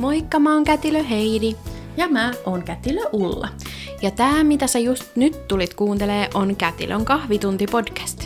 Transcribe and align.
Moikka, 0.00 0.38
mä 0.38 0.54
oon 0.54 0.64
Kätilö 0.64 1.02
Heidi. 1.02 1.56
Ja 1.96 2.08
mä 2.08 2.32
oon 2.46 2.62
Kätilö 2.62 3.00
Ulla. 3.12 3.48
Ja 4.02 4.10
tää, 4.10 4.44
mitä 4.44 4.66
sä 4.66 4.78
just 4.78 5.04
nyt 5.16 5.48
tulit 5.48 5.74
kuuntelee, 5.74 6.28
on 6.34 6.56
Kätilön 6.56 7.04
kahvitunti 7.04 7.66
podcast. 7.66 8.24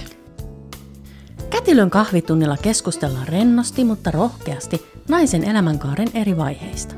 Kätilön 1.51 1.91
kahvitunnilla 1.91 2.57
keskustellaan 2.57 3.29
rennosti, 3.29 3.85
mutta 3.85 4.11
rohkeasti 4.11 4.87
naisen 5.09 5.45
elämänkaaren 5.45 6.09
eri 6.15 6.37
vaiheista. 6.37 6.95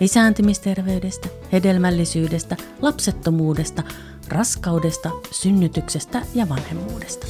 Lisääntymisterveydestä, 0.00 1.28
hedelmällisyydestä, 1.52 2.56
lapsettomuudesta, 2.82 3.82
raskaudesta, 4.28 5.10
synnytyksestä 5.30 6.22
ja 6.34 6.48
vanhemmuudesta. 6.48 7.26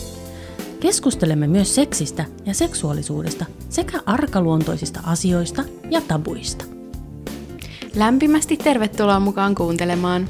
Keskustelemme 0.81 1.47
myös 1.47 1.75
seksistä 1.75 2.25
ja 2.47 2.55
seksuaalisuudesta 2.55 3.45
sekä 3.69 4.01
arkaluontoisista 4.07 5.01
asioista 5.05 5.65
ja 5.91 6.01
tabuista. 6.01 6.74
Lämpimästi 7.97 8.57
tervetuloa 8.57 9.21
mukaan 9.21 9.55
kuuntelemaan. 9.55 10.29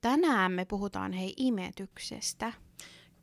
Tänään 0.00 0.52
me 0.52 0.64
puhutaan 0.64 1.12
hei 1.12 1.32
imetyksestä. 1.36 2.52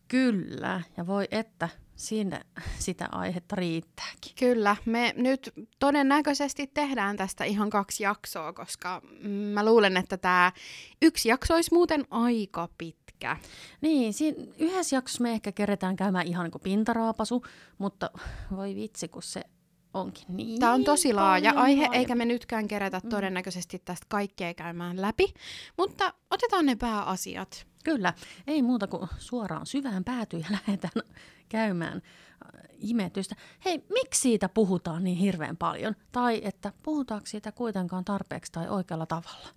Kyllä, 0.08 0.82
ja 0.98 1.08
voi 1.08 1.28
että 1.32 1.70
sinne 2.02 2.42
sitä 2.80 3.10
aihetta 3.12 3.56
riittääkin. 3.56 4.32
Kyllä, 4.40 4.76
me 4.86 5.14
nyt 5.18 5.54
todennäköisesti 5.80 6.68
tehdään 6.68 7.18
tästä 7.18 7.44
ihan 7.44 7.70
kaksi 7.70 8.04
jaksoa, 8.04 8.54
koska 8.54 9.02
mä 9.54 9.66
luulen, 9.66 9.98
että 9.98 10.18
tämä 10.18 10.52
yksi 11.02 11.30
jakso 11.30 11.54
olisi 11.54 11.74
muuten 11.74 12.06
aika 12.12 12.70
pitkä. 12.78 13.38
Niin, 13.82 14.14
siinä 14.14 14.54
yhdessä 14.60 14.96
jaksossa 14.96 15.24
me 15.24 15.32
ehkä 15.32 15.52
keretään 15.52 15.96
käymään 15.96 16.28
ihan 16.28 16.44
niin 16.44 16.52
kuin 16.52 16.62
pintaraapasu, 16.62 17.46
mutta 17.78 18.10
voi 18.56 18.76
vitsi, 18.76 19.08
kun 19.08 19.24
se 19.24 19.42
onkin 19.94 20.26
niin 20.28 20.60
Tämä 20.60 20.74
on 20.74 20.84
tosi 20.84 21.14
laaja 21.14 21.52
aihe, 21.56 21.76
laajempi. 21.82 21.98
eikä 21.98 22.16
me 22.16 22.26
nytkään 22.26 22.68
kerätä 22.68 23.02
todennäköisesti 23.10 23.82
tästä 23.86 24.06
kaikkea 24.10 24.54
käymään 24.54 25.02
läpi, 25.02 25.34
mutta 25.78 26.14
otetaan 26.32 26.66
ne 26.66 26.76
pääasiat. 26.76 27.71
Kyllä, 27.84 28.14
ei 28.48 28.62
muuta 28.62 28.88
kuin 28.88 29.08
suoraan 29.18 29.66
syvään 29.66 30.04
päätyyn 30.04 30.42
ja 30.42 30.52
lähdetään 30.68 31.06
käymään 31.50 32.02
äh, 32.56 32.62
imetystä. 32.80 33.36
Hei, 33.66 33.84
miksi 33.90 34.22
siitä 34.22 34.50
puhutaan 34.50 35.04
niin 35.04 35.18
hirveän 35.18 35.58
paljon? 35.58 35.96
Tai 36.12 36.42
että 36.44 36.74
puhutaanko 36.84 37.26
siitä 37.26 37.52
kuitenkaan 37.52 38.06
tarpeeksi 38.06 38.52
tai 38.52 38.70
oikealla 38.70 39.06
tavalla? 39.06 39.48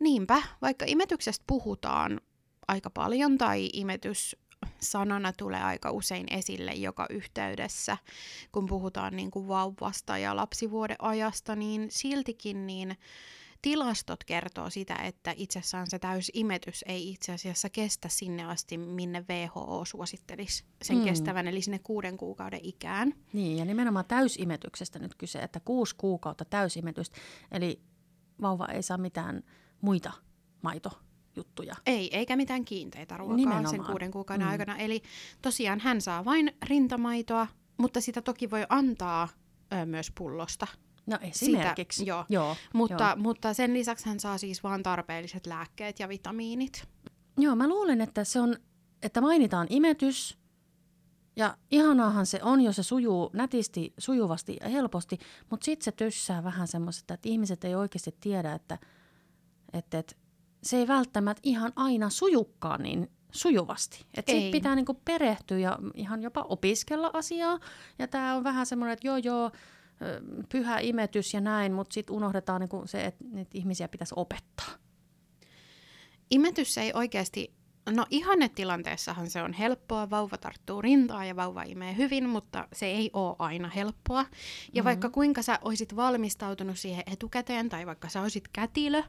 Niinpä, 0.00 0.42
vaikka 0.62 0.84
imetyksestä 0.88 1.44
puhutaan 1.46 2.20
aika 2.68 2.90
paljon 2.90 3.38
tai 3.38 3.70
imetys 3.72 4.36
sanana 4.80 5.32
tulee 5.32 5.62
aika 5.62 5.90
usein 5.90 6.26
esille 6.30 6.72
joka 6.72 7.06
yhteydessä, 7.10 7.96
kun 8.52 8.66
puhutaan 8.66 9.16
niin 9.16 9.30
kuin 9.30 9.48
vauvasta 9.48 10.18
ja 10.18 10.36
lapsivuoden 10.36 10.96
ajasta, 10.98 11.56
niin 11.56 11.86
siltikin 11.90 12.66
niin 12.66 12.96
tilastot 13.62 14.24
kertoo 14.24 14.70
sitä, 14.70 14.94
että 14.94 15.34
itsessään 15.36 15.86
se 15.90 15.98
täysimetys 15.98 16.84
ei 16.88 17.10
itse 17.10 17.32
asiassa 17.32 17.70
kestä 17.70 18.08
sinne 18.08 18.44
asti, 18.44 18.78
minne 18.78 19.24
WHO 19.30 19.84
suosittelisi 19.84 20.64
sen 20.82 20.96
Mm. 20.98 21.04
kestävän, 21.04 21.46
eli 21.48 21.62
sinne 21.62 21.78
kuuden 21.78 22.16
kuukauden 22.16 22.60
ikään. 22.62 23.14
Niin, 23.32 23.58
ja 23.58 23.64
nimenomaan 23.64 24.04
täysimetyksestä 24.04 24.98
nyt 24.98 25.14
kyse, 25.14 25.38
että 25.38 25.60
kuusi 25.60 25.94
kuukautta 25.98 26.44
täysimetystä, 26.44 27.16
eli 27.52 27.80
vauva 28.42 28.66
ei 28.66 28.82
saa 28.82 28.98
mitään 28.98 29.42
muita 29.80 30.12
maitojuttuja. 30.62 31.76
Ei, 31.86 32.16
eikä 32.16 32.36
mitään 32.36 32.64
kiinteitä 32.64 33.16
ruokaa 33.16 33.36
Nimenomaan. 33.36 33.70
sen 33.70 33.84
kuuden 33.84 34.10
kuukauden 34.10 34.46
mm. 34.46 34.50
aikana. 34.50 34.76
Eli 34.76 35.02
tosiaan 35.42 35.80
hän 35.80 36.00
saa 36.00 36.24
vain 36.24 36.52
rintamaitoa, 36.64 37.46
mutta 37.78 38.00
sitä 38.00 38.22
toki 38.22 38.50
voi 38.50 38.66
antaa 38.68 39.28
ö, 39.72 39.86
myös 39.86 40.10
pullosta. 40.10 40.66
No 41.10 41.18
esimerkiksi. 41.22 41.98
Sitä, 41.98 42.08
joo. 42.08 42.24
joo. 42.28 42.56
Mutta, 42.74 43.04
joo. 43.04 43.16
mutta 43.16 43.54
sen 43.54 43.74
lisäksi 43.74 44.06
hän 44.06 44.20
saa 44.20 44.38
siis 44.38 44.62
vain 44.62 44.82
tarpeelliset 44.82 45.46
lääkkeet 45.46 46.00
ja 46.00 46.08
vitamiinit. 46.08 46.88
Joo, 47.38 47.56
mä 47.56 47.68
luulen, 47.68 48.00
että 48.00 48.24
se 48.24 48.40
on, 48.40 48.56
että 49.02 49.20
mainitaan 49.20 49.66
imetys, 49.70 50.38
ja 51.36 51.56
ihanaahan 51.70 52.26
se 52.26 52.40
on, 52.42 52.60
jos 52.60 52.76
se 52.76 52.82
sujuu 52.82 53.30
nätisti, 53.32 53.94
sujuvasti 53.98 54.56
ja 54.60 54.68
helposti, 54.68 55.18
mutta 55.50 55.64
sitten 55.64 55.84
se 55.84 55.92
tyssää 55.92 56.44
vähän 56.44 56.68
semmoista, 56.68 57.14
että 57.14 57.28
ihmiset 57.28 57.64
ei 57.64 57.74
oikeasti 57.74 58.16
tiedä, 58.20 58.52
että, 58.52 58.78
että, 59.72 59.98
että 59.98 60.16
se 60.62 60.76
ei 60.76 60.88
välttämättä 60.88 61.40
ihan 61.44 61.72
aina 61.76 62.10
sujukkaan 62.10 62.82
niin 62.82 63.10
sujuvasti. 63.32 64.06
Että 64.14 64.32
Ei. 64.32 64.50
pitää 64.50 64.74
niinku 64.74 64.94
perehtyä 64.94 65.58
ja 65.58 65.78
ihan 65.94 66.22
jopa 66.22 66.42
opiskella 66.42 67.10
asiaa. 67.12 67.58
Ja 67.98 68.08
tämä 68.08 68.34
on 68.34 68.44
vähän 68.44 68.66
semmoinen, 68.66 68.92
että 68.92 69.06
joo 69.06 69.16
joo, 69.16 69.50
pyhä 70.48 70.78
imetys 70.78 71.34
ja 71.34 71.40
näin, 71.40 71.72
mutta 71.72 71.94
sitten 71.94 72.16
unohdetaan 72.16 72.60
niinku 72.60 72.82
se, 72.86 73.04
että 73.04 73.24
niitä 73.32 73.50
ihmisiä 73.54 73.88
pitäisi 73.88 74.14
opettaa. 74.16 74.70
Imetys 76.30 76.78
ei 76.78 76.92
oikeasti, 76.94 77.54
no 77.90 78.06
ihannetilanteessahan 78.10 79.30
se 79.30 79.42
on 79.42 79.52
helppoa, 79.52 80.10
vauva 80.10 80.36
tarttuu 80.36 80.82
rintaan 80.82 81.28
ja 81.28 81.36
vauva 81.36 81.62
imee 81.62 81.96
hyvin, 81.96 82.28
mutta 82.28 82.68
se 82.72 82.86
ei 82.86 83.10
ole 83.12 83.36
aina 83.38 83.68
helppoa. 83.68 84.18
Ja 84.20 84.24
Mhm. 84.24 84.30
mm-hmm. 84.74 84.84
vaikka 84.84 85.10
kuinka 85.10 85.42
sä 85.42 85.58
olisit 85.62 85.96
valmistautunut 85.96 86.78
siihen 86.78 87.04
etukäteen, 87.12 87.68
tai 87.68 87.86
vaikka 87.86 88.08
sä 88.08 88.22
olisit 88.22 88.48
kätilö, 88.52 89.02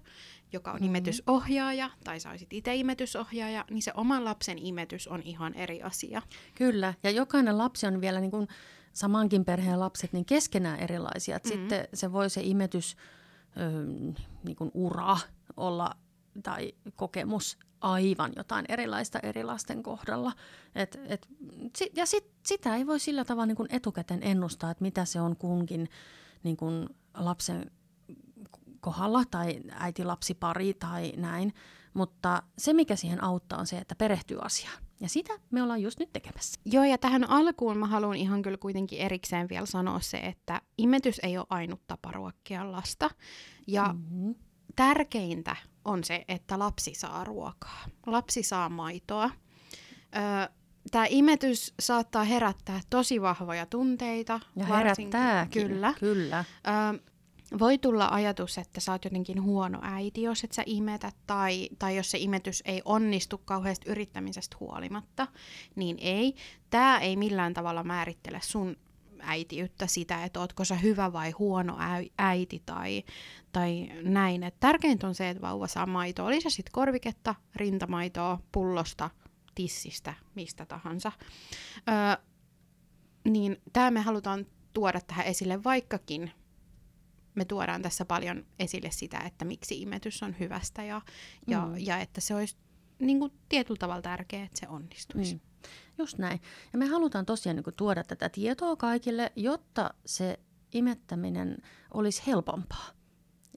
joka 0.54 0.72
on 0.72 0.76
Mhm. 0.76 0.84
mm-hmm. 0.84 0.96
imetysohjaaja, 0.96 1.90
tai 2.04 2.20
sä 2.20 2.30
olisit 2.30 2.54
itse 2.54 2.76
imetysohjaaja, 2.76 3.66
niin 3.70 3.82
se 3.82 3.92
oman 3.96 4.26
lapsen 4.26 4.58
imetys 4.58 5.08
on 5.08 5.22
ihan 5.24 5.54
eri 5.54 5.82
asia. 5.82 6.22
Kyllä, 6.56 6.94
ja 7.04 7.12
jokainen 7.12 7.58
lapsi 7.58 7.88
on 7.88 8.02
vielä 8.02 8.20
niin 8.20 8.32
kuin 8.32 8.48
samankin 8.94 9.46
perheen 9.46 9.80
lapset 9.80 10.14
niin 10.14 10.26
keskenään 10.26 10.80
erilaisia. 10.80 11.38
Mm. 11.38 11.48
Sitten 11.50 11.88
se 11.94 12.12
voi 12.12 12.30
se 12.30 12.42
imetys, 12.44 12.96
ö, 13.58 13.86
niin 14.44 14.56
kuin 14.56 14.72
ura 14.74 15.18
olla 15.58 15.92
tai 16.44 16.74
kokemus 16.96 17.58
aivan 17.82 18.32
jotain 18.36 18.66
erilaista 18.70 19.20
eri 19.24 19.44
lasten 19.44 19.84
kohdalla. 19.84 20.32
Et, 20.76 21.00
et, 21.06 21.28
ja 21.96 22.06
sit, 22.06 22.32
sitä 22.46 22.76
ei 22.76 22.88
voi 22.88 23.00
sillä 23.00 23.26
tavalla 23.26 23.46
niin 23.46 23.56
kuin 23.56 23.70
etukäteen 23.72 24.24
ennustaa, 24.24 24.72
että 24.72 24.82
mitä 24.82 25.06
se 25.06 25.22
on 25.22 25.36
kunkin 25.36 25.90
niin 26.44 26.58
kuin 26.58 26.90
lapsen 27.18 27.72
kohdalla 28.80 29.24
tai 29.32 29.60
äiti-lapsipari 29.72 30.74
tai 30.74 31.14
näin. 31.18 31.54
Mutta 31.94 32.44
se, 32.58 32.74
mikä 32.74 32.96
siihen 32.96 33.24
auttaa, 33.24 33.60
on 33.60 33.68
se, 33.68 33.78
että 33.78 33.96
perehtyy 33.96 34.38
asiaan. 34.42 34.84
Ja 35.00 35.10
sitä 35.10 35.34
me 35.52 35.64
ollaan 35.64 35.82
just 35.82 36.00
nyt 36.00 36.14
tekemässä. 36.14 36.62
Joo, 36.66 36.84
ja 36.84 36.98
tähän 36.98 37.30
alkuun 37.30 37.78
mä 37.78 37.88
haluan 37.88 38.16
ihan 38.16 38.42
kyllä 38.42 38.58
kuitenkin 38.58 39.00
erikseen 39.00 39.50
vielä 39.50 39.66
sanoa 39.66 40.00
se, 40.00 40.18
että 40.18 40.62
imetys 40.78 41.20
ei 41.24 41.38
ole 41.38 41.46
ainut 41.50 41.88
tapa 41.88 42.12
ruokkia 42.12 42.72
lasta. 42.72 43.10
Ja 43.68 43.94
Mm-hmm. 43.94 44.36
tärkeintä 44.76 45.56
on 45.86 46.04
se, 46.04 46.26
että 46.28 46.60
lapsi 46.60 46.94
saa 46.94 47.24
ruokaa. 47.24 47.86
Lapsi 48.06 48.44
saa 48.44 48.70
maitoa. 48.70 49.30
Tämä 50.92 51.06
imetys 51.10 51.74
saattaa 51.80 52.24
herättää 52.24 52.80
tosi 52.90 53.22
vahvoja 53.22 53.66
tunteita. 53.66 54.40
Ja 54.56 54.66
herättääkin. 54.66 55.68
Kyllä. 55.68 55.94
Kyllä. 56.00 56.46
Ö, 56.68 57.12
voi 57.60 57.78
tulla 57.78 58.08
ajatus, 58.12 58.58
että 58.58 58.80
sä 58.80 58.92
oot 58.92 59.06
jotenkin 59.06 59.44
huono 59.44 59.80
äiti, 59.82 60.22
jos 60.22 60.44
et 60.44 60.52
sä 60.52 60.64
imetä, 60.66 61.12
tai, 61.28 61.70
tai 61.80 61.96
jos 61.96 62.12
se 62.12 62.18
imetys 62.18 62.64
ei 62.66 62.82
onnistu 62.86 63.38
kauheasti 63.38 63.90
yrittämisestä 63.90 64.58
huolimatta, 64.60 65.28
niin 65.76 65.98
ei. 66.00 66.36
Tämä 66.70 67.00
ei 67.00 67.16
millään 67.16 67.54
tavalla 67.54 67.84
määrittele 67.84 68.40
sun 68.44 68.78
äitiyttä 69.24 69.88
sitä, 69.88 70.24
että 70.24 70.40
ootko 70.40 70.66
sä 70.66 70.76
hyvä 70.76 71.14
vai 71.14 71.32
huono 71.32 71.78
äi- 71.78 72.12
äiti 72.18 72.64
tai, 72.66 73.04
tai 73.52 73.90
näin. 74.04 74.44
Et 74.44 74.56
tärkeintä 74.60 75.08
on 75.08 75.16
se, 75.16 75.30
että 75.30 75.42
vauva 75.42 75.68
saa 75.68 75.86
maitoa. 75.86 76.26
Oli 76.28 76.42
se 76.42 76.50
sitten 76.50 76.72
korviketta, 76.72 77.36
rintamaitoa, 77.56 78.40
pullosta, 78.52 79.10
tissistä, 79.56 80.14
mistä 80.36 80.66
tahansa. 80.66 81.12
Ö, 81.78 82.22
niin 83.30 83.58
tämä 83.74 83.92
me 83.92 84.02
halutaan 84.02 84.46
tuoda 84.74 85.02
tähän 85.02 85.26
esille, 85.26 85.64
vaikkakin 85.64 86.32
me 87.36 87.46
tuodaan 87.46 87.82
tässä 87.82 88.06
paljon 88.06 88.46
esille 88.60 88.92
sitä, 88.92 89.20
että 89.20 89.46
miksi 89.46 89.82
imetys 89.82 90.24
on 90.24 90.36
hyvästä 90.40 90.84
ja, 90.84 91.02
ja, 91.48 91.66
Mm. 91.66 91.74
ja 91.78 92.00
että 92.00 92.22
se 92.22 92.36
olisi 92.36 92.56
niin 93.00 93.20
kuin, 93.20 93.32
tietyllä 93.50 93.78
tavalla 93.80 94.02
tärkeää, 94.02 94.46
että 94.46 94.60
se 94.60 94.68
onnistuisi. 94.68 95.34
Mm. 95.36 95.40
Just 96.02 96.18
näin. 96.18 96.42
Ja 96.74 96.80
me 96.80 96.86
halutaan 96.86 97.26
tosiaan 97.26 97.56
niin 97.56 97.76
tuoda 97.78 98.04
tätä 98.04 98.30
tietoa 98.30 98.76
kaikille, 98.76 99.32
jotta 99.36 99.94
se 100.06 100.40
imettäminen 100.74 101.58
olisi 101.94 102.24
helpompaa. 102.28 102.90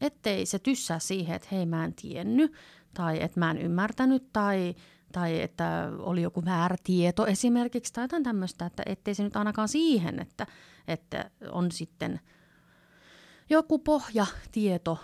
Ettei 0.01 0.47
se 0.47 0.59
tyssää 0.59 0.99
siihen, 0.99 1.37
että 1.37 1.49
hei 1.53 1.67
mä 1.67 1.85
en 1.85 1.95
tiennyt, 1.95 2.53
tai 2.95 3.23
että 3.23 3.41
mä 3.41 3.51
en 3.51 3.59
ymmärtänyt, 3.59 4.33
tai, 4.33 4.75
tai 5.13 5.41
että 5.41 5.91
oli 5.99 6.23
joku 6.23 6.45
väärä 6.45 6.77
tieto 6.85 7.27
esimerkiksi 7.27 7.93
tai 7.93 8.05
jotain 8.05 8.23
tämmöistä, 8.23 8.67
että 8.67 8.83
ettei 8.87 9.15
se 9.15 9.23
nyt 9.23 9.37
ainakaan 9.37 9.69
siihen, 9.69 10.21
että, 10.21 10.47
että 10.89 11.31
on 11.51 11.73
sitten 11.73 12.21
joku 13.51 13.79
pohjatieto, 13.79 14.99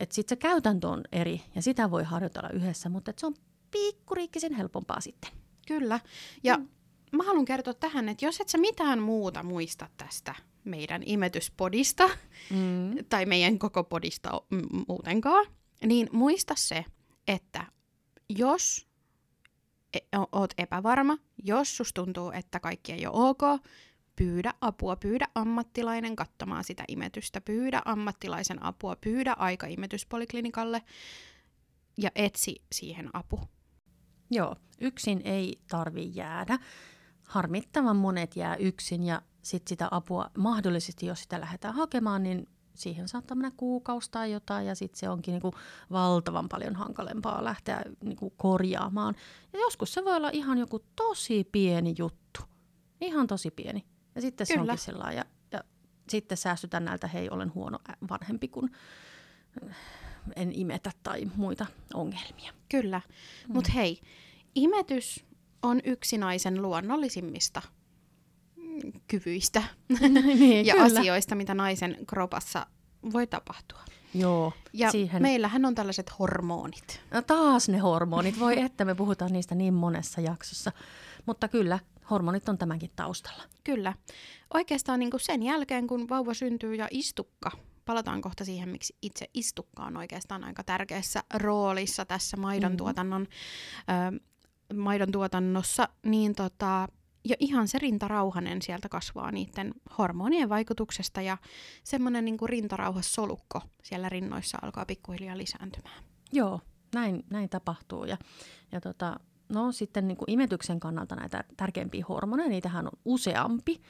että 0.00 0.14
sitten 0.14 0.36
se 0.36 0.40
käytäntö 0.40 0.88
on 0.88 1.04
eri 1.12 1.42
ja 1.54 1.62
sitä 1.62 1.90
voi 1.90 2.04
harjoitella 2.04 2.50
yhdessä, 2.50 2.88
mutta 2.88 3.12
se 3.16 3.26
on 3.26 3.34
pikkuriikkisen 3.70 4.52
helpompaa 4.52 5.00
sitten. 5.00 5.43
Kyllä. 5.66 6.00
Ja 6.42 6.56
mm. 6.56 6.68
mä 7.12 7.22
haluan 7.22 7.44
kertoa 7.44 7.74
tähän, 7.74 8.08
että 8.08 8.24
jos 8.24 8.40
et 8.40 8.48
sä 8.48 8.58
mitään 8.58 8.98
muuta 8.98 9.42
muista 9.42 9.88
tästä 9.96 10.34
meidän 10.64 11.02
imetyspodista 11.06 12.08
mm. 12.50 13.04
tai 13.08 13.26
meidän 13.26 13.58
koko 13.58 13.84
podista 13.84 14.42
muutenkaan, 14.88 15.46
niin 15.86 16.08
muista 16.12 16.54
se, 16.56 16.84
että 17.28 17.66
jos 18.28 18.86
e, 19.94 19.98
oot 20.32 20.54
epävarma, 20.58 21.18
jos 21.42 21.76
sus 21.76 21.92
tuntuu, 21.92 22.30
että 22.30 22.60
kaikki 22.60 22.92
ei 22.92 23.06
ole 23.06 23.28
ok, 23.28 23.42
pyydä 24.16 24.54
apua, 24.60 24.96
pyydä 24.96 25.26
ammattilainen 25.34 26.16
katsomaan 26.16 26.64
sitä 26.64 26.84
imetystä, 26.88 27.40
pyydä 27.40 27.82
ammattilaisen 27.84 28.62
apua, 28.62 28.96
pyydä 28.96 29.32
aika 29.32 29.66
imetyspoliklinikalle 29.66 30.82
ja 31.98 32.10
etsi 32.14 32.62
siihen 32.72 33.10
apu. 33.12 33.40
Joo, 34.34 34.56
yksin 34.80 35.20
ei 35.24 35.60
tarvi 35.68 36.10
jäädä. 36.14 36.58
Harmittavan 37.22 37.96
monet 37.96 38.36
jää 38.36 38.56
yksin 38.56 39.02
ja 39.02 39.22
sit 39.42 39.68
sitä 39.68 39.88
apua 39.90 40.30
mahdollisesti, 40.38 41.06
jos 41.06 41.22
sitä 41.22 41.40
lähdetään 41.40 41.74
hakemaan, 41.74 42.22
niin 42.22 42.48
siihen 42.74 43.08
saattaa 43.08 43.34
mennä 43.34 43.52
kuukausi 43.56 44.10
tai 44.10 44.32
jotain 44.32 44.66
ja 44.66 44.74
sitten 44.74 44.98
se 44.98 45.08
onkin 45.08 45.32
niinku 45.32 45.54
valtavan 45.90 46.48
paljon 46.48 46.76
hankalempaa 46.76 47.44
lähteä 47.44 47.82
niinku 48.04 48.30
korjaamaan. 48.30 49.14
Ja 49.52 49.58
joskus 49.58 49.94
se 49.94 50.04
voi 50.04 50.16
olla 50.16 50.30
ihan 50.32 50.58
joku 50.58 50.84
tosi 50.96 51.48
pieni 51.52 51.94
juttu. 51.98 52.40
Ihan 53.00 53.26
tosi 53.26 53.50
pieni. 53.50 53.84
Ja 54.14 54.20
sitten 54.20 54.46
Kyllä. 54.46 54.56
se 54.56 54.60
onkin 54.60 54.84
sellainen. 54.84 55.16
Ja, 55.16 55.24
ja 55.52 55.64
sitten 56.08 56.38
säästytään 56.38 56.84
näiltä, 56.84 57.06
hei 57.06 57.30
olen 57.30 57.54
huono 57.54 57.78
vanhempi, 58.10 58.48
kun 58.48 58.70
en 60.36 60.52
imetä 60.52 60.90
tai 61.02 61.24
muita 61.36 61.66
ongelmia. 61.94 62.52
Kyllä. 62.68 63.00
Mm. 63.48 63.54
Mutta 63.54 63.72
hei, 63.72 64.00
imetys 64.54 65.24
on 65.62 65.80
yksi 65.84 66.18
naisen 66.18 66.62
luonnollisimmista 66.62 67.62
kyvyistä 69.08 69.62
niin, 70.24 70.66
ja 70.66 70.74
kyllä. 70.74 71.00
asioista, 71.00 71.34
mitä 71.34 71.54
naisen 71.54 71.96
kropassa 72.06 72.66
voi 73.12 73.26
tapahtua. 73.26 73.84
Joo. 74.14 74.52
Ja 74.72 74.90
siihen... 74.90 75.22
meillähän 75.22 75.64
on 75.64 75.74
tällaiset 75.74 76.18
hormonit. 76.18 77.00
No 77.10 77.22
taas 77.22 77.68
ne 77.68 77.78
hormonit. 77.78 78.40
Voi 78.40 78.60
että 78.60 78.84
me 78.84 78.94
puhutaan 78.94 79.32
niistä 79.32 79.54
niin 79.54 79.74
monessa 79.74 80.20
jaksossa. 80.20 80.72
Mutta 81.26 81.48
kyllä, 81.48 81.78
hormonit 82.10 82.48
on 82.48 82.58
tämänkin 82.58 82.90
taustalla. 82.96 83.42
Kyllä. 83.64 83.94
Oikeastaan 84.54 85.00
niin 85.00 85.10
kuin 85.10 85.20
sen 85.20 85.42
jälkeen, 85.42 85.86
kun 85.86 86.08
vauva 86.08 86.34
syntyy 86.34 86.74
ja 86.74 86.88
istukka, 86.90 87.50
palataan 87.84 88.20
kohta 88.20 88.44
siihen, 88.44 88.68
miksi 88.68 88.96
itse 89.02 89.30
istukka 89.34 89.84
on 89.84 89.96
oikeastaan 89.96 90.44
aika 90.44 90.62
tärkeässä 90.64 91.22
roolissa 91.34 92.04
tässä 92.04 92.36
maidon, 92.36 92.72
mm. 92.72 92.76
tuotannon, 92.76 93.26
ö, 94.12 94.20
maidon 94.74 95.12
tuotannossa, 95.12 95.88
niin 96.02 96.34
tota, 96.34 96.88
ja 97.24 97.36
ihan 97.38 97.68
se 97.68 97.78
rintarauhanen 97.78 98.62
sieltä 98.62 98.88
kasvaa 98.88 99.30
niiden 99.30 99.74
hormonien 99.98 100.48
vaikutuksesta 100.48 101.20
ja 101.20 101.38
semmoinen 101.84 102.24
niin 102.24 102.38
rintarauhassolukko 102.46 103.62
siellä 103.82 104.08
rinnoissa 104.08 104.58
alkaa 104.62 104.84
pikkuhiljaa 104.86 105.38
lisääntymään. 105.38 106.04
Joo, 106.32 106.60
näin, 106.94 107.24
näin 107.30 107.48
tapahtuu. 107.48 108.04
Ja, 108.04 108.16
ja 108.72 108.80
tota, 108.80 109.20
no 109.48 109.72
sitten 109.72 110.08
niin 110.08 110.16
kuin 110.16 110.30
imetyksen 110.30 110.80
kannalta 110.80 111.16
näitä 111.16 111.44
tärkeimpiä 111.56 112.04
hormoneja, 112.08 112.48
niitähän 112.48 112.86
on 112.86 112.98
useampi. 113.04 113.80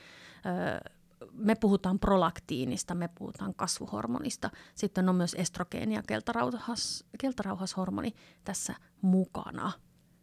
Öö, 0.46 0.92
me 1.32 1.54
puhutaan 1.54 1.98
prolaktiinista, 1.98 2.94
me 2.94 3.08
puhutaan 3.18 3.54
kasvuhormonista. 3.54 4.50
Sitten 4.74 5.08
on 5.08 5.14
myös 5.14 5.34
estrogeeni 5.38 5.94
ja 5.94 6.02
keltarauhas, 6.02 7.04
keltarauhashormoni 7.18 8.14
tässä 8.44 8.74
mukana. 9.02 9.72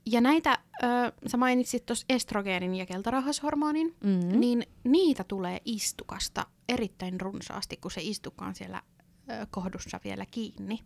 Ja 0.06 0.22
näitä, 0.22 0.60
ö, 0.84 0.88
sä 1.28 1.38
mainitsit 1.38 1.86
tuossa 1.86 2.06
estrogeenin 2.10 2.76
ja 2.76 2.86
keltarauhashormonin, 2.86 3.96
mm-hmm. 4.04 4.40
niin 4.40 4.64
niitä 4.84 5.24
tulee 5.24 5.62
istukasta 5.66 6.46
erittäin 6.70 7.22
runsaasti, 7.22 7.78
kun 7.78 7.92
se 7.92 8.02
istukka 8.04 8.46
on 8.46 8.56
siellä 8.56 8.82
ö, 9.30 9.48
kohdussa 9.52 10.00
vielä 10.04 10.26
kiinni. 10.26 10.80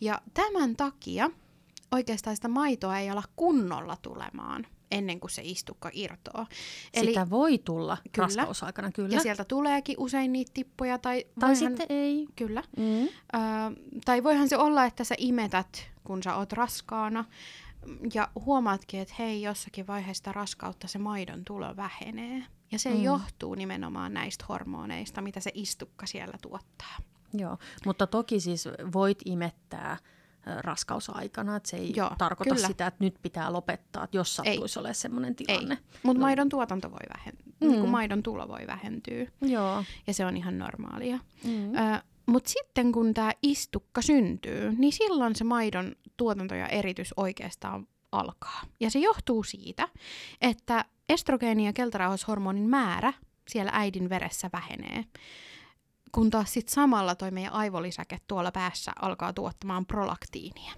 Ja 0.00 0.20
tämän 0.34 0.76
takia 0.76 1.30
oikeastaan 1.92 2.36
sitä 2.36 2.48
maitoa 2.48 2.98
ei 2.98 3.10
ala 3.10 3.22
kunnolla 3.36 3.96
tulemaan 4.02 4.66
ennen 4.90 5.20
kuin 5.20 5.30
se 5.30 5.42
istukka 5.44 5.90
irtoaa. 5.92 6.46
Eli, 6.94 7.06
Sitä 7.06 7.30
voi 7.30 7.58
tulla 7.58 7.98
kyllä, 8.12 8.26
raskausaikana, 8.26 8.92
kyllä. 8.92 9.14
Ja 9.14 9.20
sieltä 9.20 9.44
tuleekin 9.44 9.96
usein 9.98 10.32
niitä 10.32 10.50
tippuja. 10.54 10.98
Tai, 10.98 11.24
tai 11.40 11.50
voihan, 11.50 11.56
sitten 11.56 11.86
ei. 11.88 12.26
Kyllä. 12.36 12.62
Mm. 12.76 13.02
Ö, 13.02 13.08
tai 14.04 14.24
voihan 14.24 14.48
se 14.48 14.56
olla, 14.56 14.84
että 14.84 15.04
sä 15.04 15.14
imetät, 15.18 15.90
kun 16.04 16.22
sä 16.22 16.36
oot 16.36 16.52
raskaana, 16.52 17.24
ja 18.14 18.28
huomaatkin, 18.34 19.00
että 19.00 19.14
hei, 19.18 19.42
jossakin 19.42 19.86
vaiheessa 19.86 20.32
raskautta 20.32 20.88
se 20.88 20.98
maidon 20.98 21.44
tulo 21.44 21.76
vähenee. 21.76 22.44
Ja 22.72 22.78
se 22.78 22.90
mm. 22.90 23.02
johtuu 23.02 23.54
nimenomaan 23.54 24.14
näistä 24.14 24.44
hormoneista, 24.48 25.22
mitä 25.22 25.40
se 25.40 25.50
istukka 25.54 26.06
siellä 26.06 26.38
tuottaa. 26.42 26.96
Joo, 27.34 27.58
mutta 27.86 28.06
toki 28.06 28.40
siis 28.40 28.68
voit 28.92 29.18
imettää 29.24 29.96
raskausaikana, 30.60 31.56
että 31.56 31.68
se 31.68 31.76
ei 31.76 31.92
Joo, 31.96 32.10
tarkoita 32.18 32.54
kyllä. 32.54 32.66
sitä, 32.66 32.86
että 32.86 33.04
nyt 33.04 33.14
pitää 33.22 33.52
lopettaa, 33.52 34.04
että 34.04 34.16
jos 34.16 34.36
sattuisi 34.36 34.78
olemaan 34.78 34.94
sellainen 34.94 35.34
tilanne. 35.34 35.78
Mutta 36.02 36.20
maidon 36.20 36.48
tuotanto 36.48 36.90
voi 36.90 37.18
vähentyä, 37.18 37.52
mm. 37.60 37.68
niin 37.68 37.88
maidon 37.88 38.22
tulo 38.22 38.48
voi 38.48 38.66
vähentyä. 38.66 39.26
Joo. 39.40 39.84
Ja 40.06 40.14
se 40.14 40.26
on 40.26 40.36
ihan 40.36 40.58
normaalia. 40.58 41.18
Mm. 41.44 41.74
Ö, 41.74 42.02
mutta 42.26 42.50
sitten 42.50 42.92
kun 42.92 43.14
tämä 43.14 43.32
istukka 43.42 44.02
syntyy, 44.02 44.72
niin 44.78 44.92
silloin 44.92 45.36
se 45.36 45.44
maidon 45.44 45.96
tuotanto 46.16 46.54
ja 46.54 46.66
eritys 46.66 47.14
oikeastaan 47.16 47.86
alkaa. 48.12 48.62
Ja 48.80 48.90
se 48.90 48.98
johtuu 48.98 49.42
siitä, 49.42 49.88
että 50.40 50.84
estrogeeni- 51.12 51.66
ja 51.66 51.72
keltarauhashormonin 51.72 52.68
määrä 52.68 53.12
siellä 53.48 53.70
äidin 53.74 54.08
veressä 54.08 54.50
vähenee. 54.52 55.04
Kun 56.12 56.30
taas 56.30 56.52
sit 56.52 56.68
samalla 56.68 57.14
toi 57.14 57.30
meidän 57.30 57.52
aivolisäke 57.52 58.18
tuolla 58.28 58.52
päässä 58.52 58.92
alkaa 59.02 59.32
tuottamaan 59.32 59.86
prolaktiinia. 59.86 60.72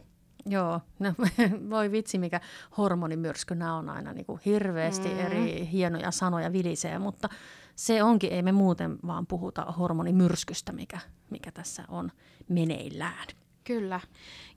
Joo, 0.47 0.81
no, 0.99 1.15
voi 1.71 1.93
vitsi 1.93 2.19
mikä 2.19 2.41
hormonimyrsky, 2.77 3.55
nämä 3.55 3.77
on 3.77 3.89
aina 3.89 4.13
niin 4.13 4.27
kuin 4.27 4.41
hirveästi 4.47 5.09
mm. 5.09 5.19
eri 5.19 5.69
hienoja 5.73 6.11
sanoja 6.11 6.53
vilisee, 6.53 6.99
mutta 6.99 7.29
se 7.75 8.03
onkin, 8.03 8.33
ei 8.33 8.43
me 8.43 8.53
muuten 8.53 8.99
vaan 9.07 9.27
puhuta 9.27 9.63
hormonimyrskystä, 9.63 10.73
mikä, 10.73 10.99
mikä 11.31 11.53
tässä 11.53 11.85
on 11.89 12.13
meneillään. 12.49 13.27
Kyllä. 13.65 14.01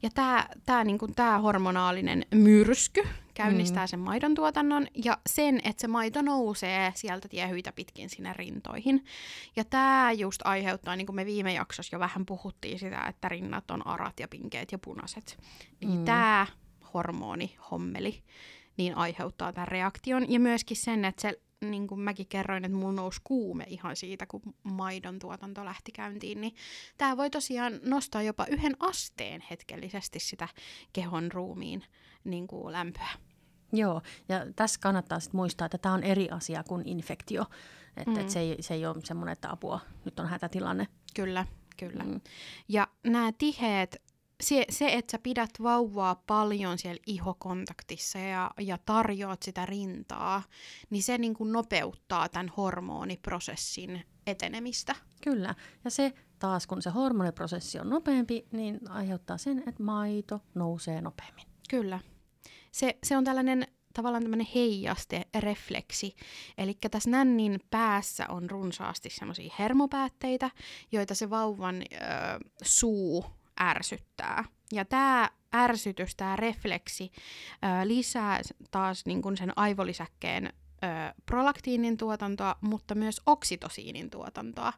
Ja 0.01 0.09
tämä 0.13 0.47
tää, 0.65 0.83
niinku, 0.83 1.07
tää 1.07 1.39
hormonaalinen 1.39 2.25
myrsky 2.35 3.03
käynnistää 3.33 3.83
mm. 3.85 3.87
sen 3.87 3.99
maidon 3.99 4.35
tuotannon 4.35 4.87
ja 5.03 5.17
sen, 5.25 5.57
että 5.63 5.81
se 5.81 5.87
maito 5.87 6.21
nousee 6.21 6.91
sieltä 6.95 7.27
tiehyitä 7.27 7.71
pitkin 7.71 8.09
sinne 8.09 8.33
rintoihin. 8.33 9.05
Ja 9.55 9.63
tämä 9.63 10.11
just 10.11 10.41
aiheuttaa, 10.43 10.95
niin 10.95 11.05
kuin 11.05 11.15
me 11.15 11.25
viime 11.25 11.53
jaksossa 11.53 11.95
jo 11.95 11.99
vähän 11.99 12.25
puhuttiin 12.25 12.79
sitä, 12.79 13.05
että 13.09 13.29
rinnat 13.29 13.71
on 13.71 13.87
arat 13.87 14.19
ja 14.19 14.27
pinkeet 14.27 14.71
ja 14.71 14.79
punaiset. 14.79 15.37
Niin 15.81 15.99
mm. 15.99 16.05
tämä 16.05 16.47
hormoni, 16.93 17.55
hommeli, 17.71 18.23
niin 18.77 18.97
aiheuttaa 18.97 19.53
tämän 19.53 19.67
reaktion. 19.67 20.31
Ja 20.31 20.39
myöskin 20.39 20.77
sen, 20.77 21.05
että 21.05 21.21
se 21.21 21.41
niin 21.61 21.87
kuin 21.87 22.01
mäkin 22.01 22.27
kerroin, 22.27 22.65
että 22.65 22.77
mulla 22.77 22.93
nousi 22.93 23.21
kuume 23.23 23.65
ihan 23.67 23.95
siitä, 23.95 24.25
kun 24.25 24.41
maidon 24.63 25.19
tuotanto 25.19 25.65
lähti 25.65 25.91
käyntiin, 25.91 26.41
niin 26.41 26.55
tämä 26.97 27.17
voi 27.17 27.29
tosiaan 27.29 27.79
nostaa 27.83 28.21
jopa 28.21 28.45
yhden 28.45 28.75
asteen 28.79 29.43
hetkellisesti 29.49 30.19
sitä 30.19 30.47
kehon 30.93 31.31
ruumiin 31.31 31.83
niin 32.23 32.47
kuin 32.47 32.73
lämpöä. 32.73 33.09
Joo, 33.73 34.01
ja 34.29 34.45
tässä 34.55 34.79
kannattaa 34.79 35.19
sitten 35.19 35.37
muistaa, 35.37 35.65
että 35.65 35.77
tämä 35.77 35.95
on 35.95 36.03
eri 36.03 36.29
asia 36.29 36.63
kuin 36.63 36.87
infektio. 36.87 37.45
Että 37.97 38.11
mm. 38.11 38.19
et 38.19 38.29
se, 38.29 38.39
ei, 38.39 38.57
se 38.59 38.73
ei 38.73 38.85
ole 38.85 38.95
semmoinen, 39.03 39.33
että 39.33 39.51
apua, 39.51 39.79
nyt 40.05 40.19
on 40.19 40.27
hätätilanne. 40.27 40.87
Kyllä, 41.15 41.45
kyllä. 41.77 42.03
Mm. 42.03 42.21
Ja 42.67 42.87
nämä 43.03 43.31
tiheät 43.37 43.95
se, 44.43 44.65
se, 44.69 44.93
että 44.93 45.11
sä 45.11 45.19
pidät 45.23 45.49
vauvaa 45.63 46.23
paljon 46.27 46.77
siellä 46.77 47.01
ihokontaktissa 47.07 48.19
ja, 48.19 48.51
ja 48.59 48.77
tarjoat 48.85 49.43
sitä 49.43 49.65
rintaa, 49.65 50.43
niin 50.89 51.03
se 51.03 51.17
niin 51.17 51.33
kuin 51.33 51.51
nopeuttaa 51.51 52.29
tämän 52.29 52.51
hormoniprosessin 52.57 54.05
etenemistä. 54.27 54.95
Kyllä, 55.23 55.55
ja 55.85 55.91
se 55.91 56.13
taas 56.39 56.67
kun 56.67 56.81
se 56.81 56.89
hormoniprosessi 56.89 57.79
on 57.79 57.89
nopeampi, 57.89 58.47
niin 58.51 58.79
aiheuttaa 58.89 59.37
sen, 59.37 59.63
että 59.67 59.83
maito 59.83 60.41
nousee 60.55 61.01
nopeammin. 61.01 61.45
Kyllä. 61.69 61.99
Se, 62.71 62.97
se 63.03 63.17
on 63.17 63.23
tällainen 63.23 63.67
tavallaan 63.93 64.23
tämmöinen 64.23 64.47
heijaste, 64.55 65.25
refleksi. 65.39 66.15
Eli 66.57 66.77
tässä 66.91 67.09
nännin 67.09 67.59
päässä 67.69 68.25
on 68.29 68.49
runsaasti 68.49 69.09
semmoisia 69.09 69.53
hermopäätteitä, 69.59 70.51
joita 70.91 71.15
se 71.15 71.29
vauvan 71.29 71.75
ö, 71.81 71.85
suu 72.63 73.25
ärsyttää. 73.61 74.43
Ja 74.71 74.85
tämä 74.85 75.29
ärsytys, 75.55 76.15
tämä 76.15 76.35
refleksi 76.35 77.11
lisää 77.83 78.41
taas 78.71 79.05
niin 79.05 79.21
kun 79.21 79.37
sen 79.37 79.53
aivolisäkkeen 79.55 80.53
ö, 80.83 81.13
prolaktiinin 81.25 81.97
tuotantoa, 81.97 82.55
mutta 82.61 82.95
myös 82.95 83.21
oksitosiinin 83.25 84.09
tuotantoa. 84.09 84.73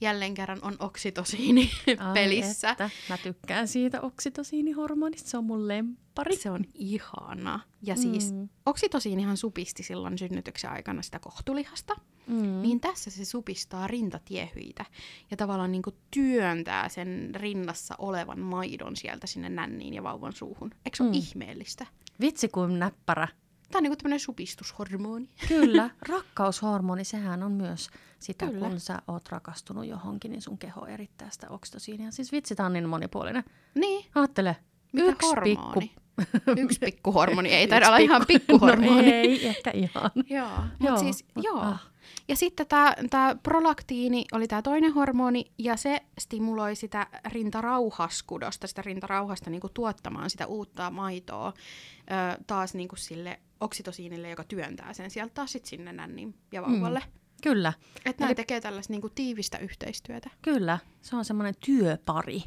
Jälleen 0.00 0.34
kerran 0.34 0.58
on 0.62 0.76
oksitosiini 0.78 1.70
Ai 1.98 2.14
pelissä. 2.14 2.70
Että. 2.70 2.90
Mä 3.08 3.18
tykkään 3.18 3.68
siitä 3.68 4.00
oksitosiinihormonista, 4.00 5.30
se 5.30 5.38
on 5.38 5.44
mun 5.44 5.68
lemppari. 5.68 6.36
Se 6.36 6.50
on 6.50 6.64
ihana. 6.74 7.60
Ja 7.82 7.96
siis 7.96 8.32
Mm. 8.32 8.48
oksitosiinihan 8.66 9.36
supisti 9.36 9.82
silloin 9.82 10.18
synnytyksen 10.18 10.70
aikana 10.70 11.02
sitä 11.02 11.18
kohtulihasta. 11.18 11.94
Mm. 12.26 12.62
Niin 12.62 12.80
tässä 12.80 13.10
se 13.10 13.24
supistaa 13.24 13.86
rintatiehyitä 13.86 14.84
ja 15.30 15.36
tavallaan 15.36 15.72
niinku 15.72 15.92
työntää 16.10 16.88
sen 16.88 17.30
rinnassa 17.34 17.94
olevan 17.98 18.40
maidon 18.40 18.96
sieltä 18.96 19.26
sinne 19.26 19.48
nänniin 19.48 19.94
ja 19.94 20.02
vauvan 20.02 20.32
suuhun. 20.32 20.70
Eikö 20.84 20.96
se 20.96 21.02
ole 21.02 21.10
Mm. 21.12 21.18
ihmeellistä? 21.18 21.86
Vitsi 22.20 22.48
kuin 22.48 22.78
näppärä. 22.78 23.28
Tämä 23.70 23.78
on 23.78 23.82
niinku 23.82 23.96
tämmöinen 23.96 24.20
supistushormoni. 24.20 25.28
Kyllä, 25.48 25.90
rakkaushormoni, 26.08 27.04
sehän 27.04 27.42
on 27.42 27.52
myös 27.52 27.90
sitä, 28.18 28.46
Kyllä. 28.46 28.68
kun 28.68 28.80
sä 28.80 29.02
oot 29.08 29.28
rakastunut 29.28 29.86
johonkin, 29.86 30.30
niin 30.30 30.42
sun 30.42 30.58
keho 30.58 30.86
erittää 30.86 31.30
sitä 31.30 31.46
oksitosiinia. 31.50 32.10
Siis 32.10 32.32
vitsi, 32.32 32.54
tää 32.54 32.66
on 32.66 32.72
niin 32.72 32.88
monipuolinen. 32.88 33.44
Niin, 33.74 34.06
Aattele, 34.14 34.56
mikä 34.92 35.08
yksi 35.10 35.26
hormoni? 35.26 35.80
pikku... 35.80 36.06
Yksi 36.62 36.78
pikkuhormoni. 36.80 37.48
Ei 37.48 37.68
taida 37.68 37.86
olla 37.86 37.98
ihan 37.98 38.22
pikku- 38.22 38.26
pikkuhormoni. 38.38 39.02
No 39.02 39.16
ei, 39.16 39.46
ehkä 39.46 39.70
ihan. 39.70 40.10
Joo, 40.30 40.48
Joo, 40.48 40.56
mutta 40.78 40.96
siis, 40.96 41.24
mut- 41.34 41.44
joo. 41.44 41.60
ah. 41.60 41.86
Ja 42.28 42.36
sitten 42.36 42.66
tämä 43.10 43.36
prolaktiini 43.42 44.24
oli 44.32 44.48
tämä 44.48 44.62
toinen 44.62 44.92
hormoni, 44.92 45.44
ja 45.58 45.76
se 45.76 46.00
stimuloi 46.18 46.76
sitä 46.76 47.06
rintarauhaskudosta, 47.32 48.66
sitä 48.66 48.82
rintarauhasta 48.82 49.50
niinku 49.50 49.68
tuottamaan 49.68 50.30
sitä 50.30 50.46
uutta 50.46 50.90
maitoa 50.90 51.48
ö, 51.48 52.42
taas 52.46 52.74
niinku 52.74 52.96
sille 52.96 53.40
oksitosiinille, 53.60 54.30
joka 54.30 54.44
työntää 54.44 54.92
sen 54.92 55.10
sieltä 55.10 55.34
taas 55.34 55.52
sit 55.52 55.64
sinne 55.64 55.92
nännin 55.92 56.34
ja 56.52 56.62
vauvalle. 56.62 56.98
Mm. 57.06 57.12
Kyllä, 57.42 57.72
Että 58.04 58.22
nämä 58.22 58.28
Eli- 58.28 58.34
tekee 58.34 58.60
tällaista 58.60 58.92
niinku 58.92 59.08
tiivistä 59.08 59.58
yhteistyötä. 59.58 60.30
kyllä. 60.42 60.78
Se 61.02 61.16
on 61.16 61.24
semmoinen 61.24 61.54
työpari. 61.66 62.42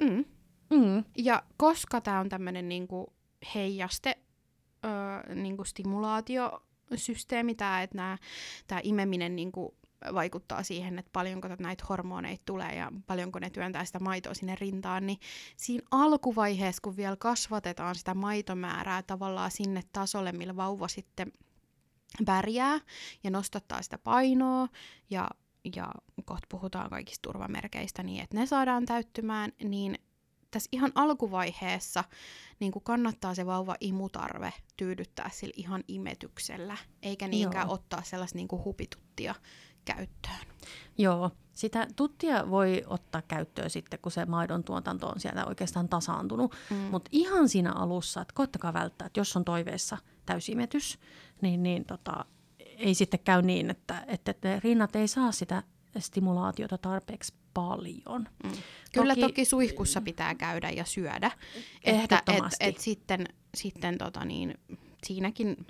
Mm. 0.00 0.24
Mm. 0.70 1.04
Ja 1.18 1.42
koska 1.56 2.00
tämä 2.00 2.20
on 2.20 2.28
tämmöinen 2.28 2.68
niinku 2.68 3.12
heijaste, 3.54 4.18
öö, 4.84 5.34
niinku 5.34 5.64
stimulaatiosysteemi, 5.64 7.54
tämä, 7.54 7.82
että 7.82 8.18
tämä 8.66 8.80
imeminen 8.84 9.36
niinku 9.36 9.76
vaikuttaa 10.14 10.62
siihen, 10.62 10.98
että 10.98 11.10
paljonko 11.12 11.48
tätä 11.48 11.62
näitä 11.62 11.84
hormoneita 11.88 12.42
tulee 12.44 12.74
ja 12.74 12.92
paljonko 13.06 13.38
ne 13.38 13.50
työntää 13.50 13.84
sitä 13.84 13.98
maitoa 13.98 14.34
sinne 14.34 14.56
rintaan, 14.60 15.06
niin 15.06 15.18
siinä 15.56 15.86
alkuvaiheessa, 15.90 16.80
kun 16.82 16.96
vielä 16.96 17.16
kasvatetaan 17.16 17.94
sitä 17.94 18.14
maitomäärää 18.14 19.02
tavallaan 19.02 19.50
sinne 19.50 19.82
tasolle, 19.92 20.32
millä 20.32 20.56
vauva 20.56 20.88
sitten 20.88 21.32
pärjää 22.26 22.80
ja 23.24 23.30
nostattaa 23.30 23.82
sitä 23.82 23.98
painoa 23.98 24.68
ja, 25.10 25.30
ja 25.76 25.92
kohta 26.24 26.46
puhutaan 26.50 26.90
kaikista 26.90 27.22
turvamerkeistä 27.22 28.02
niin, 28.02 28.22
että 28.22 28.36
ne 28.36 28.46
saadaan 28.46 28.86
täyttymään, 28.86 29.52
niin 29.64 29.98
tässä 30.50 30.68
ihan 30.72 30.92
alkuvaiheessa 30.94 32.04
niin 32.60 32.72
kuin 32.72 32.82
kannattaa 32.82 33.34
se 33.34 33.46
vauva 33.46 33.76
imutarve 33.80 34.52
tyydyttää 34.76 35.30
sillä 35.32 35.54
ihan 35.56 35.84
imetyksellä, 35.88 36.76
eikä 37.02 37.28
niinkään 37.28 37.66
Joo. 37.66 37.74
ottaa 37.74 38.02
sellaista 38.02 38.36
niin 38.36 38.48
kuin 38.48 38.64
hupituttia 38.64 39.34
käyttöön. 39.94 40.46
Joo, 40.98 41.30
sitä 41.52 41.86
tuttia 41.96 42.50
voi 42.50 42.84
ottaa 42.86 43.22
käyttöön 43.22 43.70
sitten, 43.70 43.98
kun 44.02 44.12
se 44.12 44.24
maidon 44.24 44.64
tuotanto 44.64 45.08
on 45.08 45.20
sieltä 45.20 45.46
oikeastaan 45.46 45.88
tasaantunut. 45.88 46.54
Mm. 46.70 46.76
Mutta 46.76 47.08
ihan 47.12 47.48
siinä 47.48 47.72
alussa, 47.72 48.20
että 48.20 48.34
koittakaa 48.34 48.72
välttää, 48.72 49.06
että 49.06 49.20
jos 49.20 49.36
on 49.36 49.44
toiveessa 49.44 49.98
täysimetys, 50.26 50.98
niin, 51.40 51.62
niin 51.62 51.84
tota, 51.84 52.24
ei 52.58 52.94
sitten 52.94 53.20
käy 53.20 53.42
niin, 53.42 53.70
että, 53.70 54.04
että 54.06 54.34
ne 54.44 54.60
rinnat 54.64 54.96
ei 54.96 55.08
saa 55.08 55.32
sitä 55.32 55.62
stimulaatiota 55.98 56.78
tarpeeksi 56.78 57.34
paljon. 57.54 58.28
Mm. 58.44 58.50
Kyllä 58.92 59.14
Toki- 59.14 59.20
toki, 59.20 59.44
suihkussa 59.44 60.00
pitää 60.00 60.34
käydä 60.34 60.70
ja 60.70 60.84
syödä. 60.84 61.30
Että 61.84 62.22
et, 62.26 62.44
et 62.60 62.78
sitten, 62.78 63.26
sitten 63.54 63.98
tota 63.98 64.24
niin, 64.24 64.54
siinäkin 65.06 65.66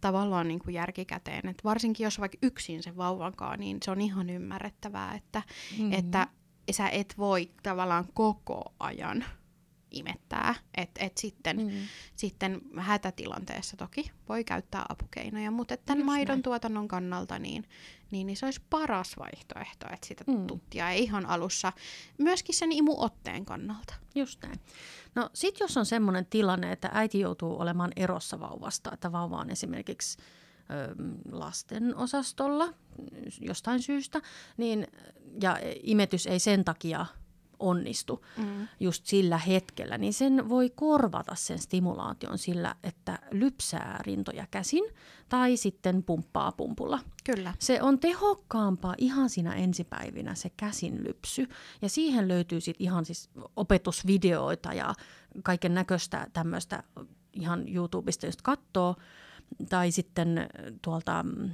tavallaan 0.00 0.48
niin 0.48 0.60
kuin 0.60 0.74
järkikäteen, 0.74 1.48
että 1.48 1.64
varsinkin 1.64 2.04
jos 2.04 2.20
vaikka 2.20 2.38
yksin 2.42 2.82
sen 2.82 2.96
vauvankaan, 2.96 3.60
niin 3.60 3.78
se 3.82 3.90
on 3.90 4.00
ihan 4.00 4.30
ymmärrettävää, 4.30 5.14
että, 5.14 5.42
Mhm. 5.72 5.82
mm-hmm. 5.82 5.98
että 5.98 6.26
sä 6.70 6.88
et 6.88 7.14
voi 7.18 7.50
tavallaan 7.62 8.04
koko 8.14 8.74
ajan 8.80 9.24
imettää. 9.90 10.54
Että 10.76 11.04
et 11.04 11.18
sitten, 11.18 11.56
Mm. 11.56 11.70
sitten 12.16 12.60
hätätilanteessa 12.78 13.76
toki 13.76 14.10
voi 14.28 14.44
käyttää 14.44 14.86
apukeinoja, 14.88 15.50
mutta 15.50 15.76
tämän 15.76 15.98
Just 15.98 16.06
maidon 16.06 16.34
näin. 16.34 16.42
tuotannon 16.42 16.88
kannalta 16.88 17.38
niin, 17.38 17.64
niin, 18.10 18.26
niin 18.26 18.36
se 18.36 18.44
olisi 18.46 18.60
paras 18.70 19.16
vaihtoehto, 19.18 19.86
että 19.92 20.06
sitä 20.06 20.24
Mm. 20.26 20.46
tuttia 20.46 20.90
ei 20.90 21.02
ihan 21.02 21.26
alussa, 21.26 21.72
myöskin 22.18 22.54
sen 22.54 22.72
imuotteen 22.72 23.44
kannalta. 23.44 23.94
Just 24.14 24.42
näin. 24.42 24.60
No 25.14 25.30
sit 25.34 25.60
jos 25.60 25.76
on 25.76 25.86
semmoinen 25.86 26.26
tilanne, 26.26 26.72
että 26.72 26.90
äiti 26.92 27.20
joutuu 27.20 27.60
olemaan 27.60 27.92
erossa 27.96 28.40
vauvasta, 28.40 28.90
että 28.94 29.12
vauva 29.12 29.36
on 29.36 29.50
esimerkiksi 29.50 30.18
lasten 31.32 31.96
osastolla 31.96 32.74
jostain 33.40 33.82
syystä, 33.82 34.20
niin, 34.56 34.86
ja 35.42 35.58
imetys 35.82 36.26
ei 36.26 36.38
sen 36.38 36.64
takia 36.64 37.06
onnistu 37.60 38.24
Mm. 38.36 38.68
just 38.80 39.06
sillä 39.06 39.38
hetkellä, 39.38 39.98
niin 39.98 40.12
sen 40.14 40.48
voi 40.48 40.70
korvata 40.70 41.34
sen 41.34 41.58
stimulaation 41.58 42.38
sillä, 42.38 42.74
että 42.82 43.18
lypsää 43.30 44.00
rintoja 44.02 44.46
käsin 44.50 44.84
tai 45.28 45.56
sitten 45.56 46.02
pumppaa 46.02 46.52
pumpulla. 46.52 46.98
Kyllä. 47.24 47.54
Se 47.58 47.82
on 47.82 47.98
tehokkaampaa 47.98 48.94
ihan 48.98 49.30
siinä 49.30 49.54
ensipäivinä 49.54 50.34
se 50.34 50.50
käsinlypsy. 50.56 51.48
Ja 51.82 51.88
siihen 51.88 52.28
löytyy 52.28 52.60
sitten 52.60 52.84
ihan 52.84 53.04
siis 53.04 53.30
opetusvideoita 53.56 54.72
ja 54.72 54.94
kaiken 55.42 55.74
näköistä 55.74 56.26
tämmöistä 56.32 56.82
ihan 57.32 57.74
YouTubesta, 57.74 58.26
jos 58.26 58.36
katsoo. 58.42 58.96
Tai 59.68 59.90
sitten 59.90 60.48
tuolta 60.82 61.22
mm, 61.22 61.50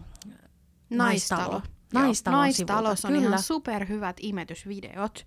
Naistalo. 0.91 1.63
Naistalon 1.93 2.39
Joo, 2.39 2.43
Naistalossa 2.43 3.09
on 3.09 3.15
kyllä. 3.15 3.27
ihan 3.29 3.43
superhyvät 3.43 4.17
imetysvideot 4.21 5.27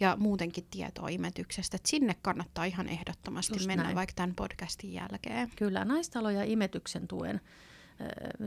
ja 0.00 0.16
muutenkin 0.16 0.66
tietoa 0.70 1.08
imetyksestä. 1.08 1.76
Et 1.76 1.86
sinne 1.86 2.16
kannattaa 2.22 2.64
ihan 2.64 2.88
ehdottomasti 2.88 3.54
Just 3.54 3.66
mennä 3.66 3.84
näin. 3.84 3.96
vaikka 3.96 4.14
tämän 4.16 4.34
podcastin 4.34 4.92
jälkeen. 4.92 5.50
kyllä 5.56 5.84
naistalo 5.84 6.30
ja 6.30 6.44
imetyksen 6.44 7.08
tuen 7.08 7.40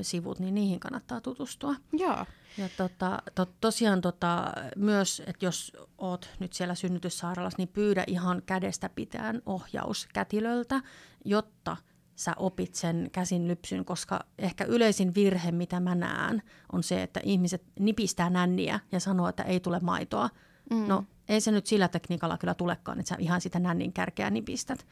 sivut, 0.01 0.39
niin 0.39 0.55
niihin 0.55 0.79
kannattaa 0.79 1.21
tutustua. 1.21 1.75
Joo. 1.93 2.25
Ja 2.57 2.69
tota, 2.77 3.21
to, 3.35 3.45
tosiaan 3.61 4.01
tota, 4.01 4.53
myös, 4.75 5.21
että 5.27 5.45
jos 5.45 5.73
oot 5.97 6.29
nyt 6.39 6.53
siellä 6.53 6.75
synnytyssairaalassa, 6.75 7.57
niin 7.57 7.67
pyydä 7.67 8.03
ihan 8.07 8.41
kädestä 8.45 8.89
pitään 8.89 9.41
ohjaus 9.45 10.07
kätilöltä, 10.13 10.81
jotta 11.25 11.77
sä 12.15 12.33
opit 12.37 12.75
sen 12.75 13.09
käsin 13.11 13.47
lypsyn, 13.47 13.85
koska 13.85 14.19
ehkä 14.37 14.63
yleisin 14.63 15.15
virhe, 15.15 15.51
mitä 15.51 15.79
mä 15.79 15.95
näen, 15.95 16.41
on 16.71 16.83
se, 16.83 17.03
että 17.03 17.19
ihmiset 17.23 17.63
nipistää 17.79 18.29
nänniä 18.29 18.79
ja 18.91 18.99
sanoo, 18.99 19.27
että 19.27 19.43
ei 19.43 19.59
tule 19.59 19.79
maitoa. 19.79 20.29
Mm. 20.69 20.88
No 20.88 21.03
ei 21.29 21.41
se 21.41 21.51
nyt 21.51 21.67
sillä 21.67 21.88
tekniikalla 21.88 22.38
kyllä 22.38 22.53
tulekaan, 22.53 23.00
että 23.00 23.10
sä 23.10 23.15
ihan 23.19 23.41
sitä 23.41 23.60
nännin 23.60 23.93
kärkeä 23.93 24.29
nipistät. 24.29 24.86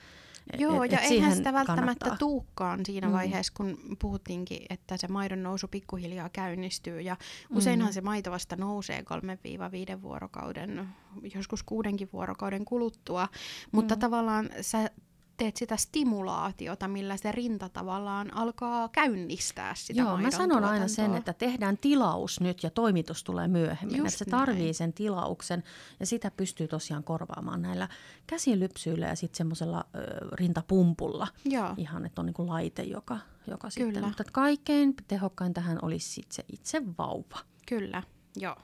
Et- 0.53 0.59
Joo, 0.59 0.83
et- 0.83 0.91
ja 0.91 0.99
et 0.99 1.11
eihän 1.11 1.35
sitä 1.35 1.53
välttämättä 1.53 1.81
kannattaa. 1.81 2.17
tuukkaan 2.17 2.85
siinä 2.85 3.07
Mm. 3.07 3.13
vaiheessa, 3.13 3.53
kun 3.57 3.77
puhuttiinkin, 3.99 4.59
että 4.69 4.97
se 4.97 5.07
maidon 5.07 5.43
nousu 5.43 5.67
pikkuhiljaa 5.67 6.29
käynnistyy. 6.29 7.01
Ja 7.01 7.17
useinhan 7.49 7.89
Mm. 7.89 7.93
se 7.93 8.01
maito 8.01 8.31
vasta 8.31 8.55
nousee 8.55 9.03
3-5 9.03 10.01
vuorokauden, 10.01 10.87
joskus 11.35 11.63
kuudenkin 11.63 12.09
vuorokauden 12.13 12.65
kuluttua. 12.65 13.27
Mutta 13.71 13.95
Mm. 13.95 13.99
tavallaan 13.99 14.49
sä 14.61 14.89
teet 15.37 15.57
sitä 15.57 15.77
stimulaatiota, 15.77 16.87
millä 16.87 17.17
se 17.17 17.31
rinta 17.31 17.69
tavallaan 17.69 18.33
alkaa 18.33 18.89
käynnistää 18.89 19.75
sitä 19.75 20.01
Joo, 20.01 20.17
mä 20.17 20.31
sanon 20.31 20.63
aina 20.63 20.87
sen, 20.87 20.95
tuotantoa. 20.95 21.17
että 21.17 21.33
tehdään 21.33 21.77
tilaus 21.77 22.39
nyt 22.39 22.63
ja 22.63 22.69
toimitus 22.69 23.23
tulee 23.23 23.47
myöhemmin. 23.47 23.97
Just 23.97 24.07
että 24.13 24.25
se 24.25 24.31
näin. 24.31 24.45
tarvii 24.45 24.73
sen 24.73 24.93
tilauksen 24.93 25.63
ja 25.99 26.05
sitä 26.05 26.31
pystyy 26.31 26.67
tosiaan 26.67 27.03
korvaamaan 27.03 27.61
näillä 27.61 27.87
käsilypsyillä 28.27 29.05
ja 29.07 29.15
sitten 29.15 29.37
semmoisella 29.37 29.85
rintapumpulla. 30.33 31.27
Joo, 31.45 31.73
Ihan, 31.77 32.05
että 32.05 32.21
on 32.21 32.25
niinku 32.25 32.47
laite, 32.47 32.83
joka, 32.83 33.19
joka 33.47 33.69
sitten... 33.69 33.93
Kyllä. 33.93 34.07
Mutta 34.07 34.23
että 34.23 34.33
kaikkein 34.33 34.93
tehokkain 35.07 35.53
tähän 35.53 35.79
olisi 35.81 36.09
sit 36.09 36.31
se 36.31 36.45
itse 36.53 36.81
vauva. 36.97 37.39
kyllä, 37.67 38.03
joo. 38.35 38.55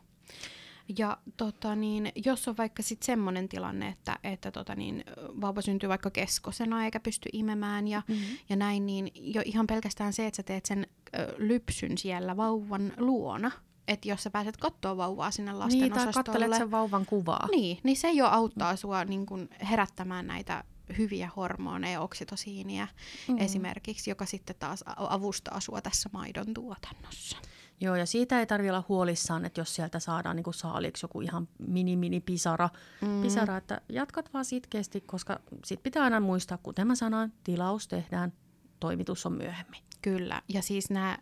Ja 0.98 1.18
tota 1.38 1.76
niin, 1.76 2.12
jos 2.26 2.48
on 2.48 2.58
vaikka 2.58 2.84
sitten 2.84 3.06
semmoinen 3.06 3.50
tilanne, 3.50 3.88
että, 3.88 4.20
että 4.24 4.52
tota 4.52 4.76
niin, 4.76 5.04
vauva 5.42 5.62
syntyy 5.62 5.90
vaikka 5.90 6.10
keskosena 6.10 6.86
eikä 6.86 7.00
pysty 7.00 7.30
imemään 7.34 7.88
ja, 7.88 8.02
Mm-hmm. 8.08 8.38
ja 8.50 8.56
näin, 8.56 8.86
niin 8.86 9.12
jo 9.16 9.42
ihan 9.46 9.68
pelkästään 9.68 10.14
se, 10.14 10.28
että 10.28 10.36
sä 10.38 10.44
teet 10.44 10.66
sen 10.66 10.88
ö, 11.20 11.36
lypsyn 11.38 11.98
siellä 11.98 12.38
vauvan 12.38 12.94
luona, 12.98 13.52
että 13.88 14.08
jos 14.10 14.24
sä 14.24 14.30
pääset 14.30 14.58
katsoa 14.58 14.98
vauvaa 14.98 15.32
sinne 15.32 15.54
lasten 15.54 15.82
Niin, 15.82 15.94
tai 15.94 16.14
kattelet 16.14 16.58
sen 16.58 16.72
vauvan 16.72 17.06
kuvaa. 17.06 17.48
niin, 17.52 17.78
niin 17.84 17.98
se 17.98 18.12
jo 18.12 18.28
auttaa 18.28 18.76
sua 18.76 19.06
niin 19.06 19.26
kun 19.26 19.50
herättämään 19.70 20.28
näitä 20.28 20.64
hyviä 20.98 21.30
hormoneja, 21.36 22.02
oksitosiinia 22.02 22.88
mm. 23.28 23.38
esimerkiksi, 23.38 24.10
joka 24.10 24.26
sitten 24.26 24.56
taas 24.60 24.84
avustaa 24.98 25.60
sua 25.60 25.82
tässä 25.82 26.10
maidon 26.14 26.54
tuotannossa. 26.54 27.38
Joo, 27.82 27.96
ja 27.96 28.06
siitä 28.06 28.40
ei 28.40 28.46
tarvitse 28.46 28.72
olla 28.72 28.84
huolissaan, 28.90 29.46
että 29.46 29.62
jos 29.62 29.76
sieltä 29.76 30.00
saadaan 30.00 30.36
niin 30.36 30.54
saaliksi 30.54 31.04
joku 31.04 31.22
ihan 31.22 31.48
mini-mini 31.68 32.20
pisara, 32.20 32.70
mm. 33.02 33.22
pisara, 33.22 33.58
että 33.58 33.82
jatkat 33.90 34.34
vaan 34.34 34.46
sitkeästi, 34.46 35.02
koska 35.02 35.40
sit 35.66 35.84
pitää 35.84 36.04
aina 36.04 36.20
muistaa, 36.20 36.58
kuten 36.58 36.88
mä 36.88 36.96
sanoin, 36.96 37.34
tilaus 37.44 37.88
tehdään, 37.88 38.34
toimitus 38.80 39.26
on 39.26 39.34
myöhemmin. 39.34 39.82
Kyllä, 40.02 40.42
ja 40.48 40.62
siis 40.62 40.90
nämä, 40.90 41.18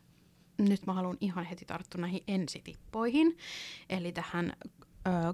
nyt 0.57 0.85
mä 0.85 0.93
haluan 0.93 1.17
ihan 1.21 1.45
heti 1.45 1.65
tarttua 1.65 2.01
näihin 2.01 2.23
ensitippoihin, 2.27 3.37
eli 3.89 4.11
tähän 4.11 4.53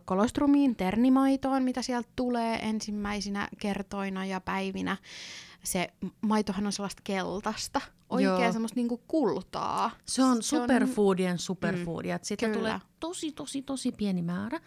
kolostrumiin, 0.06 0.76
ternimaitoon, 0.76 1.64
mitä 1.64 1.82
sieltä 1.82 2.10
tulee 2.16 2.60
ensimmäisinä 2.62 3.48
kertoina 3.60 4.26
ja 4.26 4.42
päivinä. 4.42 4.98
Se 5.64 5.88
maitohan 6.22 6.66
on 6.66 6.72
sellaista 6.72 7.02
keltaista, 7.04 7.82
Joo. 8.20 8.52
semmoista 8.52 8.76
niinku 8.76 8.98
kultaa. 9.08 9.92
Se 10.06 10.24
on 10.24 10.44
superfoodien 10.44 11.40
superfoodia. 11.40 12.18
Mm, 12.18 12.20
Sitä 12.24 12.50
tulee 12.50 12.80
tosi, 13.00 13.32
tosi, 13.32 13.62
tosi 13.62 13.92
pieni 13.92 14.22
määrä, 14.22 14.60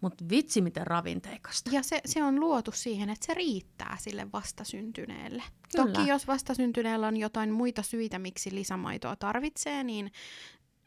mutta 0.00 0.24
vitsi 0.30 0.60
miten 0.60 0.86
ravinteikasta. 0.86 1.70
Ja 1.72 1.82
se, 1.82 2.00
se 2.04 2.22
on 2.22 2.40
luotu 2.40 2.72
siihen, 2.72 3.10
että 3.10 3.26
se 3.26 3.34
riittää 3.34 3.96
sille 4.00 4.32
vastasyntyneelle. 4.32 5.42
Kyllä. 5.76 5.92
Toki 5.92 6.08
jos 6.08 6.26
vastasyntyneellä 6.26 7.06
on 7.06 7.16
jotain 7.16 7.52
muita 7.52 7.82
syitä, 7.82 8.18
miksi 8.18 8.54
lisämaitoa 8.54 9.16
tarvitsee, 9.16 9.84
niin, 9.84 10.12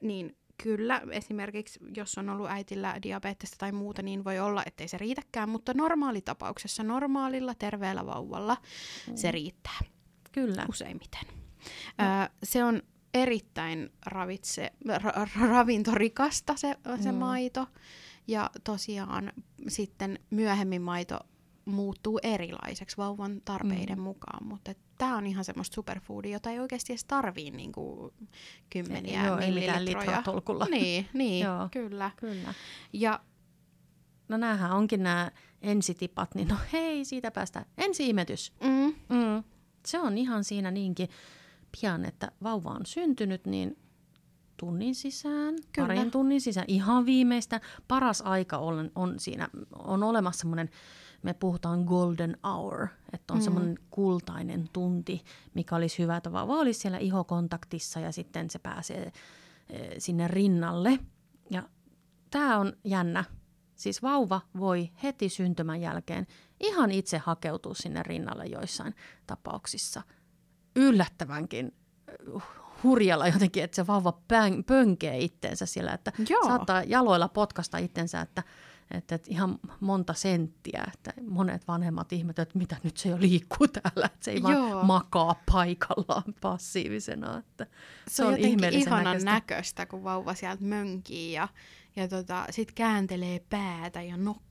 niin 0.01 0.37
kyllä 0.63 1.01
esimerkiksi 1.11 1.79
jos 1.97 2.17
on 2.17 2.29
ollut 2.29 2.49
äitillä 2.49 2.95
diabetesta 3.03 3.55
tai 3.59 3.71
muuta, 3.71 4.01
niin 4.01 4.23
voi 4.23 4.39
olla, 4.39 4.63
ettei 4.65 4.87
se 4.87 4.97
riitäkään, 4.97 5.49
mutta 5.49 5.73
normaalitapauksessa, 5.73 6.83
normaalilla 6.83 7.55
terveellä 7.55 8.05
vauvalla 8.05 8.57
mm. 9.07 9.15
se 9.15 9.31
riittää. 9.31 9.79
Kyllä. 10.31 10.65
Useimmiten. 10.69 11.34
No. 11.97 12.05
Ö, 12.05 12.29
se 12.43 12.63
on 12.63 12.81
erittäin 13.13 13.89
ravitse, 14.05 14.71
ra, 14.97 15.27
ravintorikasta 15.41 16.55
se, 16.57 16.75
se 16.99 17.11
mm. 17.11 17.17
maito. 17.17 17.67
Ja 18.27 18.49
tosiaan 18.63 19.33
sitten 19.67 20.19
myöhemmin 20.29 20.81
maito 20.81 21.19
muuttuu 21.65 22.19
erilaiseksi 22.23 22.97
vauvan 22.97 23.41
tarpeiden 23.45 23.97
mm. 23.97 24.03
mukaan, 24.03 24.47
mutta 24.47 24.73
tämä 24.97 25.17
on 25.17 25.27
ihan 25.27 25.45
semmoista 25.45 25.75
superfoodia, 25.75 26.31
jota 26.31 26.49
ei 26.49 26.59
oikeasti 26.59 26.93
edes 26.93 27.05
tarvii 27.05 27.51
niinku 27.51 28.13
kymmeniä 28.69 29.21
ei, 29.21 29.27
joo, 29.27 29.37
millilitroja. 29.37 30.21
tolkulla. 30.21 30.65
Niin, 30.65 31.07
niin 31.13 31.45
joo, 31.45 31.69
kyllä. 31.71 32.11
kyllä. 32.17 32.53
Ja 32.93 33.19
No 34.27 34.37
näähän 34.37 34.71
onkin 34.71 35.03
nämä 35.03 35.31
ensitipat, 35.61 36.35
niin 36.35 36.47
no 36.47 36.55
hei, 36.73 37.05
siitä 37.05 37.31
päästään. 37.31 37.65
Ensiimetys. 37.77 38.53
Mm. 38.63 38.95
Mm. 39.17 39.43
Se 39.85 39.99
on 39.99 40.17
ihan 40.17 40.43
siinä 40.43 40.71
niinkin 40.71 41.09
pian, 41.81 42.05
että 42.05 42.31
vauva 42.43 42.69
on 42.69 42.85
syntynyt, 42.85 43.45
niin 43.45 43.77
tunnin 44.57 44.95
sisään, 44.95 45.55
Kyllä. 45.73 45.87
parin 45.87 46.11
tunnin 46.11 46.41
sisään, 46.41 46.65
ihan 46.69 47.05
viimeistä. 47.05 47.61
Paras 47.87 48.21
aika 48.21 48.57
on, 48.57 48.91
on 48.95 49.19
siinä, 49.19 49.49
on 49.79 50.03
olemassa 50.03 50.39
semmoinen, 50.39 50.69
me 51.23 51.33
puhutaan 51.33 51.83
golden 51.83 52.37
hour, 52.43 52.87
että 53.13 53.33
on 53.33 53.39
mm. 53.39 53.43
semmoinen 53.43 53.79
kultainen 53.89 54.69
tunti, 54.73 55.23
mikä 55.53 55.75
olisi 55.75 56.03
hyvä, 56.03 56.17
että 56.17 56.31
vauva 56.31 56.53
olisi 56.53 56.79
siellä 56.79 56.97
ihokontaktissa 56.97 57.99
ja 57.99 58.11
sitten 58.11 58.49
se 58.49 58.59
pääsee 58.59 59.11
e, 59.69 59.99
sinne 59.99 60.27
rinnalle. 60.27 60.99
Ja 61.49 61.63
tämä 62.29 62.57
on 62.57 62.73
jännä. 62.83 63.23
Siis 63.75 64.01
vauva 64.01 64.41
voi 64.59 64.89
heti 65.03 65.29
syntymän 65.29 65.81
jälkeen 65.81 66.27
ihan 66.59 66.91
itse 66.91 67.17
hakeutua 67.17 67.73
sinne 67.73 68.03
rinnalle 68.03 68.45
joissain 68.45 68.95
tapauksissa. 69.27 70.01
Yllättävänkin 70.75 71.73
hurjalla 72.83 73.27
jotenkin, 73.27 73.63
että 73.63 73.75
se 73.75 73.87
vauva 73.87 74.11
pön, 74.27 74.63
pönkee 74.63 75.17
itteensä 75.17 75.65
siellä, 75.65 75.93
että 75.93 76.11
Joo. 76.29 76.43
saattaa 76.43 76.83
jaloilla 76.83 77.27
potkasta 77.27 77.77
itsensä, 77.77 78.21
että, 78.21 78.43
että, 78.91 79.15
että 79.15 79.27
ihan 79.31 79.59
monta 79.79 80.13
senttiä, 80.13 80.83
että 80.93 81.13
monet 81.29 81.67
vanhemmat 81.67 82.13
ihmettelevät, 82.13 82.49
että 82.49 82.59
mitä 82.59 82.77
nyt 82.83 82.97
se 82.97 83.09
jo 83.09 83.17
liikkuu 83.19 83.67
täällä, 83.67 84.05
että 84.05 84.25
se 84.25 84.31
ei 84.31 84.41
Joo. 84.41 84.75
vaan 84.75 84.85
makaa 84.85 85.43
paikallaan 85.51 86.35
passiivisena. 86.41 87.37
Että 87.37 87.65
se, 88.07 88.15
se 88.15 88.23
on, 88.23 88.33
on 88.33 88.41
jotenkin 88.41 88.73
ihanan 88.73 89.03
näköistä. 89.03 89.31
näköistä, 89.31 89.85
kun 89.85 90.03
vauva 90.03 90.33
sieltä 90.33 90.63
mönkii 90.63 91.33
ja, 91.33 91.47
ja 91.95 92.07
tota, 92.07 92.45
sitten 92.49 92.75
kääntelee 92.75 93.39
päätä 93.49 94.01
ja 94.01 94.17
nokkii 94.17 94.45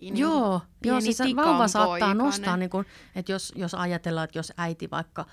Niin 0.00 0.16
joo, 0.16 0.60
joo 0.84 1.00
siis 1.00 1.18
vauva 1.36 1.68
saattaa 1.68 2.14
nostaa, 2.14 2.56
niin 2.56 2.70
kun, 2.70 2.84
että 3.14 3.32
jos, 3.32 3.52
jos 3.56 3.74
ajatellaan, 3.74 4.24
että 4.24 4.38
jos 4.38 4.52
äiti 4.56 4.90
vaikka 4.90 5.26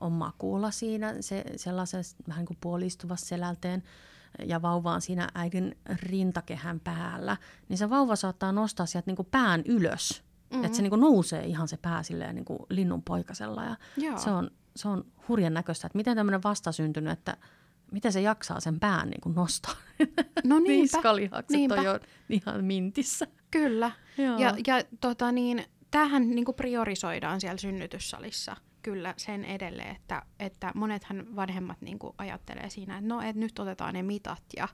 on 0.00 0.12
makuulla 0.12 0.70
siinä 0.70 1.14
se, 1.20 1.44
sellaisessa 1.56 2.16
vähän 2.28 2.40
niin 2.40 2.46
kuin 2.46 2.58
puolistuvassa 2.60 3.26
selälteen 3.26 3.82
ja 4.46 4.62
vauva 4.62 4.92
on 4.92 5.00
siinä 5.00 5.28
äidin 5.34 5.78
rintakehän 6.02 6.80
päällä, 6.80 7.36
niin 7.68 7.78
se 7.78 7.90
vauva 7.90 8.16
saattaa 8.16 8.52
nostaa 8.52 8.86
sieltä 8.86 9.06
niin 9.06 9.16
kuin 9.16 9.28
pään 9.30 9.62
ylös. 9.66 10.22
Mm-hmm. 10.50 10.64
Että 10.64 10.76
se 10.76 10.82
niin 10.82 10.90
kuin 10.90 11.00
nousee 11.00 11.44
ihan 11.44 11.68
se 11.68 11.76
pää 11.76 12.02
silleen 12.02 12.34
niin 12.34 12.44
kuin 12.44 12.58
linnun 12.68 13.02
poikasella 13.02 13.64
ja 13.64 13.76
se 14.16 14.30
on, 14.30 14.50
se 14.76 14.88
on 14.88 15.04
hurjan 15.28 15.54
näköistä, 15.54 15.86
että 15.86 15.96
miten 15.96 16.16
tämmöinen 16.16 16.42
vastasyntynyt, 16.42 17.12
että 17.12 17.36
miten 17.92 18.12
se 18.12 18.20
jaksaa 18.20 18.60
sen 18.60 18.80
pään 18.80 19.10
niin 19.10 19.20
kuin 19.20 19.34
nostaa. 19.34 19.74
No 20.44 20.58
niinpä. 20.58 20.96
Niskalihakset 20.96 21.50
niinpä. 21.50 21.74
on 21.74 21.84
jo 21.84 21.98
ihan 22.28 22.64
mintissä. 22.64 23.26
Kyllä. 23.50 23.90
Joo. 24.18 24.38
Ja, 24.38 24.54
ja 24.66 24.82
tota 25.00 25.32
niin, 25.32 25.64
tämähän 25.90 26.30
niin 26.30 26.44
kuin 26.44 26.54
priorisoidaan 26.54 27.40
siellä 27.40 27.58
synnytyssalissa 27.58 28.56
kyllä 28.84 29.14
sen 29.16 29.44
edelleen, 29.44 29.96
että, 29.96 30.22
että 30.38 30.72
monethan 30.74 31.36
vanhemmat 31.36 31.80
niin 31.80 31.98
kuin 31.98 32.14
ajattelee 32.18 32.70
siinä, 32.70 32.98
että 32.98 33.08
no, 33.08 33.22
et 33.22 33.36
nyt 33.36 33.58
otetaan 33.58 33.94
ne 33.94 34.02
mitat 34.02 34.42
ja 34.56 34.68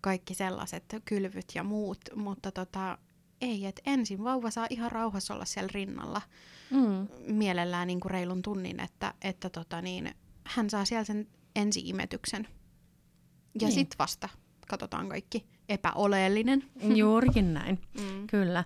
kaikki 0.00 0.34
sellaiset 0.34 0.84
kylvyt 1.04 1.52
ja 1.54 1.64
muut, 1.64 1.98
mutta 2.14 2.52
tota, 2.52 2.98
ei, 3.40 3.66
että 3.66 3.82
ensin 3.86 4.24
vauva 4.24 4.50
saa 4.50 4.66
ihan 4.70 4.92
rauhassa 4.92 5.34
olla 5.34 5.44
siellä 5.44 5.70
rinnalla 5.74 6.22
mm. 6.70 7.08
mielellään 7.34 7.86
niin 7.86 8.00
kuin 8.00 8.10
reilun 8.10 8.42
tunnin, 8.42 8.80
että, 8.80 9.14
että 9.22 9.50
tota 9.50 9.82
niin, 9.82 10.14
hän 10.44 10.70
saa 10.70 10.84
siellä 10.84 11.04
sen 11.04 11.28
ensi-imetyksen. 11.56 12.48
Ja 13.60 13.66
niin. 13.66 13.74
sitten 13.74 13.98
vasta 13.98 14.28
katsotaan 14.68 15.08
kaikki 15.08 15.46
epäoleellinen. 15.68 16.64
Juurikin 16.96 17.54
näin, 17.54 17.80
mm. 18.00 18.26
kyllä. 18.26 18.64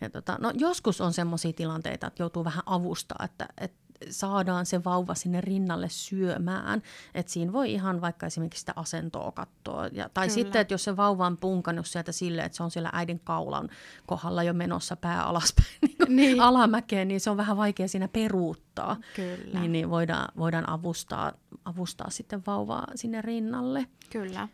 Ja 0.00 0.10
tota, 0.10 0.38
no 0.40 0.52
joskus 0.54 1.00
on 1.00 1.12
sellaisia 1.12 1.52
tilanteita, 1.52 2.06
että 2.06 2.22
joutuu 2.22 2.44
vähän 2.44 2.62
avustaa, 2.66 3.24
että, 3.24 3.48
että 3.60 3.85
saadaan 4.10 4.66
se 4.66 4.84
vauva 4.84 5.14
sinne 5.14 5.40
rinnalle 5.40 5.88
syömään. 5.88 6.82
Että 7.14 7.32
siinä 7.32 7.52
voi 7.52 7.72
ihan 7.72 8.00
vaikka 8.00 8.26
esimerkiksi 8.26 8.60
sitä 8.60 8.72
asentoa 8.76 9.32
katsoa. 9.32 9.86
Ja, 9.86 10.08
tai 10.14 10.26
Kyllä. 10.26 10.34
sitten, 10.34 10.60
että 10.60 10.74
jos 10.74 10.84
se 10.84 10.96
vauva 10.96 11.26
on 11.26 11.36
punkannut 11.36 11.86
sieltä 11.86 12.12
silleen, 12.12 12.46
että 12.46 12.56
se 12.56 12.62
on 12.62 12.70
siellä 12.70 12.90
äidin 12.92 13.20
kaulan 13.24 13.68
kohdalla 14.06 14.42
jo 14.42 14.52
menossa 14.52 14.96
pää 14.96 15.24
alaspäin 15.24 15.68
niin 16.08 16.16
niin. 16.16 16.40
alamäkeen, 16.40 17.08
niin 17.08 17.20
se 17.20 17.30
on 17.30 17.36
vähän 17.36 17.56
vaikea 17.56 17.88
siinä 17.88 18.08
peruuttaa. 18.08 18.96
Kyllä. 19.16 19.60
Niin, 19.60 19.72
niin 19.72 19.90
voidaan, 19.90 20.28
voidaan 20.36 20.68
avustaa, 20.68 21.32
avustaa 21.64 22.10
sitten 22.10 22.42
vauvaa 22.46 22.86
sinne 22.94 23.22
rinnalle. 23.22 23.86
Kyllä. 24.10 24.48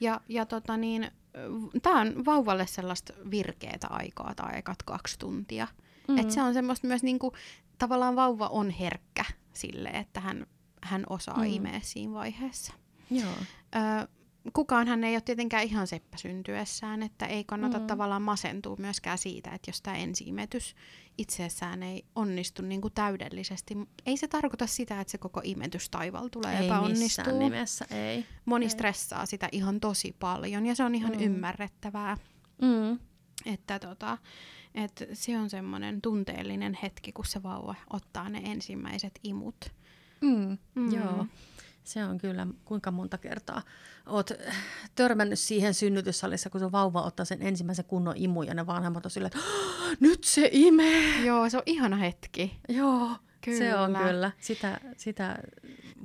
Ja, 0.00 0.20
ja 0.28 0.46
tota 0.46 0.76
niin, 0.76 1.10
tämä 1.82 2.00
on 2.00 2.24
vauvalle 2.24 2.66
sellaista 2.66 3.12
virkeätä 3.30 3.86
aikaa 3.90 4.34
tai 4.34 4.58
ekat 4.58 4.82
kaksi 4.82 5.18
tuntia. 5.18 5.66
Mm-hmm. 6.08 6.18
Et 6.18 6.30
se 6.30 6.42
on 6.42 6.54
semmoista 6.54 6.86
myös 6.86 7.02
niinku, 7.02 7.32
tavallaan 7.78 8.16
vauva 8.16 8.48
on 8.48 8.70
herkkä 8.70 9.24
sille, 9.52 9.88
että 9.88 10.20
hän, 10.20 10.46
hän 10.82 11.04
osaa 11.10 11.38
mm. 11.38 11.44
imeä 11.44 11.80
siinä 11.82 12.12
vaiheessa. 12.12 12.72
Joo. 13.10 13.32
Ö, 13.76 14.08
kukaan 14.52 14.88
hän 14.88 15.04
ei 15.04 15.14
ole 15.14 15.20
tietenkään 15.20 15.64
ihan 15.64 15.86
seppä 15.86 16.16
syntyessään, 16.16 17.02
että 17.02 17.26
ei 17.26 17.44
kannata 17.44 17.78
mm. 17.78 17.86
tavallaan 17.86 18.22
masentua 18.22 18.76
myöskään 18.78 19.18
siitä, 19.18 19.50
että 19.50 19.68
jos 19.68 19.82
tämä 19.82 19.96
ensiimetys 19.96 20.74
itsessään 21.18 21.82
ei 21.82 22.04
onnistu 22.14 22.62
niin 22.62 22.80
kuin 22.80 22.94
täydellisesti. 22.94 23.76
Ei 24.06 24.16
se 24.16 24.28
tarkoita 24.28 24.66
sitä, 24.66 25.00
että 25.00 25.10
se 25.10 25.18
koko 25.18 25.40
imetystaival 25.44 26.28
tulee 26.28 26.58
ei 26.58 26.66
epäonnistuu. 26.66 27.38
nimessä, 27.38 27.86
ei. 27.90 28.26
Moni 28.44 28.66
ei. 28.66 28.70
stressaa 28.70 29.26
sitä 29.26 29.48
ihan 29.52 29.80
tosi 29.80 30.16
paljon 30.18 30.66
ja 30.66 30.74
se 30.74 30.84
on 30.84 30.94
ihan 30.94 31.12
mm. 31.12 31.20
ymmärrettävää. 31.20 32.16
Mm. 32.62 32.98
Että 33.46 33.78
tota, 33.78 34.18
et 34.76 35.08
se 35.12 35.38
on 35.38 35.50
semmoinen 35.50 36.02
tunteellinen 36.02 36.78
hetki, 36.82 37.12
kun 37.12 37.24
se 37.24 37.42
vauva 37.42 37.74
ottaa 37.90 38.28
ne 38.28 38.42
ensimmäiset 38.44 39.20
imut. 39.24 39.56
Mm, 40.20 40.58
mm. 40.74 40.92
Joo, 40.92 41.26
se 41.84 42.04
on 42.04 42.18
kyllä 42.18 42.46
kuinka 42.64 42.90
monta 42.90 43.18
kertaa. 43.18 43.62
Oot 44.06 44.30
törmännyt 44.94 45.38
siihen 45.38 45.74
synnytyssalissa, 45.74 46.50
kun 46.50 46.60
se 46.60 46.72
vauva 46.72 47.02
ottaa 47.02 47.24
sen 47.24 47.42
ensimmäisen 47.42 47.84
kunnon 47.84 48.14
imu 48.16 48.42
ja 48.42 48.54
ne 48.54 48.66
vanhemmat 48.66 49.04
on 49.04 49.10
silleen, 49.10 49.32
että 49.36 49.48
nyt 50.00 50.24
se 50.24 50.48
imee. 50.52 51.24
Joo, 51.24 51.50
se 51.50 51.56
on 51.56 51.62
ihana 51.66 51.96
hetki. 51.96 52.60
Joo, 52.68 53.10
kyllä. 53.40 53.58
se 53.58 53.76
on 53.76 53.96
kyllä. 53.96 54.30
Sitä, 54.40 54.80
sitä 54.96 55.38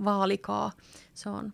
vaalikaa. 0.03 0.71
Se 1.13 1.29
on 1.29 1.53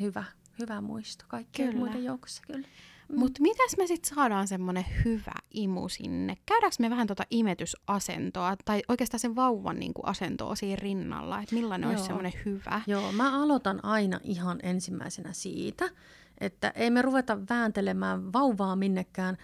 hyvä, 0.00 0.24
hyvä 0.58 0.80
muisto 0.80 1.24
kaikkien 1.28 1.76
muiden 1.76 2.04
joukossa 2.04 2.42
kyllä. 2.46 2.68
Mm. 3.08 3.18
Mutta 3.18 3.42
mitäs 3.42 3.76
me 3.78 3.86
sitten 3.86 4.14
saadaan 4.14 4.48
semmoinen 4.48 4.84
hyvä 5.04 5.34
imu 5.50 5.88
sinne? 5.88 6.36
Käydäänkö 6.46 6.76
me 6.78 6.90
vähän 6.90 7.06
tuota 7.06 7.24
imetysasentoa, 7.30 8.56
tai 8.64 8.82
oikeastaan 8.88 9.20
sen 9.20 9.36
vauvan 9.36 9.78
niin 9.78 9.94
kuin 9.94 10.06
asentoa 10.06 10.54
siinä 10.54 10.76
rinnalla, 10.76 11.40
että 11.40 11.54
millainen 11.54 11.86
Joo. 11.86 11.92
olisi 11.92 12.06
semmoinen 12.06 12.32
hyvä? 12.44 12.80
Joo, 12.86 13.12
mä 13.12 13.42
aloitan 13.42 13.84
aina 13.84 14.20
ihan 14.22 14.58
ensimmäisenä 14.62 15.32
siitä, 15.32 15.90
että 16.38 16.72
ei 16.74 16.90
me 16.90 17.02
ruveta 17.02 17.38
vääntelemään 17.50 18.32
vauvaa 18.32 18.76
minnekään, 18.76 19.36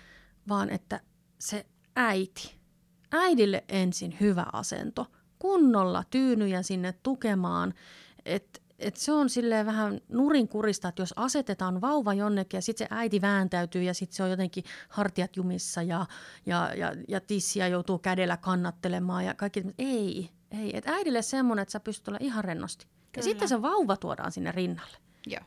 vaan 0.48 0.70
että 0.70 1.00
se 1.38 1.66
äiti, 1.96 2.54
äidille 3.12 3.64
ensin 3.68 4.16
hyvä 4.20 4.46
asento, 4.52 5.06
kunnolla 5.38 6.04
tyynyjä 6.10 6.62
sinne 6.62 6.94
tukemaan, 7.02 7.74
että 8.24 8.60
et 8.82 8.96
se 8.96 9.12
on 9.12 9.30
silleen 9.30 9.66
vähän 9.66 10.00
nurinkurista, 10.08 10.88
että 10.88 11.02
jos 11.02 11.14
asetetaan 11.16 11.80
vauva 11.80 12.14
jonnekin 12.14 12.58
ja 12.58 12.62
sitten 12.62 12.86
se 12.88 12.94
äiti 12.94 13.20
vääntäytyy 13.20 13.82
ja 13.82 13.94
sitten 13.94 14.16
se 14.16 14.22
on 14.22 14.30
jotenkin 14.30 14.64
hartiat 14.88 15.36
jumissa 15.36 15.82
ja, 15.82 16.06
ja, 16.46 16.74
ja, 16.74 16.92
ja 17.08 17.20
tissiä 17.20 17.68
joutuu 17.68 17.98
kädellä 17.98 18.36
kannattelemaan 18.36 19.24
ja 19.24 19.34
kaikki. 19.34 19.62
Ei, 19.78 20.30
ei. 20.50 20.76
Et 20.76 20.88
äidille 20.88 21.22
semmoinen, 21.22 21.62
että 21.62 21.72
sä 21.72 21.80
pystyt 21.80 22.08
olla 22.08 22.18
ihan 22.20 22.44
rennosti. 22.44 22.86
Kyllä. 22.86 22.98
Ja 23.16 23.22
sitten 23.22 23.48
se 23.48 23.62
vauva 23.62 23.96
tuodaan 23.96 24.32
sinne 24.32 24.52
rinnalle. 24.52 24.96
Joo. 25.26 25.42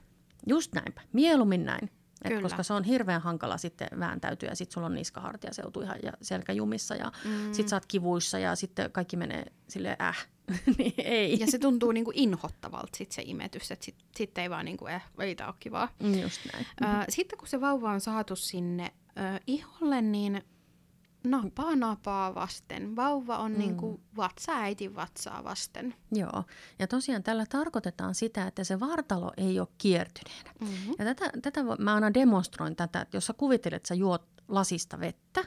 Just 0.47 0.73
näinpä. 0.73 1.01
Mieluummin 1.13 1.65
näin. 1.65 1.91
Et 2.23 2.41
koska 2.41 2.63
se 2.63 2.73
on 2.73 2.83
hirveän 2.83 3.21
hankala 3.21 3.57
sitten 3.57 3.87
vääntäytyä 3.99 4.49
ja 4.49 4.55
sitten 4.55 4.73
sulla 4.73 4.87
on 4.87 4.95
niskahartia 4.95 5.53
seutu 5.53 5.81
ihan 5.81 5.97
ja 6.03 6.13
selkäjumissa 6.21 6.95
ja 6.95 7.11
mm. 7.25 7.53
sitten 7.53 7.69
sä 7.69 7.75
oot 7.75 7.85
kivuissa 7.85 8.39
ja 8.39 8.55
sitten 8.55 8.91
kaikki 8.91 9.17
menee 9.17 9.45
sille 9.67 9.97
äh. 10.01 10.27
niin 10.77 10.93
ei. 10.97 11.39
Ja 11.39 11.51
se 11.51 11.59
tuntuu 11.59 11.91
niinku 11.91 12.11
inhottavalta 12.13 12.97
sit 12.97 13.11
se 13.11 13.21
imetys, 13.25 13.71
että 13.71 13.85
sitten 13.85 14.05
sit 14.17 14.37
ei 14.37 14.49
vaan 14.49 14.65
niinku, 14.65 14.87
eh, 14.87 15.01
ei 15.19 15.35
tää 15.35 15.47
ole 15.47 15.55
kivaa. 15.59 15.87
Mm, 16.03 16.21
just 16.21 16.41
näin. 16.53 16.65
Ö, 16.81 17.05
sitten 17.09 17.39
kun 17.39 17.47
se 17.47 17.61
vauva 17.61 17.91
on 17.91 18.01
saatu 18.01 18.35
sinne 18.35 18.93
ö, 19.07 19.39
iholle, 19.47 20.01
niin 20.01 20.43
napaa 21.25 21.75
napaa 21.75 22.35
vasten. 22.35 22.95
Vauva 22.95 23.37
on 23.37 23.51
mm. 23.51 23.57
niin 23.57 23.77
kuin 23.77 24.01
vatsa 24.17 24.51
äitin 24.51 24.95
vatsaa 24.95 25.43
vasten. 25.43 25.95
Joo, 26.11 26.43
ja 26.79 26.87
tosiaan 26.87 27.23
tällä 27.23 27.45
tarkoitetaan 27.49 28.15
sitä, 28.15 28.47
että 28.47 28.63
se 28.63 28.79
vartalo 28.79 29.31
ei 29.37 29.59
ole 29.59 29.67
kiertyneenä. 29.77 30.51
Mm-hmm. 30.61 30.93
Ja 30.99 31.05
tätä, 31.05 31.29
tätä 31.41 31.63
mä 31.79 31.95
aina 31.95 32.13
demonstroin 32.13 32.75
tätä, 32.75 33.01
että 33.01 33.17
jos 33.17 33.25
sä 33.25 33.33
kuvittelet, 33.33 33.75
että 33.75 33.87
sä 33.87 33.95
juot 33.95 34.23
lasista 34.47 34.99
vettä, 34.99 35.43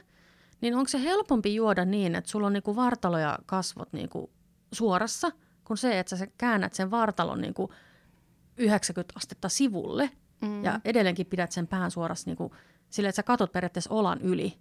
niin 0.61 0.75
onko 0.75 0.87
se 0.87 1.01
helpompi 1.03 1.55
juoda 1.55 1.85
niin, 1.85 2.15
että 2.15 2.31
sulla 2.31 2.47
on 2.47 2.53
niin 2.53 2.63
kuin 2.63 2.75
vartalo 2.75 3.17
ja 3.17 3.39
kasvot 3.45 3.93
niin 3.93 4.09
kuin 4.09 4.31
suorassa, 4.71 5.31
kuin 5.63 5.77
se, 5.77 5.99
että 5.99 6.15
sä 6.15 6.27
käännät 6.37 6.73
sen 6.73 6.91
vartalon 6.91 7.41
niin 7.41 7.53
kuin 7.53 7.71
90 8.57 9.13
astetta 9.17 9.49
sivulle 9.49 10.11
mm-hmm. 10.41 10.63
ja 10.63 10.79
edelleenkin 10.85 11.25
pidät 11.25 11.51
sen 11.51 11.67
pään 11.67 11.91
suorassa 11.91 12.29
niin 12.29 12.37
kuin, 12.37 12.51
sille, 12.89 13.09
että 13.09 13.15
sä 13.15 13.23
katot 13.23 13.51
periaatteessa 13.51 13.93
olan 13.93 14.21
yli 14.21 14.59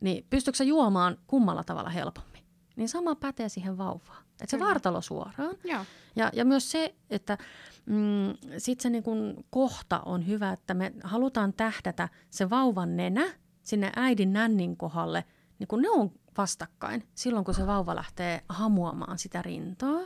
niin 0.00 0.26
pystyykö 0.30 0.56
se 0.56 0.64
juomaan 0.64 1.18
kummalla 1.26 1.64
tavalla 1.64 1.90
helpommin? 1.90 2.44
Niin 2.76 2.88
sama 2.88 3.14
pätee 3.14 3.48
siihen 3.48 3.78
vauvaan. 3.78 4.24
Että 4.30 4.50
se 4.50 4.56
Kyllä. 4.56 4.68
vartalo 4.68 5.00
suoraan. 5.00 5.56
Joo. 5.64 5.84
Ja, 6.16 6.30
ja 6.32 6.44
myös 6.44 6.70
se, 6.70 6.94
että 7.10 7.38
mm, 7.86 8.58
sitten 8.58 8.82
se 8.82 8.90
niin 8.90 9.02
kun 9.02 9.44
kohta 9.50 10.00
on 10.00 10.26
hyvä, 10.26 10.52
että 10.52 10.74
me 10.74 10.92
halutaan 11.04 11.52
tähdätä 11.52 12.08
se 12.30 12.50
vauvan 12.50 12.96
nenä 12.96 13.24
sinne 13.62 13.92
äidin 13.96 14.32
nännin 14.32 14.76
kohdalle, 14.76 15.24
niin 15.58 15.68
kun 15.68 15.82
ne 15.82 15.90
on 15.90 16.12
vastakkain 16.38 17.08
silloin, 17.14 17.44
kun 17.44 17.54
se 17.54 17.66
vauva 17.66 17.94
lähtee 17.94 18.42
hamuamaan 18.48 19.18
sitä 19.18 19.42
rintaa. 19.42 20.00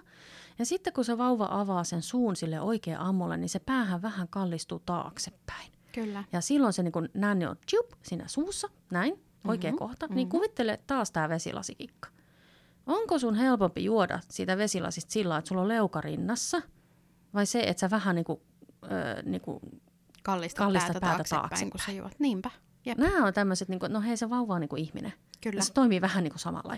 Ja 0.58 0.66
sitten 0.66 0.92
kun 0.92 1.04
se 1.04 1.18
vauva 1.18 1.48
avaa 1.50 1.84
sen 1.84 2.02
suun 2.02 2.36
sille 2.36 2.60
oikea 2.60 3.00
ammolle, 3.00 3.36
niin 3.36 3.48
se 3.48 3.58
päähän 3.58 4.02
vähän 4.02 4.28
kallistuu 4.28 4.78
taaksepäin. 4.78 5.72
Kyllä. 5.92 6.24
Ja 6.32 6.40
silloin 6.40 6.72
se 6.72 6.82
niin 6.82 6.92
kun 6.92 7.08
nänni 7.14 7.46
on 7.46 7.56
tjup, 7.66 7.86
siinä 8.02 8.24
suussa, 8.28 8.68
näin, 8.90 9.24
oikea 9.48 9.70
mm-hmm. 9.70 9.78
kohta, 9.78 10.06
niin 10.06 10.16
mm-hmm. 10.16 10.28
kuvittele 10.28 10.80
taas 10.86 11.10
tämä 11.10 11.28
vesilasikikka. 11.28 12.08
Onko 12.86 13.18
sun 13.18 13.34
helpompi 13.34 13.84
juoda 13.84 14.20
siitä 14.28 14.58
vesilasista 14.58 15.12
sillä 15.12 15.38
että 15.38 15.48
sulla 15.48 15.62
on 15.62 15.68
leuka 15.68 16.00
rinnassa, 16.00 16.62
vai 17.34 17.46
se, 17.46 17.60
että 17.60 17.80
sä 17.80 17.90
vähän 17.90 18.14
niin 18.14 18.24
kuin, 18.24 18.40
äh, 18.84 19.22
niin 19.24 19.40
kuin 19.40 19.60
kallistat, 20.22 20.58
kallistat 20.58 20.92
päätä, 20.92 21.00
päätä 21.00 21.16
taaksepäin, 21.16 21.40
taaksepäin, 21.40 21.70
kun 21.70 21.80
sä 21.86 21.92
juot. 21.92 22.12
Niinpä. 22.18 22.50
Jep. 22.86 22.98
Nämä 22.98 23.26
on 23.26 23.34
tämmöiset, 23.34 23.68
niin 23.68 23.80
kuin, 23.80 23.92
no 23.92 24.00
hei 24.00 24.16
se 24.16 24.30
vauva 24.30 24.54
on 24.54 24.60
niin 24.60 24.68
kuin 24.68 24.82
ihminen. 24.82 25.12
Kyllä. 25.40 25.58
Ja 25.58 25.64
se 25.64 25.72
toimii 25.72 26.00
vähän 26.00 26.24
niin 26.24 26.32
kuin 26.32 26.40
samalla 26.40 26.76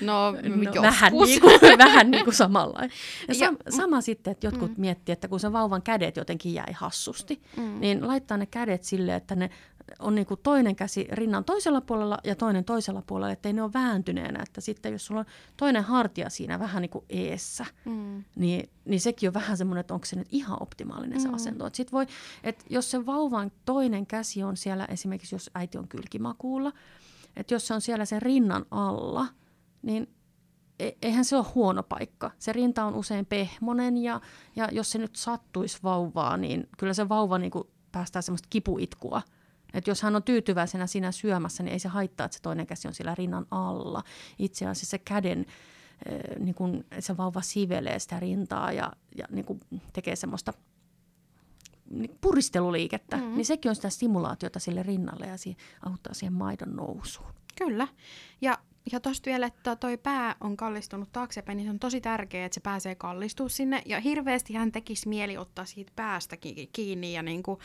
No, 0.00 0.32
no 0.32 0.82
vähän, 0.82 1.12
niin 1.12 1.40
kuin, 1.40 1.60
vähän 1.78 2.10
niin 2.10 2.24
kuin 2.24 2.34
samalla. 2.34 2.80
Ja 3.28 3.34
sam, 3.34 3.56
sama 3.68 4.00
sitten, 4.00 4.30
että 4.30 4.46
jotkut 4.46 4.70
mm. 4.70 4.80
miettii, 4.80 5.12
että 5.12 5.28
kun 5.28 5.40
se 5.40 5.52
vauvan 5.52 5.82
kädet 5.82 6.16
jotenkin 6.16 6.54
jäi 6.54 6.72
hassusti, 6.72 7.42
mm. 7.56 7.80
niin 7.80 8.08
laittaa 8.08 8.36
ne 8.36 8.46
kädet 8.46 8.84
silleen, 8.84 9.16
että 9.16 9.36
ne 9.36 9.50
on 9.98 10.14
niin 10.14 10.26
kuin 10.26 10.40
toinen 10.42 10.76
käsi 10.76 11.08
rinnan 11.12 11.44
toisella 11.44 11.80
puolella 11.80 12.18
ja 12.24 12.34
toinen 12.34 12.64
toisella 12.64 13.02
puolella, 13.06 13.32
ettei 13.32 13.52
ne 13.52 13.62
ole 13.62 13.72
vääntyneenä. 13.72 14.42
Että 14.42 14.60
sitten 14.60 14.92
jos 14.92 15.06
sulla 15.06 15.20
on 15.20 15.26
toinen 15.56 15.84
hartia 15.84 16.30
siinä 16.30 16.58
vähän 16.58 16.82
niin 16.82 16.90
kuin 16.90 17.04
eessä, 17.08 17.66
mm. 17.84 18.24
niin, 18.36 18.70
niin 18.84 19.00
sekin 19.00 19.28
on 19.28 19.34
vähän 19.34 19.56
semmoinen, 19.56 19.80
että 19.80 19.94
onko 19.94 20.06
se 20.06 20.16
nyt 20.16 20.28
ihan 20.30 20.62
optimaalinen 20.62 21.20
se 21.20 21.28
mm. 21.28 21.34
asento. 21.34 21.66
Että 21.66 21.76
sit 21.76 21.92
voi, 21.92 22.06
että 22.42 22.64
jos 22.70 22.90
se 22.90 23.06
vauvan 23.06 23.52
toinen 23.64 24.06
käsi 24.06 24.42
on 24.42 24.56
siellä, 24.56 24.84
esimerkiksi 24.84 25.34
jos 25.34 25.50
äiti 25.54 25.78
on 25.78 25.88
kylkimakuulla, 25.88 26.72
että 27.36 27.54
jos 27.54 27.66
se 27.66 27.74
on 27.74 27.80
siellä 27.80 28.04
sen 28.04 28.22
rinnan 28.22 28.66
alla, 28.70 29.26
niin 29.82 30.14
e, 30.78 30.90
eihän 31.02 31.24
se 31.24 31.36
ole 31.36 31.44
huono 31.54 31.82
paikka. 31.82 32.30
Se 32.38 32.52
rinta 32.52 32.84
on 32.84 32.94
usein 32.94 33.26
pehmonen 33.26 33.96
ja, 33.96 34.20
ja 34.56 34.68
jos 34.72 34.90
se 34.90 34.98
nyt 34.98 35.16
sattuisi 35.16 35.78
vauvaa, 35.82 36.36
niin 36.36 36.68
kyllä 36.78 36.94
se 36.94 37.08
vauva 37.08 37.38
niin 37.38 37.50
kuin 37.50 37.64
päästää 37.92 38.22
semmoista 38.22 38.48
kipuitkua– 38.50 39.22
että 39.74 39.90
jos 39.90 40.02
hän 40.02 40.16
on 40.16 40.22
tyytyväisenä 40.22 40.86
siinä 40.86 41.12
syömässä, 41.12 41.62
niin 41.62 41.72
ei 41.72 41.78
se 41.78 41.88
haittaa, 41.88 42.24
että 42.24 42.36
se 42.36 42.42
toinen 42.42 42.66
käsi 42.66 42.88
on 42.88 42.94
siellä 42.94 43.14
rinnan 43.14 43.46
alla. 43.50 44.02
Itse 44.38 44.66
asiassa 44.66 44.90
se 44.90 44.98
käden, 44.98 45.46
niin 46.38 46.54
kun 46.54 46.84
se 47.00 47.16
vauva 47.16 47.42
sivelee 47.42 47.98
sitä 47.98 48.20
rintaa 48.20 48.72
ja, 48.72 48.92
ja 49.16 49.24
niin 49.30 49.44
kun 49.44 49.60
tekee 49.92 50.16
semmoista 50.16 50.52
niin 51.90 52.18
puristeluliikettä, 52.20 53.16
mm-hmm. 53.16 53.34
niin 53.34 53.46
sekin 53.46 53.68
on 53.68 53.74
sitä 53.74 53.90
stimulaatiota 53.90 54.58
sille 54.58 54.82
rinnalle 54.82 55.26
ja 55.26 55.38
se 55.38 55.56
auttaa 55.86 56.14
siihen 56.14 56.32
maidon 56.32 56.76
nousuun. 56.76 57.34
Kyllä. 57.58 57.88
Ja 58.40 58.58
ja 58.92 59.00
tosta 59.00 59.30
vielä, 59.30 59.46
että 59.46 59.76
toi 59.76 59.96
pää 59.96 60.36
on 60.40 60.56
kallistunut 60.56 61.12
taaksepäin, 61.12 61.56
niin 61.56 61.66
se 61.66 61.70
on 61.70 61.78
tosi 61.78 62.00
tärkeää, 62.00 62.46
että 62.46 62.54
se 62.54 62.60
pääsee 62.60 62.94
kallistua 62.94 63.48
sinne. 63.48 63.82
Ja 63.86 64.00
hirveästi 64.00 64.54
hän 64.54 64.72
tekisi 64.72 65.08
mieli 65.08 65.36
ottaa 65.36 65.64
siitä 65.64 65.92
päästä 65.96 66.36
kiinni 66.72 67.12
ja 67.12 67.22
niinku 67.22 67.58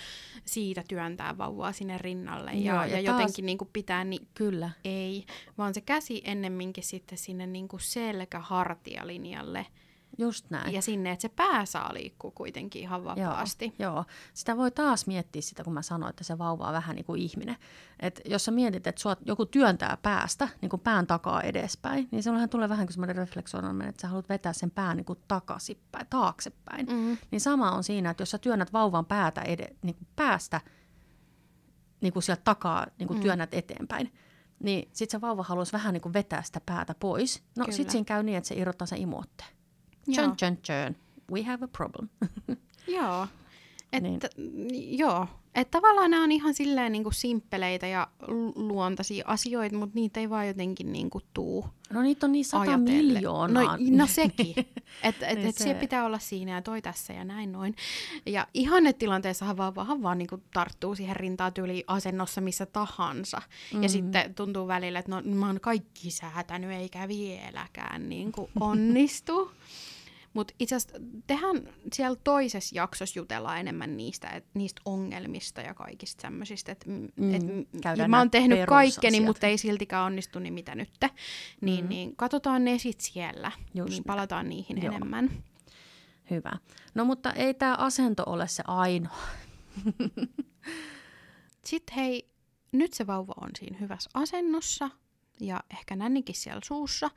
siitä 0.46 0.84
työntää 0.88 1.38
vauvaa 1.38 1.72
sinne 1.72 1.98
rinnalle. 1.98 2.52
Ja, 2.52 2.74
Joo, 2.74 2.84
ja, 2.84 3.00
ja 3.00 3.12
taas... 3.12 3.22
jotenkin 3.22 3.46
niinku 3.46 3.70
pitää, 3.74 4.04
niin 4.04 4.28
Kyllä. 4.34 4.70
ei, 4.84 5.26
vaan 5.58 5.74
se 5.74 5.82
käsi 5.82 6.22
ennemminkin 6.26 6.84
sitten 6.84 7.18
sinne 7.18 7.48
niinku 7.48 7.78
selkä-hartialinjalle– 7.80 9.66
Just 10.20 10.50
näin. 10.50 10.74
Ja 10.74 10.82
sinne, 10.82 11.12
että 11.12 11.22
se 11.22 11.30
pää 11.30 11.66
saa 11.66 11.94
liikkua 11.94 12.32
kuitenkin 12.32 12.82
ihan 12.82 13.04
vapaasti. 13.04 13.74
Joo, 13.80 13.94
joo. 13.94 14.06
Sitä 14.34 14.58
voi 14.58 14.72
taas 14.72 15.08
miettiä 15.08 15.42
sitä, 15.42 15.64
kun 15.64 15.74
mä 15.74 15.82
sanoin, 15.82 16.10
että 16.10 16.24
se 16.24 16.38
vauva 16.38 16.68
on 16.68 16.74
vähän 16.74 16.96
niin 16.96 17.06
kuin 17.06 17.22
ihminen. 17.22 17.56
Et 18.00 18.22
jos 18.26 18.46
sä 18.46 18.52
mietit, 18.52 18.88
että 18.88 19.02
sua 19.02 19.16
joku 19.26 19.46
työntää 19.46 19.98
päästä, 20.02 20.48
niin 20.62 20.70
kuin 20.70 20.80
pään 20.80 21.08
takaa 21.08 21.42
edespäin, 21.42 22.08
niin 22.12 22.24
silloinhan 22.24 22.50
tulee 22.50 22.70
vähän 22.70 22.86
kuin 22.86 22.94
semmoinen 22.94 23.16
refleksioinen, 23.16 23.82
että 23.82 24.02
sä 24.02 24.08
haluat 24.08 24.30
vetää 24.30 24.54
sen 24.54 24.72
pään 24.72 24.98
niin 24.98 25.06
kuin 25.06 25.20
takaisinpäin, 25.28 26.08
taaksepäin. 26.10 26.86
Mm-hmm. 26.86 27.18
Niin 27.32 27.42
sama 27.42 27.72
on 27.72 27.84
siinä, 27.84 28.10
että 28.10 28.22
jos 28.22 28.32
sä 28.32 28.38
työnnät 28.38 28.74
vauvan 28.74 29.06
päätä 29.06 29.42
ed- 29.42 29.76
niin 29.84 29.96
kuin 29.96 30.08
päästä, 30.16 30.62
niin 32.02 32.14
kuin 32.14 32.24
sieltä 32.24 32.42
takaa 32.46 32.88
niin 33.00 33.08
kuin 33.08 33.18
mm. 33.18 33.22
työnnät 33.22 33.54
eteenpäin, 33.54 34.14
niin 34.64 34.90
sitten 34.94 35.20
se 35.20 35.22
vauva 35.22 35.44
haluaisi 35.44 35.74
vähän 35.74 35.94
niin 35.94 36.02
kuin 36.02 36.14
vetää 36.14 36.44
sitä 36.44 36.62
päätä 36.66 36.96
pois. 37.00 37.44
No 37.58 37.66
sitten 37.70 37.92
siinä 37.92 38.06
käy 38.06 38.24
niin, 38.24 38.38
että 38.38 38.48
se 38.48 38.56
irrottaa 38.56 38.88
sen 38.88 39.00
imuotteen. 39.00 39.59
Chön, 40.16 40.36
chön, 40.36 40.58
chön. 40.58 40.96
We 41.32 41.44
have 41.44 41.66
a 41.66 41.68
problem. 41.68 42.10
Joo. 42.88 43.28
Että, 43.94 44.30
niin. 44.38 44.98
Joo. 44.98 45.28
Että 45.56 45.72
tavallaan 45.72 46.12
nämä 46.12 46.24
on 46.24 46.32
ihan 46.32 46.54
silleen 46.54 46.92
niin 46.92 47.04
kuin 47.04 47.14
simppeleitä 47.14 47.88
ja 47.88 48.08
luontaisia 48.56 49.24
asioita, 49.28 49.78
mutta 49.78 49.96
niitä 49.96 50.20
ei 50.20 50.30
vaan 50.30 50.48
jotenkin 50.48 50.92
niin 50.92 51.10
kuin 51.10 51.24
tuu 51.34 51.66
No 51.90 52.02
niitä 52.02 52.26
on 52.26 52.32
niin 52.32 52.46
sata 52.46 52.62
ajatelle. 52.62 52.92
miljoonaa. 52.92 53.78
No, 53.78 53.84
no 53.90 54.08
sekin. 54.08 54.56
Että 55.04 55.28
et, 55.28 55.38
niin 55.38 55.48
et 55.48 55.56
se... 55.56 55.64
siellä 55.64 55.80
pitää 55.80 56.06
olla 56.06 56.20
siinä 56.20 56.52
ja 56.52 56.62
toi 56.62 56.82
tässä 56.82 57.14
ja 57.14 57.26
näin 57.26 57.52
noin. 57.52 57.76
Ja 58.26 58.48
ihannetilanteessahan 58.54 59.58
vaan, 59.58 59.76
vaan, 59.76 60.04
vaan 60.04 60.18
niin 60.18 60.28
kuin 60.28 60.44
tarttuu 60.54 60.96
siihen 60.96 61.16
rintaan 61.16 61.54
tyyliin 61.54 61.84
asennossa 61.88 62.42
missä 62.42 62.66
tahansa. 62.66 63.38
Mm-hmm. 63.38 63.84
Ja 63.84 63.90
sitten 63.90 64.36
tuntuu 64.36 64.68
välillä, 64.68 65.00
että 65.00 65.12
no 65.12 65.22
mä 65.22 65.48
oon 65.48 65.60
kaikki 65.60 66.12
säätänyt 66.12 66.72
eikä 66.72 67.08
vieläkään 67.08 68.10
niin 68.10 68.32
kuin 68.32 68.52
onnistu. 68.60 69.52
Mutta 70.34 70.54
itse 70.60 70.76
asiassa 70.76 70.98
tehdään 71.28 71.74
siellä 71.94 72.18
toisessa 72.24 72.76
jaksossa 72.76 73.20
jutellaan 73.20 73.60
enemmän 73.60 73.98
niistä, 73.98 74.30
et, 74.30 74.46
niistä 74.54 74.82
ongelmista 74.86 75.62
ja 75.62 75.74
kaikista 75.74 76.22
semmoisista. 76.22 76.72
Et, 76.72 76.86
mm, 76.88 77.06
et, 77.34 77.44
mä 78.08 78.18
oon 78.18 78.32
tehnyt 78.32 78.60
kaikkeni, 78.68 79.20
mutta 79.20 79.48
ei 79.48 79.58
siltikään 79.58 80.06
onnistu, 80.06 80.40
niin 80.40 80.54
mitä 80.54 80.76
nyt? 80.76 80.90
Niin, 81.62 81.86
mm. 81.86 81.90
niin 81.90 82.16
katsotaan 82.16 82.66
ne 82.66 82.78
sitten 82.78 83.12
siellä, 83.12 83.52
Just 83.74 83.90
niin 83.90 84.04
palataan 84.04 84.50
niihin 84.50 84.82
Joo. 84.82 84.96
enemmän. 84.96 85.44
Hyvä. 86.30 86.52
No 86.96 87.06
mutta 87.06 87.34
ei 87.34 87.54
tämä 87.54 87.76
asento 87.76 88.24
ole 88.26 88.48
se 88.48 88.64
ainoa 88.68 89.18
Sitten 91.66 91.96
hei, 91.96 92.30
nyt 92.72 92.94
se 92.94 93.08
vauva 93.08 93.34
on 93.42 93.50
siinä 93.60 93.78
hyvässä 93.78 94.10
asennossa 94.14 94.90
ja 95.40 95.64
ehkä 95.72 95.96
nännikin 95.96 96.36
siellä 96.36 96.62
suussa. 96.64 97.12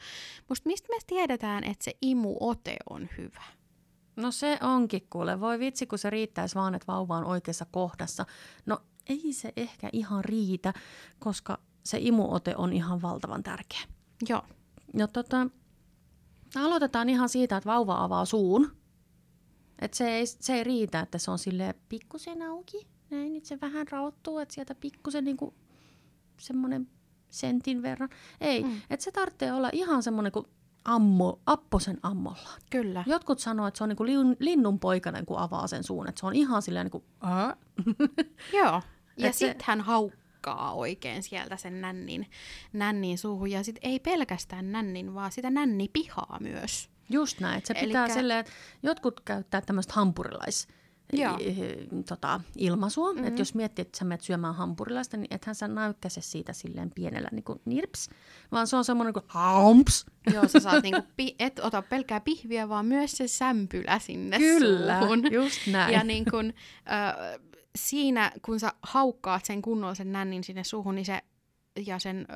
Musta 0.49 0.67
mistä 0.67 0.89
me 0.89 0.99
tiedetään, 1.07 1.65
että 1.65 1.85
se 1.85 1.93
imuote 2.03 2.77
on 2.91 3.09
hyvä? 3.19 3.45
No 4.17 4.31
se 4.31 4.59
onkin 4.63 5.07
kuule. 5.11 5.41
Voi 5.41 5.59
vitsi, 5.59 5.87
kun 5.87 5.99
se 5.99 6.11
riittäisi 6.11 6.55
vaan, 6.55 6.75
että 6.75 6.93
vauva 6.93 7.17
on 7.17 7.25
oikeassa 7.25 7.67
kohdassa. 7.71 8.27
No 8.67 8.79
ei 9.09 9.33
se 9.33 9.53
ehkä 9.57 9.91
ihan 9.93 10.25
riitä, 10.25 10.73
koska 11.19 11.59
se 11.85 11.99
imuote 12.01 12.57
on 12.57 12.73
ihan 12.73 13.03
valtavan 13.03 13.43
tärkeä. 13.43 13.81
Joo. 14.29 14.43
No 14.95 15.07
tota, 15.07 15.47
aloitetaan 16.57 17.09
ihan 17.09 17.29
siitä, 17.29 17.57
että 17.57 17.71
vauva 17.71 18.05
avaa 18.05 18.25
suun. 18.25 18.77
Et 19.79 19.95
se, 19.95 20.11
ei, 20.11 20.27
se 20.27 20.55
ei 20.55 20.65
riitä, 20.65 21.01
että 21.01 21.19
se 21.19 21.31
on 21.31 21.39
sille 21.39 21.75
pikkusen 21.89 22.43
auki. 22.43 22.87
Näin, 23.11 23.33
nyt 23.33 23.45
se 23.45 23.61
vähän 23.61 23.89
raottuu, 23.89 24.39
että 24.39 24.55
sieltä 24.55 24.75
pikkusen 24.75 25.25
niinku 25.25 25.55
semmoinen 26.41 26.89
sentin 27.33 27.83
verran. 27.83 28.09
Ei, 28.41 28.63
mm. 28.63 28.81
että 28.91 29.05
se 29.05 29.13
tarvitsee 29.13 29.53
olla 29.53 29.71
ihan 29.73 30.03
semmoinen 30.03 30.33
kuin 30.33 30.47
ammo, 30.85 31.41
apposen 31.47 31.99
ammolla. 32.03 32.49
Kyllä. 32.71 33.05
Jotkut 33.07 33.39
sanoo, 33.39 33.67
että 33.67 33.79
se 33.79 33.85
on 33.85 33.89
niin 33.89 33.97
kuin 33.97 34.37
linnun 34.39 34.79
poikainen, 34.79 35.27
kun 35.27 35.39
avaa 35.39 35.67
sen 35.67 35.85
suun. 35.85 36.09
Että 36.09 36.21
se 36.21 36.27
on 36.27 36.35
ihan 36.35 36.63
silleen 36.63 36.87
niin 36.87 36.91
kuin, 36.91 37.05
Joo. 38.59 38.83
Ja 39.17 39.33
sitten 39.33 39.65
hän 39.65 39.81
haukkaa 39.81 40.73
oikein 40.73 41.23
sieltä 41.23 41.57
sen 41.57 41.81
nännin, 41.81 42.31
nännin 42.73 43.19
suuhun. 43.19 43.51
Ja 43.51 43.65
sitten 43.65 43.91
ei 43.91 43.99
pelkästään 43.99 44.73
nännin, 44.73 45.15
vaan 45.15 45.33
sitä 45.33 45.51
nännipihaa 45.51 46.39
myös. 46.41 46.91
Just 47.11 47.41
näin. 47.41 47.59
Että 47.59 47.75
se 47.75 47.81
Elikkä... 47.81 48.05
pitää 48.05 48.17
silleen, 48.17 48.39
että 48.39 48.53
jotkut 48.83 49.21
käyttää 49.21 49.61
tämmöistä 49.61 49.93
hampurilais 49.97 50.69
Joo. 51.13 51.39
tota, 52.09 52.41
ilmaisua. 52.57 53.13
Mm-hmm. 53.13 53.27
Että 53.27 53.41
jos 53.41 53.55
miettii, 53.55 53.83
että 53.83 53.99
sä 53.99 54.05
menet 54.05 54.21
syömään 54.21 54.55
hampurilaista, 54.55 55.17
niin 55.17 55.35
ethän 55.35 55.55
sä 55.55 55.69
näykkäse 55.69 56.21
siitä 56.21 56.53
silleen 56.53 56.91
pienellä 56.91 57.29
niin 57.33 57.45
kuin 57.45 57.61
nirps, 57.65 58.11
vaan 58.53 58.67
se 58.67 58.77
on 58.77 58.85
semmoinen 58.85 59.13
kuin 59.13 59.25
hamps. 59.29 60.07
Joo, 60.35 60.49
sä 60.49 60.61
saat 60.61 60.83
niinku, 60.83 61.03
pi- 61.17 61.37
et 61.39 61.59
ota 61.59 61.83
pelkää 61.83 62.21
pihviä, 62.21 62.69
vaan 62.69 62.87
myös 62.87 63.13
se 63.13 63.29
sämpylä 63.29 63.99
sinne 63.99 64.39
Kyllä, 64.39 65.01
suuhun. 65.01 65.33
just 65.33 65.67
näin. 65.67 65.93
Ja 65.93 66.05
niin 66.05 66.25
kun, 66.31 66.53
äh, 66.93 67.41
siinä, 67.79 68.33
kun 68.45 68.61
sä 68.61 68.73
haukkaat 68.83 69.45
sen 69.45 69.63
kunnollisen 69.63 70.13
nännin 70.13 70.45
sinne 70.45 70.65
suuhun, 70.65 70.95
niin 70.95 71.07
se 71.07 71.23
ja 71.87 71.99
sen 71.99 72.27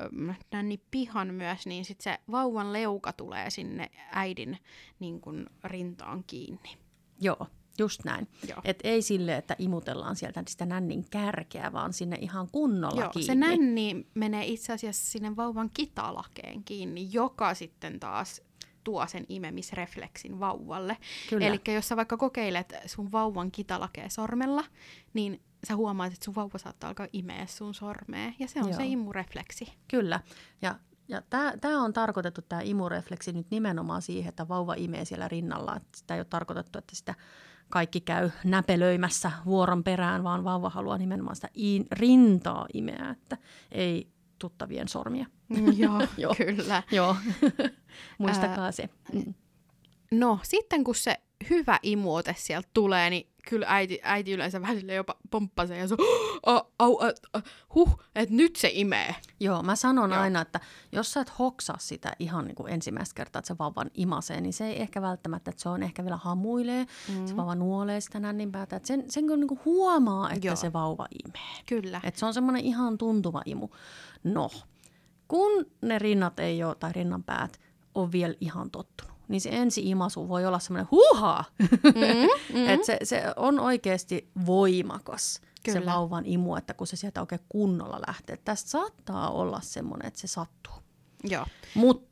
nänni 0.51 0.79
pihan 0.91 1.33
myös, 1.33 1.65
niin 1.65 1.85
sit 1.85 2.01
se 2.01 2.17
vauvan 2.31 2.73
leuka 2.73 3.13
tulee 3.13 3.49
sinne 3.49 3.89
äidin 4.11 4.57
niin 4.99 5.21
kun, 5.21 5.49
rintaan 5.63 6.23
kiinni. 6.27 6.77
Joo, 7.19 7.47
Just 7.79 8.03
näin. 8.05 8.27
Et 8.63 8.79
ei 8.83 9.01
sille, 9.01 9.37
että 9.37 9.55
imutellaan 9.59 10.15
sieltä 10.15 10.43
sitä 10.47 10.65
nännin 10.65 11.05
kärkeä, 11.09 11.73
vaan 11.73 11.93
sinne 11.93 12.17
ihan 12.21 12.47
kunnolla 12.51 13.01
Joo, 13.01 13.09
kiinni. 13.09 13.25
se 13.25 13.35
nänni 13.35 14.07
menee 14.13 14.45
itse 14.45 14.73
asiassa 14.73 15.11
sinne 15.11 15.35
vauvan 15.35 15.69
kitalakeen 15.73 16.63
kiinni, 16.63 17.09
joka 17.11 17.53
sitten 17.53 17.99
taas 17.99 18.41
tuo 18.83 19.07
sen 19.07 19.25
imemisrefleksin 19.29 20.39
vauvalle. 20.39 20.97
Eli 21.31 21.61
jos 21.73 21.87
sä 21.87 21.95
vaikka 21.95 22.17
kokeilet 22.17 22.73
sun 22.85 23.11
vauvan 23.11 23.51
kitalakea 23.51 24.09
sormella, 24.09 24.63
niin 25.13 25.41
sä 25.67 25.75
huomaat, 25.75 26.13
että 26.13 26.25
sun 26.25 26.35
vauva 26.35 26.57
saattaa 26.57 26.87
alkaa 26.87 27.07
imeä 27.13 27.45
sun 27.45 27.73
sormea, 27.73 28.31
ja 28.39 28.47
se 28.47 28.59
on 28.59 28.69
Joo. 28.69 28.77
se 28.77 28.85
imurefleksi. 28.85 29.73
Kyllä, 29.87 30.19
ja 30.61 30.75
ja 31.09 31.21
tämä 31.61 31.83
on 31.83 31.93
tarkoitettu, 31.93 32.41
tämä 32.41 32.61
imurefleksi, 32.61 33.31
nyt 33.31 33.47
nimenomaan 33.51 34.01
siihen, 34.01 34.29
että 34.29 34.47
vauva 34.47 34.73
imee 34.77 35.05
siellä 35.05 35.27
rinnalla. 35.27 35.81
Sitä 35.95 36.13
ei 36.13 36.19
ole 36.19 36.27
tarkoitettu, 36.29 36.79
että 36.79 36.95
sitä 36.95 37.15
kaikki 37.69 38.01
käy 38.01 38.29
näpelöimässä 38.43 39.31
vuoron 39.45 39.83
perään, 39.83 40.23
vaan 40.23 40.43
vauva 40.43 40.69
haluaa 40.69 40.97
nimenomaan 40.97 41.35
sitä 41.35 41.49
in, 41.53 41.85
rintaa 41.91 42.65
imeä, 42.73 43.09
että 43.11 43.37
ei 43.71 44.07
tuttavien 44.39 44.87
sormia. 44.87 45.25
Mm, 45.49 45.73
joo, 45.77 46.01
joo, 46.17 46.35
kyllä. 46.37 46.83
Joo, 46.91 47.15
muistakaa 48.17 48.71
se. 48.71 48.89
No, 50.11 50.39
sitten 50.43 50.83
kun 50.83 50.95
se 50.95 51.15
hyvä 51.49 51.79
imuote 51.83 52.35
sieltä 52.37 52.69
tulee, 52.73 53.09
niin 53.09 53.29
kyllä 53.49 53.65
äiti, 53.69 53.99
äiti 54.03 54.31
yleensä 54.31 54.61
vähän 54.61 54.79
sille 54.79 54.93
jopa 54.93 55.15
pomppasee 55.31 55.77
ja 55.77 55.87
se 55.87 55.95
oh, 56.45 56.71
oh, 56.79 57.03
oh, 57.33 57.43
huh, 57.75 57.99
että 58.15 58.35
nyt 58.35 58.55
se 58.55 58.69
imee. 58.73 59.15
Joo, 59.39 59.63
mä 59.63 59.75
sanon 59.75 60.11
Joo. 60.11 60.19
aina, 60.19 60.41
että 60.41 60.59
jos 60.91 61.13
sä 61.13 61.21
et 61.21 61.39
hoksaa 61.39 61.77
sitä 61.79 62.11
ihan 62.19 62.45
niin 62.45 62.55
kuin 62.55 62.73
ensimmäistä 62.73 63.15
kertaa, 63.15 63.39
että 63.39 63.47
se 63.47 63.57
vauvan 63.59 63.91
imasee, 63.93 64.41
niin 64.41 64.53
se 64.53 64.67
ei 64.67 64.81
ehkä 64.81 65.01
välttämättä, 65.01 65.51
että 65.51 65.63
se 65.63 65.69
on 65.69 65.83
ehkä 65.83 66.03
vielä 66.03 66.17
hamuilee, 66.17 66.85
mm. 67.09 67.25
se 67.25 67.35
vauva 67.35 67.55
nuolee 67.55 68.01
sitä 68.01 68.19
nännin 68.19 68.51
päätä, 68.51 68.75
että 68.75 68.87
sen, 68.87 69.03
sen 69.09 69.27
kun 69.27 69.39
niin 69.39 69.47
kuin 69.47 69.61
huomaa, 69.65 70.31
että 70.31 70.47
Joo. 70.47 70.55
se 70.55 70.73
vauva 70.73 71.07
imee. 71.25 71.63
Kyllä. 71.65 72.01
Että 72.03 72.19
se 72.19 72.25
on 72.25 72.33
semmoinen 72.33 72.65
ihan 72.65 72.97
tuntuva 72.97 73.41
imu. 73.45 73.69
No, 74.23 74.49
kun 75.27 75.65
ne 75.81 75.99
rinnat 75.99 76.39
ei 76.39 76.63
ole, 76.63 76.75
tai 76.75 76.91
rinnan 76.93 77.23
päät, 77.23 77.59
on 77.95 78.11
vielä 78.11 78.33
ihan 78.41 78.71
tottunut 78.71 79.16
niin 79.27 79.41
se 79.41 79.49
ensi-imasu 79.49 80.29
voi 80.29 80.45
olla 80.45 80.59
semmoinen 80.59 80.87
huuhaa. 80.91 81.45
Mm, 81.59 82.59
mm. 82.59 82.69
että 82.69 82.85
se, 82.85 82.97
se 83.03 83.23
on 83.35 83.59
oikeasti 83.59 84.29
voimakas 84.45 85.41
Kyllä. 85.63 85.79
se 85.79 85.85
vauvan 85.85 86.25
imu, 86.25 86.55
että 86.55 86.73
kun 86.73 86.87
se 86.87 86.95
sieltä 86.95 87.21
oikein 87.21 87.41
kunnolla 87.49 87.99
lähtee. 88.07 88.37
Tästä 88.37 88.69
saattaa 88.69 89.31
olla 89.31 89.61
semmoinen, 89.61 90.07
että 90.07 90.19
se 90.19 90.27
sattuu. 90.27 90.73
Joo. 91.23 91.45
Mutta 91.75 92.07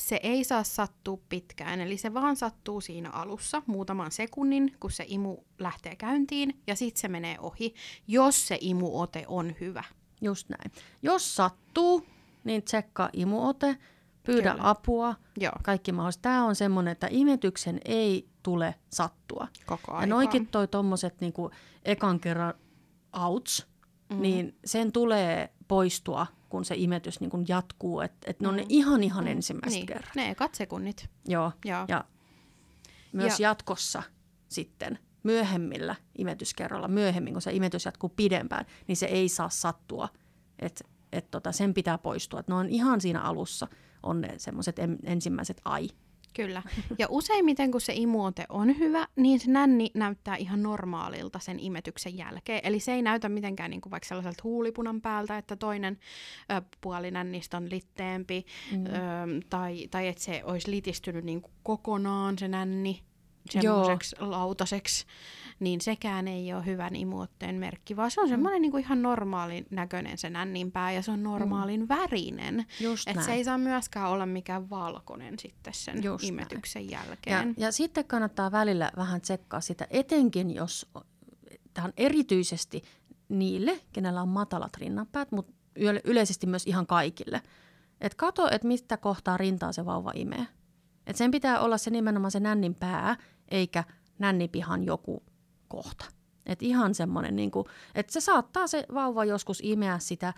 se 0.00 0.20
ei 0.22 0.44
saa 0.44 0.64
sattua 0.64 1.18
pitkään, 1.28 1.80
eli 1.80 1.96
se 1.96 2.14
vaan 2.14 2.36
sattuu 2.36 2.80
siinä 2.80 3.10
alussa 3.10 3.62
muutaman 3.66 4.10
sekunnin, 4.10 4.76
kun 4.80 4.90
se 4.90 5.04
imu 5.08 5.36
lähtee 5.58 5.96
käyntiin, 5.96 6.62
ja 6.66 6.76
sitten 6.76 7.00
se 7.00 7.08
menee 7.08 7.36
ohi, 7.40 7.74
jos 8.08 8.48
se 8.48 8.58
imuote 8.60 9.24
on 9.26 9.54
hyvä. 9.60 9.84
Just 10.20 10.48
näin. 10.48 10.72
Jos 11.02 11.36
sattuu, 11.36 12.06
niin 12.44 12.62
tsekkaa 12.62 13.10
imuote, 13.12 13.76
pyydä 14.22 14.50
Kyllä. 14.50 14.70
apua, 14.70 15.14
Joo. 15.40 15.52
kaikki 15.62 15.92
mahdollista. 15.92 16.22
Tämä 16.22 16.44
on 16.44 16.56
semmoinen, 16.56 16.92
että 16.92 17.08
imetyksen 17.10 17.80
ei 17.84 18.28
tule 18.42 18.74
sattua. 18.92 19.48
Koko 19.66 19.92
ajan. 19.92 20.02
Ja 20.02 20.06
noikin 20.06 20.46
toi 20.46 20.68
tommoset 20.68 21.20
niinku 21.20 21.50
ekan 21.84 22.20
kerran 22.20 22.54
outs, 23.12 23.66
mm. 24.10 24.22
niin 24.22 24.58
sen 24.64 24.92
tulee 24.92 25.52
poistua, 25.68 26.26
kun 26.48 26.64
se 26.64 26.74
imetys 26.78 27.20
niinku 27.20 27.44
jatkuu. 27.48 28.00
Että 28.00 28.30
et 28.30 28.40
ne 28.40 28.48
on 28.48 28.56
ne 28.56 28.62
mm. 28.62 28.68
ihan 28.68 29.02
ihan 29.02 29.24
mm. 29.24 29.30
ensimmäiset 29.30 29.76
niin. 29.76 29.86
kerran. 29.86 30.12
Ne 30.16 30.30
ekat 30.30 30.54
sekunnit. 30.54 31.08
Joo. 31.28 31.52
Joo. 31.64 31.84
Ja 31.88 32.04
myös 33.12 33.40
ja. 33.40 33.48
jatkossa 33.48 34.02
sitten 34.48 34.98
myöhemmillä 35.22 35.96
imetyskerralla, 36.18 36.88
myöhemmin 36.88 37.32
kun 37.32 37.42
se 37.42 37.52
imetys 37.52 37.84
jatkuu 37.84 38.08
pidempään, 38.08 38.66
niin 38.86 38.96
se 38.96 39.06
ei 39.06 39.28
saa 39.28 39.48
sattua. 39.48 40.08
Että 40.58 40.84
et 41.12 41.30
tota, 41.30 41.52
sen 41.52 41.74
pitää 41.74 41.98
poistua. 41.98 42.40
Et 42.40 42.48
ne 42.48 42.54
on 42.54 42.68
ihan 42.68 43.00
siinä 43.00 43.20
alussa 43.20 43.68
on 44.02 44.20
ne 44.20 44.34
semmoiset 44.36 44.76
ensimmäiset 45.04 45.60
ai. 45.64 45.88
Kyllä. 46.34 46.62
Ja 46.98 47.06
useimmiten, 47.10 47.70
kun 47.70 47.80
se 47.80 47.92
imuote 47.96 48.44
on 48.48 48.78
hyvä, 48.78 49.08
niin 49.16 49.40
se 49.40 49.50
nänni 49.50 49.90
näyttää 49.94 50.36
ihan 50.36 50.62
normaalilta 50.62 51.38
sen 51.38 51.60
imetyksen 51.60 52.16
jälkeen. 52.16 52.60
Eli 52.62 52.80
se 52.80 52.92
ei 52.92 53.02
näytä 53.02 53.28
mitenkään 53.28 53.70
niin 53.70 53.80
kuin 53.80 53.90
vaikka 53.90 54.08
sellaiselta 54.08 54.40
huulipunan 54.44 55.00
päältä, 55.00 55.38
että 55.38 55.56
toinen 55.56 55.98
ö, 56.52 56.62
puoli 56.80 57.10
nännistä 57.10 57.56
on 57.56 57.70
litteempi, 57.70 58.44
mm. 58.72 58.86
ö, 58.86 58.90
tai, 59.50 59.88
tai 59.90 60.08
että 60.08 60.22
se 60.22 60.42
olisi 60.44 60.70
litistynyt 60.70 61.24
niin 61.24 61.42
kuin 61.42 61.52
kokonaan 61.62 62.38
se 62.38 62.48
nänni 62.48 63.02
semmoiseksi 63.50 64.16
lautaseksi 64.20 65.06
niin 65.60 65.80
sekään 65.80 66.28
ei 66.28 66.52
ole 66.54 66.66
hyvän 66.66 66.96
imuotteen 66.96 67.54
merkki, 67.54 67.96
vaan 67.96 68.10
se 68.10 68.20
on 68.20 68.26
mm. 68.26 68.30
semmoinen 68.30 68.62
niin 68.62 68.72
kuin 68.72 68.84
ihan 68.84 69.02
normaalin 69.02 69.66
näköinen 69.70 70.18
se 70.18 70.30
nänninpää 70.30 70.92
ja 70.92 71.02
se 71.02 71.10
on 71.10 71.22
normaalin 71.22 71.80
mm. 71.80 71.88
värinen. 71.88 72.66
Että 73.06 73.22
se 73.22 73.32
ei 73.32 73.44
saa 73.44 73.58
myöskään 73.58 74.08
olla 74.08 74.26
mikään 74.26 74.70
valkoinen 74.70 75.38
sitten 75.38 75.74
sen 75.74 76.04
Just 76.04 76.24
imetyksen 76.24 76.82
näin. 76.82 76.90
jälkeen. 76.90 77.54
Ja, 77.56 77.66
ja 77.66 77.72
sitten 77.72 78.04
kannattaa 78.04 78.52
välillä 78.52 78.90
vähän 78.96 79.20
tsekkaa 79.20 79.60
sitä, 79.60 79.86
etenkin 79.90 80.54
jos, 80.54 80.90
tämä 81.74 81.84
on 81.84 81.92
erityisesti 81.96 82.82
niille, 83.28 83.80
kenellä 83.92 84.22
on 84.22 84.28
matalat 84.28 84.76
rinnanpäät, 84.76 85.32
mutta 85.32 85.52
yleisesti 86.04 86.46
myös 86.46 86.66
ihan 86.66 86.86
kaikille. 86.86 87.42
Et 88.00 88.14
kato, 88.14 88.50
että 88.50 88.68
mistä 88.68 88.96
kohtaa 88.96 89.36
rintaa 89.36 89.72
se 89.72 89.84
vauva 89.84 90.12
imee. 90.14 90.46
Et 91.06 91.16
sen 91.16 91.30
pitää 91.30 91.60
olla 91.60 91.78
se 91.78 91.90
nimenomaan 91.90 92.30
se 92.30 92.40
nännin 92.40 92.74
pää, 92.74 93.16
eikä 93.48 93.84
nännipihan 94.18 94.84
joku 94.84 95.22
kohta. 95.70 96.04
Et 96.46 96.62
ihan 96.62 96.94
semmoinen, 96.94 97.36
niin 97.36 97.50
että 97.94 98.12
se 98.12 98.20
saattaa 98.20 98.66
se 98.66 98.84
vauva 98.94 99.24
joskus 99.24 99.60
imeä 99.62 99.98
sitä 99.98 100.34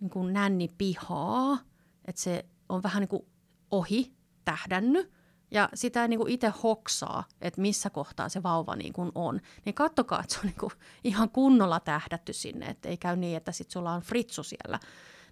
niin 0.00 0.10
kuin 0.10 0.32
nännipihaa, 0.32 1.58
että 2.04 2.22
se 2.22 2.46
on 2.68 2.82
vähän 2.82 3.00
niin 3.00 3.08
kuin 3.08 3.26
ohi 3.70 4.14
tähdännyt, 4.44 5.12
ja 5.50 5.68
sitä 5.74 6.02
ei 6.02 6.08
niin 6.08 6.28
itse 6.28 6.52
hoksaa, 6.62 7.24
että 7.40 7.60
missä 7.60 7.90
kohtaa 7.90 8.28
se 8.28 8.42
vauva 8.42 8.76
niin 8.76 8.92
kuin 8.92 9.12
on. 9.14 9.40
Niin 9.64 9.74
kattokaa, 9.74 10.20
että 10.20 10.34
se 10.34 10.40
on 10.40 10.46
niin 10.46 10.60
kuin 10.60 10.72
ihan 11.04 11.30
kunnolla 11.30 11.80
tähdätty 11.80 12.32
sinne, 12.32 12.66
että 12.66 12.88
ei 12.88 12.96
käy 12.96 13.16
niin, 13.16 13.36
että 13.36 13.52
sitten 13.52 13.72
sulla 13.72 13.92
on 13.92 14.02
fritsu 14.02 14.42
siellä 14.42 14.78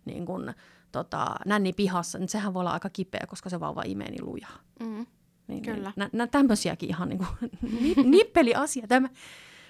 niin 0.05 0.27
kuin, 0.27 0.55
tota, 0.93 1.35
nänni 1.47 1.73
pihassa. 1.73 2.19
Niin 2.19 2.29
sehän 2.29 2.55
voi 2.55 2.61
olla 2.61 2.73
aika 2.73 2.91
kipeä, 2.91 3.27
koska 3.29 3.51
se 3.51 3.61
vauva 3.61 3.83
imee 3.87 4.11
niin 4.11 4.27
lujaa. 4.27 4.59
Mm. 4.81 5.07
Niin, 5.47 5.63
Kyllä. 5.63 5.89
Niin, 5.89 5.93
nä, 5.97 6.11
nä, 6.13 6.27
tämmöisiäkin 6.27 6.89
ihan 6.89 7.09
niin 7.11 7.19
kuin, 7.19 8.11
nippeliasia 8.11 8.87
tämä. 8.87 9.09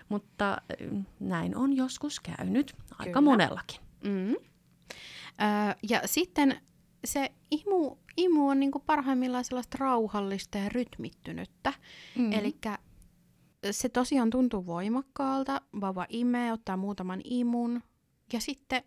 Mutta 0.08 0.62
näin 1.20 1.56
on 1.56 1.76
joskus 1.76 2.20
käynyt, 2.20 2.74
aika 2.90 3.04
Kyllä. 3.04 3.20
monellakin. 3.20 3.80
Mm. 4.04 4.30
Öö, 4.30 5.74
ja 5.90 6.00
sitten 6.04 6.60
se 7.04 7.32
imu, 7.50 7.96
imu 8.16 8.48
on 8.48 8.60
niinku 8.60 8.78
parhaimmillaan 8.78 9.44
sellaista 9.44 9.76
rauhallista 9.80 10.58
ja 10.58 10.68
rytmittynyttä. 10.68 11.72
Mm. 12.16 12.32
Eli 12.32 12.56
se 13.70 13.88
tosiaan 13.88 14.30
tuntuu 14.30 14.66
voimakkaalta, 14.66 15.60
vauva 15.80 16.06
imee, 16.08 16.52
ottaa 16.52 16.76
muutaman 16.76 17.20
imun 17.24 17.82
ja 18.32 18.40
sitten 18.40 18.82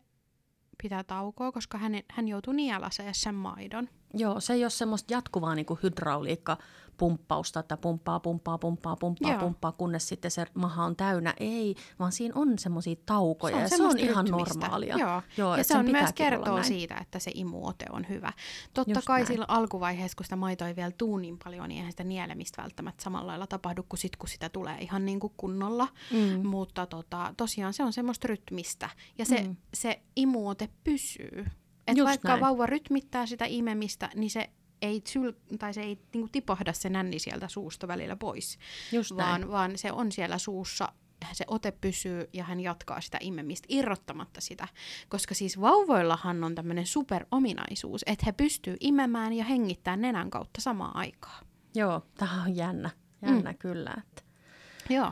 pitää 0.84 1.04
taukoa, 1.04 1.52
koska 1.52 1.78
hän, 1.78 1.92
hän 2.12 2.28
joutuu 2.28 2.54
nielaseen 2.54 3.16
sen 3.16 3.36
maidon. 3.36 3.90
Joo, 4.14 4.40
se 4.40 4.54
ei 4.54 4.64
ole 4.64 4.70
semmoista 4.70 5.14
jatkuvaa 5.14 5.56
niin 5.56 5.66
kuin 5.66 5.80
hydrauliikka 5.84 6.58
pumppausta, 6.98 7.60
että 7.60 7.78
pumppaa, 7.78 8.20
pumppaa, 8.20 8.58
pumppaa, 8.58 8.96
pumppaa, 8.96 9.32
Joo. 9.32 9.40
pumppaa, 9.40 9.72
kunnes 9.72 10.08
sitten 10.08 10.32
se 10.32 10.46
maha 10.54 10.86
on 10.86 10.96
täynnä. 10.96 11.34
Ei, 11.40 11.76
vaan 12.00 12.12
siinä 12.12 12.34
on 12.36 12.60
semmoisia 12.60 12.96
taukoja 13.06 13.56
se 13.56 13.58
on 13.58 13.62
ja 13.64 13.78
se 13.78 13.84
on 13.84 14.00
ihan 14.00 14.26
normaalia. 14.26 14.98
Joo. 14.98 15.22
Joo, 15.38 15.58
ja 15.58 15.64
se 15.64 15.78
on 15.78 15.92
myös 15.92 16.14
kertoo 16.14 16.64
siitä, 16.64 16.98
että 17.02 17.20
se 17.20 17.32
imuote 17.34 17.86
on 17.92 18.06
hyvä. 18.10 18.34
Totta 18.74 18.94
Just 18.94 19.08
kai 19.08 19.20
näin. 19.20 19.28
silloin 19.28 19.50
alkuvaiheessa, 19.50 20.16
kun 20.16 20.24
sitä 20.24 20.36
maitoa 20.36 20.68
ei 20.68 20.76
vielä 20.76 20.92
tuu 20.92 21.18
niin 21.18 21.38
paljon, 21.44 21.70
niin 21.70 21.78
eihän 21.78 21.92
sitä 21.92 22.04
nielemistä 22.04 22.62
välttämättä 22.62 23.04
samalla 23.04 23.28
lailla 23.28 23.48
tapahdu 23.48 23.84
kuin 23.90 24.00
sit, 24.00 24.16
kun 24.16 24.30
sitä 24.30 24.50
tulee 24.50 24.78
ihan 24.78 25.06
niin 25.06 25.20
kuin 25.20 25.34
kunnolla. 25.38 25.88
Mm. 26.12 26.48
Mutta 26.48 26.86
tota, 26.86 27.34
tosiaan 27.38 27.74
se 27.74 27.84
on 27.84 27.94
semmoista 27.94 28.28
rytmistä 28.28 28.90
ja 29.18 29.26
se, 29.26 29.42
mm. 29.42 29.56
se 29.74 30.02
imuote 30.16 30.70
pysyy. 30.84 31.46
Että 31.88 32.04
vaikka 32.04 32.28
näin. 32.28 32.42
vauva 32.42 32.66
rytmittää 32.66 33.26
sitä 33.26 33.46
imemistä, 33.48 34.10
niin 34.16 34.30
se 34.30 34.50
ei, 34.82 35.02
syl, 35.08 35.34
tai 35.60 35.74
se 35.74 35.82
ei 35.82 36.00
niin 36.14 36.32
tipahda 36.32 36.74
se 36.74 36.90
nänni 36.90 37.20
sieltä 37.20 37.48
suusta 37.48 37.88
välillä 37.88 38.16
pois, 38.16 38.60
Just 38.92 39.16
vaan, 39.18 39.42
näin. 39.42 39.52
vaan 39.52 39.78
se 39.78 39.92
on 39.92 40.12
siellä 40.12 40.38
suussa 40.38 40.94
se 41.32 41.46
ote 41.48 41.72
pysyy 41.72 42.30
ja 42.34 42.44
hän 42.44 42.60
jatkaa 42.60 43.02
sitä 43.02 43.18
imemistä 43.22 43.66
irrottamatta 43.70 44.42
sitä. 44.42 44.68
Koska 45.10 45.36
siis 45.36 45.62
vauvoillahan 45.62 46.44
on 46.44 46.56
tämmöinen 46.56 46.86
superominaisuus, 46.86 48.04
että 48.06 48.26
he 48.26 48.32
pystyy 48.32 48.78
imemään 48.80 49.34
ja 49.34 49.44
hengittämään 49.44 50.02
nenän 50.02 50.30
kautta 50.30 50.62
samaan 50.62 50.96
aikaan. 50.96 51.46
Joo, 51.76 52.06
tämä 52.18 52.44
on 52.44 52.56
jännä. 52.56 52.90
Jännä 53.22 53.52
mm. 53.52 53.58
kyllä. 53.58 53.94
Että. 53.98 54.24
Joo. 54.90 55.12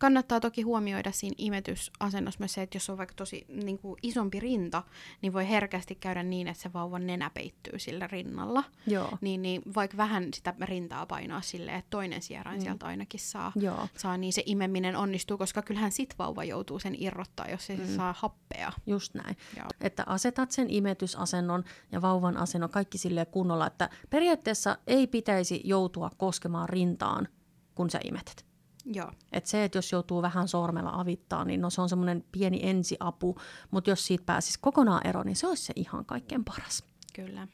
Kannattaa 0.00 0.40
toki 0.40 0.62
huomioida 0.62 1.12
siinä 1.12 1.34
imetysasennossa 1.38 2.38
myös 2.38 2.52
se, 2.52 2.62
että 2.62 2.76
jos 2.76 2.90
on 2.90 2.98
vaikka 2.98 3.14
tosi 3.14 3.44
niin 3.48 3.78
kuin 3.78 3.96
isompi 4.02 4.40
rinta, 4.40 4.82
niin 5.22 5.32
voi 5.32 5.48
herkästi 5.48 5.94
käydä 5.94 6.22
niin, 6.22 6.48
että 6.48 6.62
se 6.62 6.72
vauvan 6.72 7.06
nenä 7.06 7.30
peittyy 7.30 7.78
sillä 7.78 8.06
rinnalla. 8.06 8.64
Joo. 8.86 9.18
Niin, 9.20 9.42
niin 9.42 9.62
vaikka 9.74 9.96
vähän 9.96 10.28
sitä 10.34 10.54
rintaa 10.60 11.06
painaa 11.06 11.40
silleen, 11.40 11.78
että 11.78 11.90
toinen 11.90 12.22
sierain 12.22 12.58
mm. 12.58 12.62
sieltä 12.62 12.86
ainakin 12.86 13.20
saa, 13.20 13.52
Joo. 13.56 13.88
saa, 13.96 14.16
niin 14.16 14.32
se 14.32 14.42
imeminen 14.46 14.96
onnistuu, 14.96 15.38
koska 15.38 15.62
kyllähän 15.62 15.92
sit 15.92 16.14
vauva 16.18 16.44
joutuu 16.44 16.78
sen 16.78 16.94
irrottaa, 16.98 17.48
jos 17.48 17.70
ei 17.70 17.76
mm. 17.76 17.86
se 17.86 17.94
saa 17.96 18.14
happea. 18.18 18.72
Just 18.86 19.14
näin. 19.14 19.36
Joo. 19.56 19.66
Että 19.80 20.04
asetat 20.06 20.50
sen 20.50 20.70
imetysasennon 20.70 21.64
ja 21.92 22.02
vauvan 22.02 22.36
asennon 22.36 22.70
kaikki 22.70 22.98
sille 22.98 23.26
kunnolla, 23.26 23.66
että 23.66 23.90
periaatteessa 24.10 24.78
ei 24.86 25.06
pitäisi 25.06 25.60
joutua 25.64 26.10
koskemaan 26.16 26.68
rintaan, 26.68 27.28
kun 27.74 27.90
sä 27.90 28.00
imetet. 28.04 28.49
Joo. 28.84 29.12
Et 29.32 29.46
se, 29.46 29.64
että 29.64 29.78
jos 29.78 29.92
joutuu 29.92 30.22
vähän 30.22 30.48
sormella 30.48 30.90
avittaa, 30.94 31.44
niin 31.44 31.60
no 31.60 31.70
se 31.70 31.80
on 31.80 31.88
semmoinen 31.88 32.24
pieni 32.32 32.60
ensiapu, 32.62 33.36
mutta 33.70 33.90
jos 33.90 34.06
siitä 34.06 34.24
pääsisi 34.24 34.58
kokonaan 34.60 35.06
eroon, 35.06 35.26
niin 35.26 35.36
se 35.36 35.46
olisi 35.46 35.64
se 35.64 35.72
ihan 35.76 36.04
kaikkein 36.04 36.44
paras. 36.44 36.84
Kyllä. 37.14 37.48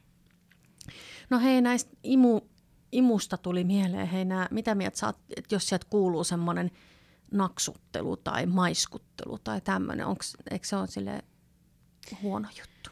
No 1.29 1.39
hei, 1.39 1.61
näistä 1.61 1.91
imu, 2.03 2.41
imusta 2.91 3.37
tuli 3.37 3.63
mieleen, 3.63 4.07
hei 4.07 4.25
nää, 4.25 4.47
mitä 4.51 4.75
mieltä 4.75 4.97
saat, 4.97 5.17
että 5.37 5.55
jos 5.55 5.67
sieltä 5.67 5.85
kuuluu 5.89 6.23
semmoinen 6.23 6.71
naksuttelu 7.31 8.17
tai 8.17 8.45
maiskuttelu 8.45 9.37
tai 9.39 9.61
tämmöinen, 9.61 10.07
eikö 10.51 10.67
se 10.67 10.75
ole 10.75 10.87
sille 10.87 11.23
huono 12.21 12.47
juttu? 12.59 12.89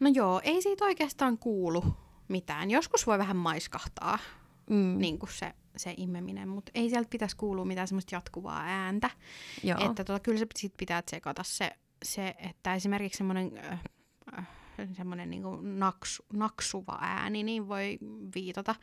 No 0.00 0.10
joo, 0.14 0.40
ei 0.44 0.62
siitä 0.62 0.84
oikeastaan 0.84 1.38
kuulu 1.38 1.84
mitään. 2.28 2.70
Joskus 2.70 3.06
voi 3.06 3.18
vähän 3.18 3.36
maiskahtaa, 3.36 4.18
mm. 4.70 4.98
niin 4.98 5.18
kuin 5.18 5.30
se 5.32 5.52
se 5.76 5.94
imeminen, 5.96 6.48
mutta 6.48 6.72
ei 6.74 6.90
sieltä 6.90 7.08
pitäisi 7.10 7.36
kuulua 7.36 7.64
mitään 7.64 7.88
semmoista 7.88 8.14
jatkuvaa 8.14 8.62
ääntä. 8.64 9.10
Joo. 9.62 9.78
Että 9.90 10.04
tota, 10.04 10.20
kyllä 10.20 10.38
se 10.38 10.46
sit 10.56 10.74
pitää 10.76 11.02
tsekata 11.02 11.42
se, 11.42 11.70
se 12.04 12.34
että 12.38 12.74
esimerkiksi 12.74 13.18
semmoinen 13.18 13.52
äh, 13.58 13.80
äh, 14.38 14.48
semmoinen 14.92 15.30
niin 15.30 15.42
naksu, 15.78 16.24
naksuva 16.32 16.98
ääni, 17.00 17.42
niin 17.42 17.68
voi 17.68 17.98
viitata 18.34 18.74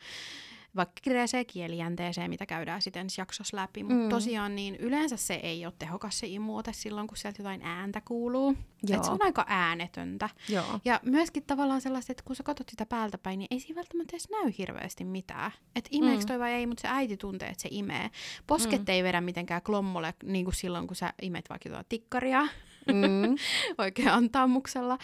vaikka 0.76 1.00
kireeseen 1.02 1.46
kielijänteeseen, 1.46 2.30
mitä 2.30 2.46
käydään 2.46 2.82
sitten 2.82 3.00
ensi 3.00 3.20
jaksossa 3.20 3.56
läpi. 3.56 3.82
Mutta 3.82 4.02
mm. 4.02 4.08
tosiaan 4.08 4.54
niin 4.54 4.76
yleensä 4.76 5.16
se 5.16 5.34
ei 5.34 5.66
ole 5.66 5.74
tehokas 5.78 6.18
se 6.18 6.26
imuote 6.26 6.72
silloin, 6.72 7.06
kun 7.06 7.16
sieltä 7.16 7.42
jotain 7.42 7.62
ääntä 7.62 8.00
kuuluu. 8.00 8.54
Että 8.90 9.06
se 9.06 9.10
on 9.10 9.22
aika 9.22 9.44
äänetöntä. 9.48 10.28
Joo. 10.48 10.80
Ja 10.84 11.00
myöskin 11.02 11.42
tavallaan 11.42 11.80
sellaista, 11.80 12.12
että 12.12 12.24
kun 12.26 12.36
sä 12.36 12.42
katsot 12.42 12.68
sitä 12.68 12.86
päältä 12.86 13.18
päin, 13.18 13.38
niin 13.38 13.48
ei 13.50 13.60
siinä 13.60 13.78
välttämättä 13.78 14.12
edes 14.12 14.30
näy 14.30 14.52
hirveästi 14.58 15.04
mitään. 15.04 15.50
Että 15.76 15.88
imeekö 15.92 16.20
mm. 16.22 16.26
toi 16.26 16.38
vai 16.38 16.52
ei, 16.52 16.66
mutta 16.66 16.80
se 16.80 16.88
äiti 16.88 17.16
tuntee, 17.16 17.48
että 17.48 17.62
se 17.62 17.68
imee. 17.72 18.10
Posket 18.46 18.80
mm. 18.80 18.92
ei 18.92 19.02
vedä 19.02 19.20
mitenkään 19.20 19.62
klommolle, 19.62 20.14
niin 20.24 20.44
kuin 20.44 20.54
silloin, 20.54 20.86
kun 20.86 20.96
sä 20.96 21.12
imet 21.22 21.50
vaikka 21.50 21.68
jotain 21.68 21.86
tikkaria. 21.88 22.42
Mm. 22.86 23.36
Oikein 23.84 24.08
antaamuksella. 24.08 24.98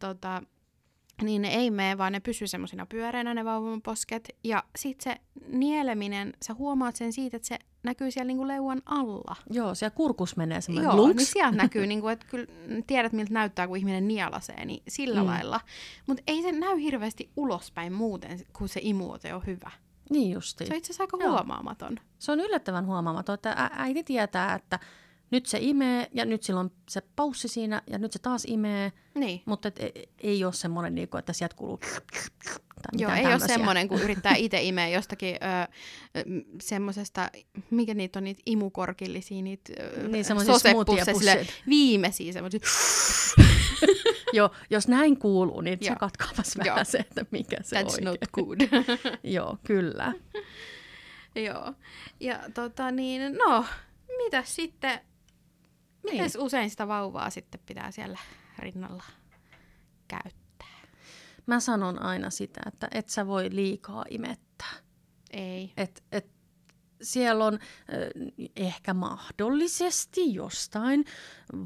Tota, 0.00 0.42
niin 1.22 1.42
ne 1.42 1.48
ei 1.48 1.70
mene, 1.70 1.98
vaan 1.98 2.12
ne 2.12 2.20
pysyy 2.20 2.48
semmoisina 2.48 2.86
pyöreinä 2.86 3.34
ne 3.34 3.44
vauvan 3.44 3.82
posket. 3.82 4.28
Ja 4.44 4.64
sitten 4.78 5.12
se 5.12 5.20
nieleminen, 5.48 6.32
sä 6.44 6.54
huomaat 6.54 6.96
sen 6.96 7.12
siitä, 7.12 7.36
että 7.36 7.48
se 7.48 7.58
näkyy 7.82 8.10
siellä 8.10 8.26
niinku 8.26 8.48
leuan 8.48 8.82
alla. 8.86 9.36
Joo, 9.50 9.74
siellä 9.74 9.94
kurkus 9.94 10.36
menee 10.36 10.60
semmoinen 10.60 10.96
Joo, 10.96 11.08
niin 11.08 11.26
sieltä 11.26 11.56
näkyy, 11.62 11.86
niinku, 11.86 12.08
että 12.08 12.26
kyllä 12.30 12.46
tiedät 12.86 13.12
miltä 13.12 13.32
näyttää, 13.32 13.68
kun 13.68 13.76
ihminen 13.76 14.08
nielasee, 14.08 14.64
niin 14.64 14.82
sillä 14.88 15.20
mm. 15.20 15.26
lailla. 15.26 15.60
Mutta 16.06 16.22
ei 16.26 16.42
se 16.42 16.52
näy 16.52 16.76
hirveästi 16.78 17.30
ulospäin 17.36 17.92
muuten, 17.92 18.40
kun 18.52 18.68
se 18.68 18.80
imuote 18.82 19.34
on 19.34 19.46
hyvä. 19.46 19.70
Niin 20.10 20.30
justi. 20.30 20.66
Se 20.66 20.72
on 20.72 20.78
itse 20.78 20.92
asiassa 20.92 21.02
aika 21.02 21.16
Joo. 21.20 21.30
huomaamaton. 21.30 22.00
Se 22.18 22.32
on 22.32 22.40
yllättävän 22.40 22.86
huomaamaton, 22.86 23.34
että 23.34 23.70
äiti 23.72 24.04
tietää, 24.04 24.54
että 24.54 24.78
nyt 25.32 25.46
se 25.46 25.58
imee 25.60 26.08
ja 26.12 26.24
nyt 26.24 26.42
silloin 26.42 26.72
se 26.88 27.02
paussi 27.16 27.48
siinä 27.48 27.82
ja 27.86 27.98
nyt 27.98 28.12
se 28.12 28.18
taas 28.18 28.44
imee. 28.46 28.92
Niin. 29.14 29.42
Mutta 29.44 29.68
et, 29.68 29.80
ei, 30.18 30.44
ole 30.44 30.52
semmoinen, 30.52 30.94
niin 30.94 31.08
että 31.18 31.32
sieltä 31.32 31.56
kuuluu 31.56 31.80
Joo, 32.92 33.10
ei 33.10 33.22
tämmöisiä. 33.22 33.44
ole 33.46 33.52
semmoinen, 33.52 33.88
kun 33.88 34.02
yrittää 34.02 34.34
itse 34.44 34.62
imeä 34.62 34.88
jostakin 34.88 35.36
semmoisesta, 36.60 37.30
mikä 37.70 37.94
niitä 37.94 38.18
on, 38.18 38.24
niitä 38.24 38.42
imukorkillisia, 38.46 39.42
niitä 39.42 39.72
niin, 40.08 40.24
sosepusseja, 40.24 41.44
viimeisiä 41.68 42.32
semmoisia. 42.32 42.60
Joo, 44.32 44.50
jos 44.70 44.88
näin 44.88 45.16
kuuluu, 45.16 45.60
niin 45.60 45.78
tsekaatkaapas 45.78 46.58
vähän 46.58 46.76
Joo. 46.76 46.84
se, 46.84 46.98
että 46.98 47.26
mikä 47.30 47.56
se 47.62 47.82
That's 47.82 47.86
oikein. 47.86 48.04
not 48.04 48.18
good. 48.32 48.60
Joo, 49.34 49.58
kyllä. 49.64 50.12
Joo, 51.34 51.74
ja 52.20 52.40
tota 52.54 52.90
niin, 52.90 53.38
no, 53.38 53.64
mitä 54.24 54.42
sitten 54.46 55.00
Miten 56.02 56.18
niin. 56.18 56.30
usein 56.38 56.70
sitä 56.70 56.88
vauvaa 56.88 57.30
sitten 57.30 57.60
pitää 57.66 57.90
siellä 57.90 58.18
rinnalla 58.58 59.04
käyttää? 60.08 60.68
Mä 61.46 61.60
sanon 61.60 62.02
aina 62.02 62.30
sitä, 62.30 62.60
että 62.66 62.88
et 62.90 63.08
sä 63.08 63.26
voi 63.26 63.48
liikaa 63.52 64.04
imettää. 64.10 64.72
Ei. 65.30 65.72
Et, 65.76 66.02
et 66.12 66.26
siellä 67.02 67.44
on 67.44 67.54
äh, 67.54 68.48
ehkä 68.56 68.94
mahdollisesti 68.94 70.34
jostain 70.34 71.04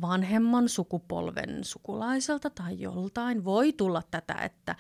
vanhemman 0.01 0.69
sukupolven 0.69 1.65
sukulaiselta 1.65 2.51
tai 2.51 2.81
joltain 2.81 3.45
voi 3.45 3.73
tulla 3.73 4.03
tätä, 4.11 4.35
että 4.35 4.77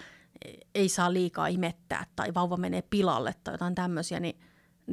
ei 0.75 0.89
saa 0.89 1.13
liikaa 1.13 1.47
imettää 1.47 2.07
tai 2.17 2.35
vauva 2.35 2.57
menee 2.57 2.83
pilalle 2.83 3.35
tai 3.45 3.55
jotain 3.55 3.75
tämmöisiä, 3.75 4.21
niin 4.21 4.41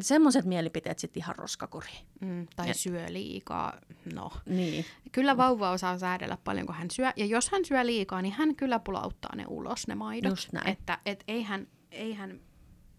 semmoiset 0.02 0.46
mielipiteet 0.46 1.00
sitten 1.00 1.22
ihan 1.22 1.36
roskakuriin. 1.36 2.06
Mm, 2.22 2.48
tai 2.56 2.70
Et, 2.70 2.78
syö 2.78 3.06
liikaa, 3.10 3.78
no. 4.14 4.32
Niin. 4.46 4.86
Kyllä 5.12 5.38
vauva 5.38 5.72
osaa 5.72 5.98
säädellä 5.98 6.38
paljon, 6.44 6.66
kun 6.66 6.76
hän 6.76 6.92
syö. 6.92 7.12
Ja 7.16 7.26
jos 7.26 7.50
hän 7.50 7.66
syö 7.66 7.86
liikaa, 7.86 8.22
niin 8.22 8.34
hän 8.34 8.56
kyllä 8.56 8.80
pulauttaa 8.80 9.36
ne 9.36 9.46
ulos, 9.48 9.88
ne 9.88 9.96
maidot. 9.96 10.32
Just 10.32 10.54
näin. 10.54 10.70
Että 10.70 11.00
et 11.06 11.24
ei, 11.28 11.44
hän, 11.44 11.68
ei 11.92 12.14
hän 12.14 12.40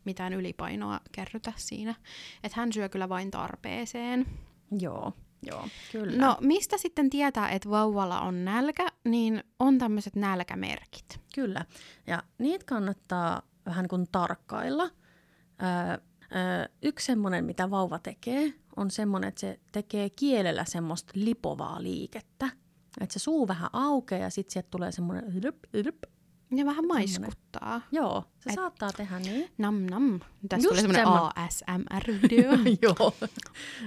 mitään 0.04 0.32
ylipainoa 0.32 1.00
kerrytä 1.12 1.52
siinä. 1.56 1.94
Että 2.42 2.60
hän 2.60 2.72
syö 2.72 2.88
kyllä 2.88 3.08
vain 3.08 3.30
tarpeeseen. 3.30 4.26
Joo. 4.78 5.12
Joo, 5.46 5.68
kyllä. 5.92 6.26
No, 6.26 6.36
mistä 6.40 6.78
sitten 6.78 7.10
tietää, 7.10 7.48
että 7.48 7.70
vauvalla 7.70 8.20
on 8.20 8.44
nälkä, 8.44 8.88
niin 9.04 9.44
on 9.58 9.78
tämmöiset 9.78 10.16
nälkämerkit. 10.16 11.20
Kyllä, 11.34 11.64
ja 12.06 12.22
niitä 12.38 12.64
kannattaa 12.64 13.42
vähän 13.66 13.88
kuin 13.88 14.06
tarkkailla. 14.12 14.84
Öö, 14.84 15.98
yksi 16.82 17.06
semmoinen, 17.06 17.44
mitä 17.44 17.70
vauva 17.70 17.98
tekee, 17.98 18.54
on 18.76 18.90
semmoinen, 18.90 19.28
että 19.28 19.40
se 19.40 19.60
tekee 19.72 20.10
kielellä 20.10 20.64
semmoista 20.64 21.12
lipovaa 21.14 21.82
liikettä. 21.82 22.50
Että 23.00 23.12
se 23.12 23.18
suu 23.18 23.48
vähän 23.48 23.70
aukeaa 23.72 24.22
ja 24.22 24.30
sitten 24.30 24.52
sieltä 24.52 24.68
tulee 24.70 24.92
semmoinen 24.92 25.34
Ja 26.58 26.64
vähän 26.66 26.86
maiskuttaa. 26.86 27.80
Joo, 27.92 28.24
se 28.40 28.50
Et- 28.50 28.54
saattaa 28.54 28.90
tehdä 28.96 29.18
niin. 29.18 29.50
Nam 29.58 29.74
nam. 29.90 30.20
Tässä 30.48 30.68
Just 30.68 30.68
tuli 30.68 30.80
semmoinen 30.94 31.06
semmo- 31.06 31.30
ASMR-video. 31.36 32.58
Joo, 32.82 33.14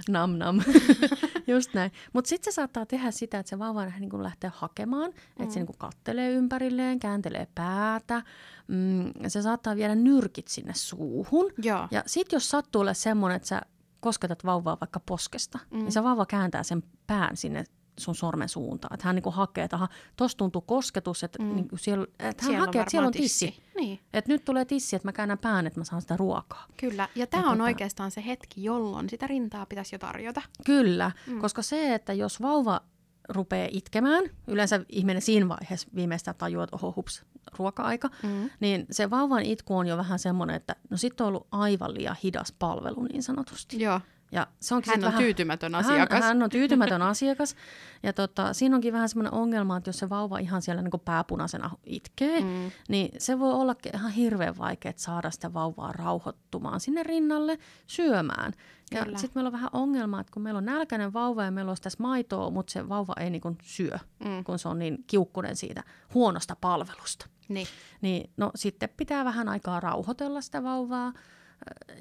nam 0.09 0.31
nam. 0.37 0.61
Just 1.47 1.73
näin. 1.73 1.91
Mutta 2.13 2.29
sitten 2.29 2.53
se 2.53 2.55
saattaa 2.55 2.85
tehdä 2.85 3.11
sitä, 3.11 3.39
että 3.39 3.49
se 3.49 3.59
vauva 3.59 3.85
niin 3.85 4.09
kuin 4.09 4.23
lähtee 4.23 4.51
hakemaan, 4.55 5.09
että 5.09 5.43
Mm. 5.43 5.49
se 5.49 5.59
niin 5.59 5.67
kuin 5.67 5.77
kattelee 5.77 6.31
ympärilleen, 6.31 6.99
kääntelee 6.99 7.47
päätä. 7.55 8.23
Mm, 8.67 9.13
se 9.27 9.41
saattaa 9.41 9.75
viedä 9.75 9.95
nyrkit 9.95 10.47
sinne 10.47 10.73
suuhun. 10.75 11.51
Joo. 11.63 11.87
Ja 11.91 12.03
sitten 12.07 12.35
jos 12.37 12.49
sattuu 12.49 12.81
olemaan 12.81 12.95
semmoinen, 12.95 13.35
että 13.35 13.47
sä 13.47 13.61
kosketat 13.99 14.45
vauvaa 14.45 14.77
vaikka 14.81 14.99
poskesta, 14.99 15.59
mm. 15.71 15.77
niin 15.77 15.91
se 15.91 16.03
vauva 16.03 16.25
kääntää 16.25 16.63
sen 16.63 16.83
pään 17.07 17.37
sinne 17.37 17.63
sun 17.97 18.15
sormen 18.15 18.49
suuntaan. 18.49 18.93
Että 18.93 19.05
hän 19.07 19.15
niin 19.15 19.23
kuin 19.23 19.35
hakee, 19.35 19.63
että 19.63 19.75
aha, 19.75 19.87
tossa 20.15 20.37
tuntuu 20.37 20.61
kosketus, 20.61 21.23
että, 21.23 21.43
mm. 21.43 21.55
niin 21.55 21.67
kuin 21.69 21.79
siellä, 21.79 22.07
että 22.19 22.45
hän 22.45 22.55
hakee, 22.55 22.81
että 22.81 22.91
siellä 22.91 23.07
on 23.07 23.13
varmaan 23.13 23.23
tissi. 23.23 23.63
Niin, 23.75 23.99
Että 24.13 24.31
nyt 24.31 24.45
tulee 24.45 24.65
tissi, 24.65 24.95
että 24.95 25.07
mä 25.07 25.11
käännän 25.11 25.37
pään, 25.37 25.67
että 25.67 25.79
mä 25.79 25.83
saan 25.83 26.01
sitä 26.01 26.17
ruokaa. 26.17 26.65
kyllä. 26.77 27.09
Ja 27.15 27.27
tämä 27.27 27.49
on 27.51 27.57
tota- 27.57 27.61
oikeastaan 27.63 28.11
se 28.11 28.25
hetki, 28.25 28.63
jolloin 28.63 29.09
sitä 29.09 29.27
rintaa 29.27 29.65
pitäisi 29.65 29.95
jo 29.95 29.99
tarjota. 29.99 30.41
Kyllä, 30.65 31.11
mm. 31.27 31.39
koska 31.41 31.61
se, 31.61 31.93
että 31.93 32.13
jos 32.13 32.41
vauva 32.41 32.81
rupeaa 33.29 33.67
itkemään, 33.71 34.23
yleensä 34.47 34.85
ihminen 34.89 35.21
siinä 35.21 35.47
vaiheessa 35.49 35.87
viimeistään 35.95 36.35
tajuaa, 36.37 36.63
että 36.63 36.75
oho 36.75 36.93
hups, 36.95 37.25
ruoka-aika, 37.57 38.09
Mm. 38.23 38.49
niin 38.59 38.85
se 38.91 39.09
vauvan 39.09 39.43
itku 39.43 39.77
on 39.77 39.87
jo 39.87 39.97
vähän 39.97 40.19
semmoinen, 40.19 40.55
että 40.55 40.75
no 40.89 40.97
sitten 40.97 41.23
on 41.23 41.27
ollut 41.27 41.47
aivan 41.51 41.93
liian 41.93 42.15
hidas 42.23 42.51
palvelu 42.59 43.03
niin 43.03 43.23
sanotusti. 43.23 43.79
Joo. 43.81 44.01
Ja 44.31 44.47
se 44.59 44.75
onkin 44.75 44.91
Hän 44.91 44.99
on 44.99 45.07
vähän, 45.07 45.23
tyytymätön 45.23 45.75
asiakas. 45.75 46.19
Hän, 46.19 46.23
hän 46.23 46.43
on 46.43 46.49
tyytymätön 46.49 47.01
asiakas. 47.11 47.55
Ja 48.03 48.13
tota, 48.13 48.53
siinä 48.53 48.75
onkin 48.75 48.93
vähän 48.93 49.09
semmoinen 49.09 49.33
ongelma, 49.33 49.77
että 49.77 49.89
jos 49.89 49.99
se 49.99 50.09
vauva 50.09 50.37
ihan 50.37 50.61
siellä 50.61 50.81
niin 50.81 51.01
pääpunaisena 51.05 51.69
itkee, 51.83 52.41
mm. 52.41 52.71
niin 52.89 53.09
se 53.17 53.39
voi 53.39 53.53
olla 53.53 53.75
ihan 53.93 54.11
hirveän 54.11 54.57
vaikea 54.57 54.93
saada 54.95 55.31
sitä 55.31 55.53
vauvaa 55.53 55.91
rauhoittumaan 55.91 56.79
sinne 56.79 57.03
rinnalle 57.03 57.57
syömään. 57.87 58.53
Ja 58.91 59.05
sitten 59.05 59.31
meillä 59.35 59.47
on 59.47 59.53
vähän 59.53 59.69
ongelma, 59.73 60.19
että 60.19 60.33
kun 60.33 60.41
meillä 60.41 60.57
on 60.57 60.65
nälkäinen 60.65 61.13
vauva 61.13 61.43
ja 61.43 61.51
meillä 61.51 61.71
olisi 61.71 61.83
tässä 61.83 62.03
maitoa, 62.03 62.49
mutta 62.49 62.73
se 62.73 62.89
vauva 62.89 63.13
ei 63.19 63.29
niin 63.29 63.57
syö, 63.63 63.99
Mm. 64.25 64.43
kun 64.43 64.59
se 64.59 64.67
on 64.69 64.79
niin 64.79 65.03
kiukkunen 65.07 65.55
siitä 65.55 65.83
huonosta 66.13 66.55
palvelusta. 66.61 67.25
Niin. 67.49 67.67
Niin 68.01 68.29
no 68.37 68.51
sitten 68.55 68.89
pitää 68.97 69.25
vähän 69.25 69.49
aikaa 69.49 69.79
rauhoitella 69.79 70.41
sitä 70.41 70.63
vauvaa 70.63 71.13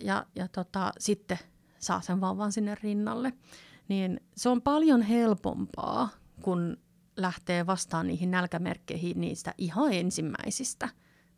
ja, 0.03 0.27
ja 0.35 0.49
tota, 0.49 0.93
sitten 0.99 1.39
saa 1.79 2.01
sen 2.01 2.20
vauvan 2.20 2.53
sinne 2.53 2.74
rinnalle. 2.83 3.33
Niin 3.89 4.20
se 4.37 4.49
on 4.49 4.62
paljon 4.62 5.03
helpompaa, 5.03 6.09
kun 6.43 6.77
lähtee 7.16 7.66
vastaan 7.66 8.07
niihin 8.07 8.31
nälkämerkkeihin 8.31 9.20
niistä 9.20 9.55
ihan 9.59 9.93
ensimmäisistä 9.93 10.89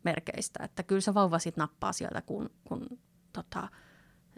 merkeistä. 0.03 0.63
Että 0.63 0.83
kyllä 0.83 1.01
se 1.01 1.13
vauva 1.13 1.39
sitten 1.39 1.61
nappaa 1.61 1.93
sieltä, 1.93 2.21
kun, 2.21 2.49
kun 2.63 2.87
tota, 3.33 3.67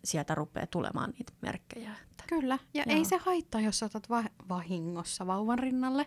sieltä 0.03 0.35
rupeaa 0.35 0.67
tulemaan 0.67 1.09
niitä 1.09 1.33
merkkejä. 1.41 1.95
Että, 2.11 2.23
Kyllä, 2.27 2.59
ja 2.73 2.83
Joo. 2.87 2.97
ei 2.97 3.05
se 3.05 3.17
haittaa, 3.17 3.61
jos 3.61 3.83
otat 3.83 4.09
va- 4.09 4.29
vahingossa 4.49 5.27
vauvan 5.27 5.59
rinnalle. 5.59 6.05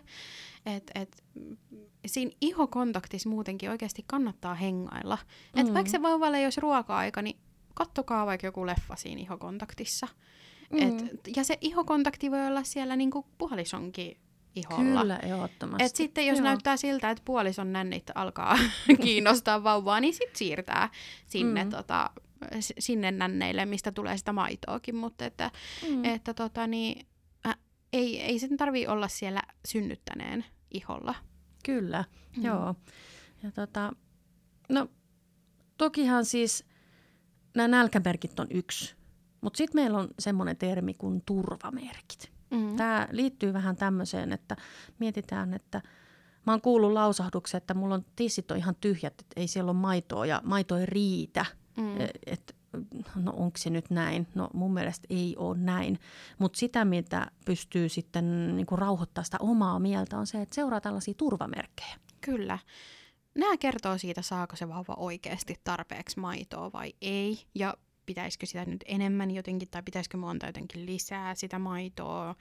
Et, 0.65 0.91
et, 0.95 1.23
mm, 1.33 1.57
siinä 2.05 2.31
ihokontaktissa 2.41 3.29
muutenkin 3.29 3.69
oikeasti 3.69 4.03
kannattaa 4.07 4.55
hengailla. 4.55 5.17
Mm. 5.55 5.61
Et 5.61 5.73
vaikka 5.73 5.91
se 5.91 6.01
vauvalle 6.01 6.37
ei 6.37 6.45
olisi 6.45 6.61
ruoka-aika, 6.61 7.21
niin 7.21 7.39
kattokaa 7.75 8.25
vaikka 8.25 8.47
joku 8.47 8.65
leffa 8.65 8.95
siinä 8.95 9.21
ihokontaktissa. 9.21 10.07
Mm. 10.73 10.79
Et, 10.79 11.19
ja 11.35 11.43
se 11.43 11.57
ihokontakti 11.61 12.31
voi 12.31 12.47
olla 12.47 12.63
siellä 12.63 12.95
niinku 12.95 13.25
puolisonkin 13.37 14.17
iholla. 14.55 15.01
kyllä, 15.01 15.17
ehdottomasti. 15.17 15.83
Et 15.83 15.95
sitten 15.95 16.27
jos 16.27 16.37
Joo. 16.37 16.43
näyttää 16.43 16.77
siltä, 16.77 17.09
että 17.09 17.21
puolison 17.25 17.73
nännit 17.73 18.11
alkaa 18.15 18.57
kiinnostaa 19.03 19.63
vauvaa, 19.63 19.99
niin 19.99 20.13
sitten 20.13 20.35
siirtää 20.35 20.89
sinne, 21.27 21.63
mm. 21.63 21.69
tota, 21.69 22.09
sinne 22.59 23.11
nänneille, 23.11 23.65
mistä 23.65 23.91
tulee 23.91 24.17
sitä 24.17 24.33
maitoakin. 24.33 24.95
Mutta 24.95 25.25
että, 25.25 25.51
mm. 25.89 26.05
että 26.05 26.33
tota, 26.33 26.67
niin, 26.67 27.07
äh, 27.47 27.55
ei, 27.93 28.21
ei 28.21 28.39
sen 28.39 28.57
tarvi 28.57 28.87
olla 28.87 29.07
siellä 29.07 29.41
synnyttäneen 29.67 30.45
iholla. 30.71 31.15
Kyllä, 31.65 32.03
mm. 32.37 32.45
joo. 32.45 32.75
Ja 33.43 33.51
tota, 33.51 33.91
no 34.69 34.87
tokihan 35.77 36.25
siis 36.25 36.65
nämä 37.55 37.67
nälkämerkit 37.67 38.39
on 38.39 38.47
yksi, 38.49 38.95
mutta 39.41 39.57
sitten 39.57 39.81
meillä 39.81 39.97
on 39.97 40.07
semmoinen 40.19 40.57
termi 40.57 40.93
kuin 40.93 41.21
turvamerkit. 41.25 42.31
Mm. 42.51 42.75
Tämä 42.75 43.07
liittyy 43.11 43.53
vähän 43.53 43.75
tämmöiseen, 43.75 44.31
että 44.31 44.55
mietitään, 44.99 45.53
että 45.53 45.81
mä 46.45 46.53
oon 46.53 46.61
kuullut 46.61 46.91
lausahduksen, 46.91 47.57
että 47.57 47.73
mulla 47.73 47.95
on 47.95 48.05
tissit 48.15 48.51
on 48.51 48.57
ihan 48.57 48.75
tyhjät, 48.81 49.13
että 49.21 49.41
ei 49.41 49.47
siellä 49.47 49.71
ole 49.71 49.79
maitoa 49.79 50.25
ja 50.25 50.41
maito 50.43 50.77
ei 50.77 50.85
riitä. 50.85 51.45
Mm. 51.77 51.95
Et, 52.25 52.55
no 53.15 53.31
onko 53.31 53.57
se 53.57 53.69
nyt 53.69 53.89
näin? 53.89 54.27
No 54.35 54.49
mun 54.53 54.73
mielestä 54.73 55.07
ei 55.09 55.35
ole 55.37 55.57
näin. 55.57 55.99
Mutta 56.39 56.59
sitä, 56.59 56.85
mitä 56.85 57.31
pystyy 57.45 57.89
sitten 57.89 58.55
niinku 58.55 58.75
rauhoittaa 58.75 59.23
sitä 59.23 59.37
omaa 59.39 59.79
mieltä, 59.79 60.17
on 60.17 60.27
se, 60.27 60.41
että 60.41 60.55
seuraa 60.55 60.81
tällaisia 60.81 61.13
turvamerkkejä. 61.13 61.95
Kyllä. 62.21 62.59
Nämä 63.35 63.57
kertoo 63.57 63.97
siitä, 63.97 64.21
saako 64.21 64.55
se 64.55 64.69
vauva 64.69 64.93
oikeasti 64.97 65.55
tarpeeksi 65.63 66.19
maitoa 66.19 66.71
vai 66.73 66.93
ei. 67.01 67.39
Ja 67.55 67.73
pitäisikö 68.05 68.45
sitä 68.45 68.65
nyt 68.65 68.83
enemmän 68.85 69.31
jotenkin, 69.31 69.67
tai 69.71 69.83
pitäisikö 69.83 70.17
mun 70.17 70.29
antaa 70.29 70.49
jotenkin 70.49 70.85
lisää 70.85 71.35
sitä 71.35 71.59
maitoa. 71.59 72.35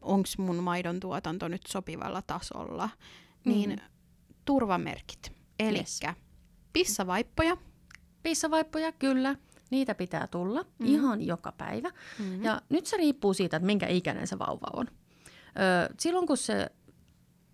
Onko 0.00 0.28
mun 0.38 0.56
maidon 0.56 1.00
tuotanto 1.00 1.48
nyt 1.48 1.66
sopivalla 1.68 2.22
tasolla. 2.22 2.90
Niin 3.44 3.70
Mm. 3.70 3.76
turvamerkit. 4.44 5.32
Eli 5.58 5.78
Yes. 5.78 6.00
pissavaippoja. 6.72 7.56
Pissavaippoja, 8.22 8.92
kyllä. 8.92 9.36
Niitä 9.70 9.94
pitää 9.94 10.26
tulla 10.26 10.62
mm. 10.78 10.86
ihan 10.86 11.22
joka 11.26 11.52
päivä. 11.52 11.90
Mm-hmm. 12.18 12.44
Ja 12.44 12.62
nyt 12.68 12.86
se 12.86 12.96
riippuu 12.96 13.34
siitä, 13.34 13.56
että 13.56 13.66
minkä 13.66 13.86
ikäinen 13.88 14.26
se 14.26 14.38
vauva 14.38 14.66
on. 14.72 14.86
Silloin 15.98 16.26
kun 16.26 16.36
se 16.36 16.66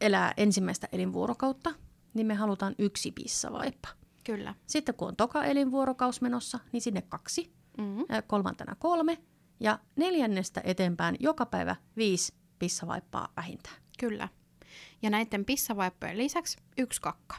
elää 0.07 0.33
ensimmäistä 0.37 0.89
elinvuorokautta, 0.93 1.71
niin 2.15 2.27
me 2.27 2.35
halutaan 2.35 2.75
yksi 2.79 3.13
pissavaippa. 3.13 3.89
Kyllä. 4.25 4.55
Sitten 4.67 4.95
kun 4.95 5.09
on 5.09 5.17
toka 5.17 5.45
elinvuorokaus 5.45 6.21
menossa, 6.21 6.59
niin 6.73 6.81
sinne 6.81 7.03
kaksi, 7.03 7.55
Mm-hmm. 7.79 8.05
kolmantena 8.27 8.75
kolme 8.75 9.19
ja 9.61 9.79
neljännestä 9.97 10.61
eteenpäin 10.65 11.17
joka 11.21 11.47
päivä 11.47 11.77
viisi 11.97 12.35
pissavaippaa 12.59 13.29
vähintään. 13.37 13.77
Kyllä. 13.99 14.29
Ja 15.03 15.11
näiden 15.11 15.45
pissavaippojen 15.45 16.19
lisäksi 16.19 16.57
yksi 16.79 17.01
kakka 17.01 17.37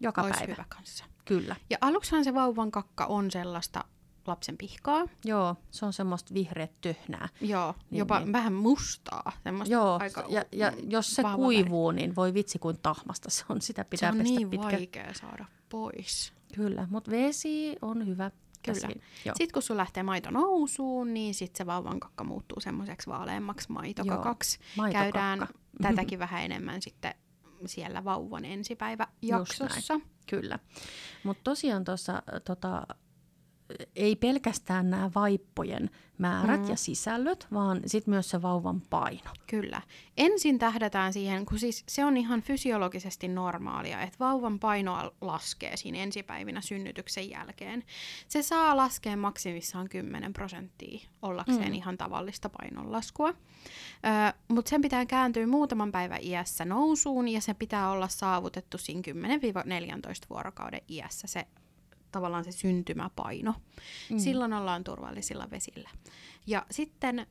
Joka 0.00 0.22
olisi 0.22 0.38
päivä, 0.38 0.52
hyvä 0.52 0.64
kanssa. 0.68 1.04
kyllä. 1.24 1.56
Ja 1.70 1.78
aluksihan 1.80 2.24
se 2.24 2.34
vauvan 2.34 2.70
kakka 2.70 3.06
on 3.06 3.30
sellaista 3.30 3.84
lapsen 4.28 4.56
pihkaa. 4.58 5.06
Joo, 5.24 5.56
se 5.70 5.86
on 5.86 5.92
semmoista 5.92 6.34
vihreät 6.34 6.72
töhnää. 6.80 7.28
Joo, 7.40 7.74
Niin, 7.90 7.98
jopa 7.98 8.20
niin. 8.20 8.32
vähän 8.32 8.52
mustaa. 8.52 9.32
Semmoista 9.44 9.72
Joo, 9.72 9.98
aika 10.00 10.24
ja, 10.28 10.44
ja 10.52 10.70
mm, 10.70 10.90
jos 10.90 11.14
se 11.14 11.22
kuivuu, 11.36 11.90
niin 11.90 12.16
voi 12.16 12.34
vitsi 12.34 12.58
kuin 12.58 12.78
tahmasta 12.82 13.30
se 13.30 13.44
on. 13.48 13.60
Sitä 13.60 13.80
väri. 13.80 13.88
pitää 13.90 14.12
se 14.12 14.18
on 14.18 14.22
pestä 14.22 14.38
niin 14.38 14.50
pitkä. 14.50 14.66
vaikea 14.66 15.14
saada 15.14 15.44
pois. 15.68 16.32
Kyllä, 16.54 16.86
mutta 16.90 17.10
vesi 17.10 17.76
on 17.82 18.06
hyvä. 18.06 18.30
Kyllä. 18.62 18.88
Joo. 19.24 19.34
Sitten 19.36 19.52
kun 19.52 19.62
sun 19.62 19.76
lähtee 19.76 20.02
maito 20.02 20.30
nousuun, 20.30 21.14
niin 21.14 21.34
sitten 21.34 21.58
se 21.58 21.66
vauvan 21.66 22.00
kakka 22.00 22.24
muuttuu 22.24 22.60
semmoiseksi 22.60 23.10
vaaleammaksi 23.10 23.72
maitokakaksi. 23.72 24.58
Maitokakka. 24.76 25.12
Käydään 25.12 25.48
tätäkin 25.82 26.18
vähän 26.18 26.44
enemmän 26.44 26.82
sitten 26.82 27.14
siellä 27.66 28.04
vauvan 28.04 28.44
ensipäivä 28.44 29.06
Just 29.22 29.60
jaksossa. 29.60 30.00
Kyllä. 30.30 30.58
Mutta 31.24 31.40
tosiaan 31.44 31.84
tuossa 31.84 32.22
tota, 32.44 32.86
ei 33.96 34.16
pelkästään 34.16 34.90
nämä 34.90 35.10
vaippojen 35.14 35.90
määrät 36.18 36.60
mm. 36.62 36.68
ja 36.68 36.76
sisällöt, 36.76 37.46
vaan 37.52 37.80
sitten 37.86 38.14
myös 38.14 38.30
se 38.30 38.42
vauvan 38.42 38.80
paino. 38.80 39.30
Kyllä. 39.46 39.82
Ensin 40.16 40.58
tähdätään 40.58 41.12
siihen, 41.12 41.46
kun 41.46 41.58
siis 41.58 41.84
se 41.88 42.04
on 42.04 42.16
ihan 42.16 42.42
fysiologisesti 42.42 43.28
normaalia, 43.28 44.02
että 44.02 44.16
vauvan 44.20 44.58
paino 44.58 45.12
laskee 45.20 45.76
siinä 45.76 45.98
ensipäivinä 45.98 46.60
synnytyksen 46.60 47.30
jälkeen. 47.30 47.84
Se 48.28 48.42
saa 48.42 48.76
laskea 48.76 49.16
maksimissaan 49.16 49.88
10 49.88 50.32
prosenttia 50.32 51.00
ollakseen 51.22 51.68
Mm. 51.68 51.74
ihan 51.74 51.98
tavallista 51.98 52.48
painonlaskua. 52.48 53.28
Ö, 53.28 53.34
Mutta 54.48 54.68
sen 54.68 54.82
pitää 54.82 55.06
kääntyä 55.06 55.46
muutaman 55.46 55.92
päivän 55.92 56.22
iässä 56.22 56.64
nousuun 56.64 57.28
ja 57.28 57.40
se 57.40 57.54
pitää 57.54 57.90
olla 57.90 58.08
saavutettu 58.08 58.78
siinä 58.78 59.02
10-14 59.02 60.26
vuorokauden 60.30 60.80
iässä 60.88 61.26
se 61.26 61.46
tavallaan 62.16 62.44
se 62.44 62.52
syntymäpaino. 62.52 63.54
Mm. 64.10 64.18
Silloin 64.18 64.52
ollaan 64.52 64.84
turvallisilla 64.84 65.50
vesillä. 65.50 65.90
Ja 66.46 66.66
sitten 66.70 67.26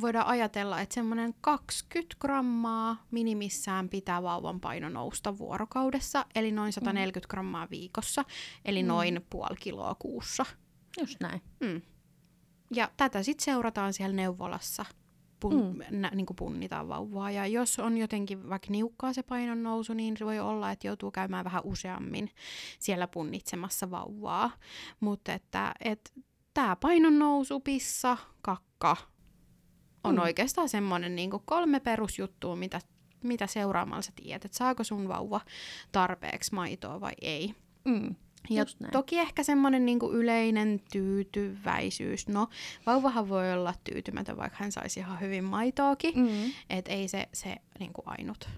voidaan 0.00 0.26
ajatella, 0.26 0.80
että 0.80 0.94
semmoinen 0.94 1.34
20 1.40 2.16
grammaa 2.20 3.06
minimissään 3.10 3.88
pitää 3.88 4.22
vauvan 4.22 4.60
paino 4.60 4.88
nousta 4.88 5.38
vuorokaudessa, 5.38 6.26
eli 6.34 6.52
noin 6.52 6.72
140 6.72 7.30
grammaa 7.30 7.70
viikossa, 7.70 8.24
eli 8.64 8.82
noin 8.82 9.26
puoli 9.30 9.56
kiloa 9.60 9.94
kuussa. 9.98 10.46
Just 11.00 11.20
näin. 11.20 11.42
Mm. 11.60 11.82
Ja 12.74 12.90
tätä 12.96 13.22
sitten 13.22 13.44
seurataan 13.44 13.92
siellä 13.92 14.16
neuvolassa 14.16 14.84
pun, 15.40 15.54
mm. 15.54 16.00
nä, 16.00 16.10
niin 16.14 16.26
kuin 16.26 16.36
punnita 16.36 16.88
vauvaa. 16.88 17.30
Ja 17.30 17.46
jos 17.46 17.78
on 17.78 17.98
jotenkin 17.98 18.48
vaikka 18.48 18.68
niukkaa 18.70 19.12
se 19.12 19.22
painon 19.22 19.62
nousu, 19.62 19.92
niin 19.92 20.16
se 20.16 20.24
voi 20.24 20.38
olla, 20.38 20.70
että 20.70 20.86
joutuu 20.86 21.10
käymään 21.10 21.44
vähän 21.44 21.62
useammin 21.64 22.30
siellä 22.78 23.06
punnitsemassa 23.06 23.90
vauvaa. 23.90 24.50
Mutta 25.00 25.32
että 25.32 25.74
et, 25.84 26.12
tämä 26.54 26.76
painon 26.76 27.18
nousu, 27.18 27.60
pissa, 27.60 28.16
kakka 28.42 28.96
on 30.04 30.14
mm. 30.14 30.22
oikeastaan 30.22 30.68
semmoinen 30.68 31.16
niin 31.16 31.30
kolme 31.44 31.80
perusjuttua, 31.80 32.56
mitä, 32.56 32.80
mitä 33.24 33.46
seuraamalla 33.46 34.02
sä 34.02 34.12
tiedät, 34.16 34.44
että 34.44 34.58
saako 34.58 34.84
sun 34.84 35.08
vauva 35.08 35.40
tarpeeksi 35.92 36.54
maitoa 36.54 37.00
vai 37.00 37.12
ei. 37.20 37.54
Mm. 37.84 38.14
Ja 38.50 38.64
toki 38.92 39.18
ehkä 39.18 39.42
semmoinen 39.42 39.86
niinku 39.86 40.12
yleinen 40.12 40.80
tyytyväisyys. 40.92 42.28
No, 42.28 42.48
vauvahan 42.86 43.28
voi 43.28 43.52
olla 43.52 43.74
tyytymätön, 43.84 44.36
vaikka 44.36 44.56
hän 44.60 44.72
saisi 44.72 45.00
ihan 45.00 45.20
hyvin 45.20 45.44
maitoakin. 45.44 46.18
Mm. 46.18 46.52
Että 46.70 46.92
ei 46.92 47.08
se, 47.08 47.28
se 47.32 47.56
niinku 47.78 48.02
ainut 48.06 48.48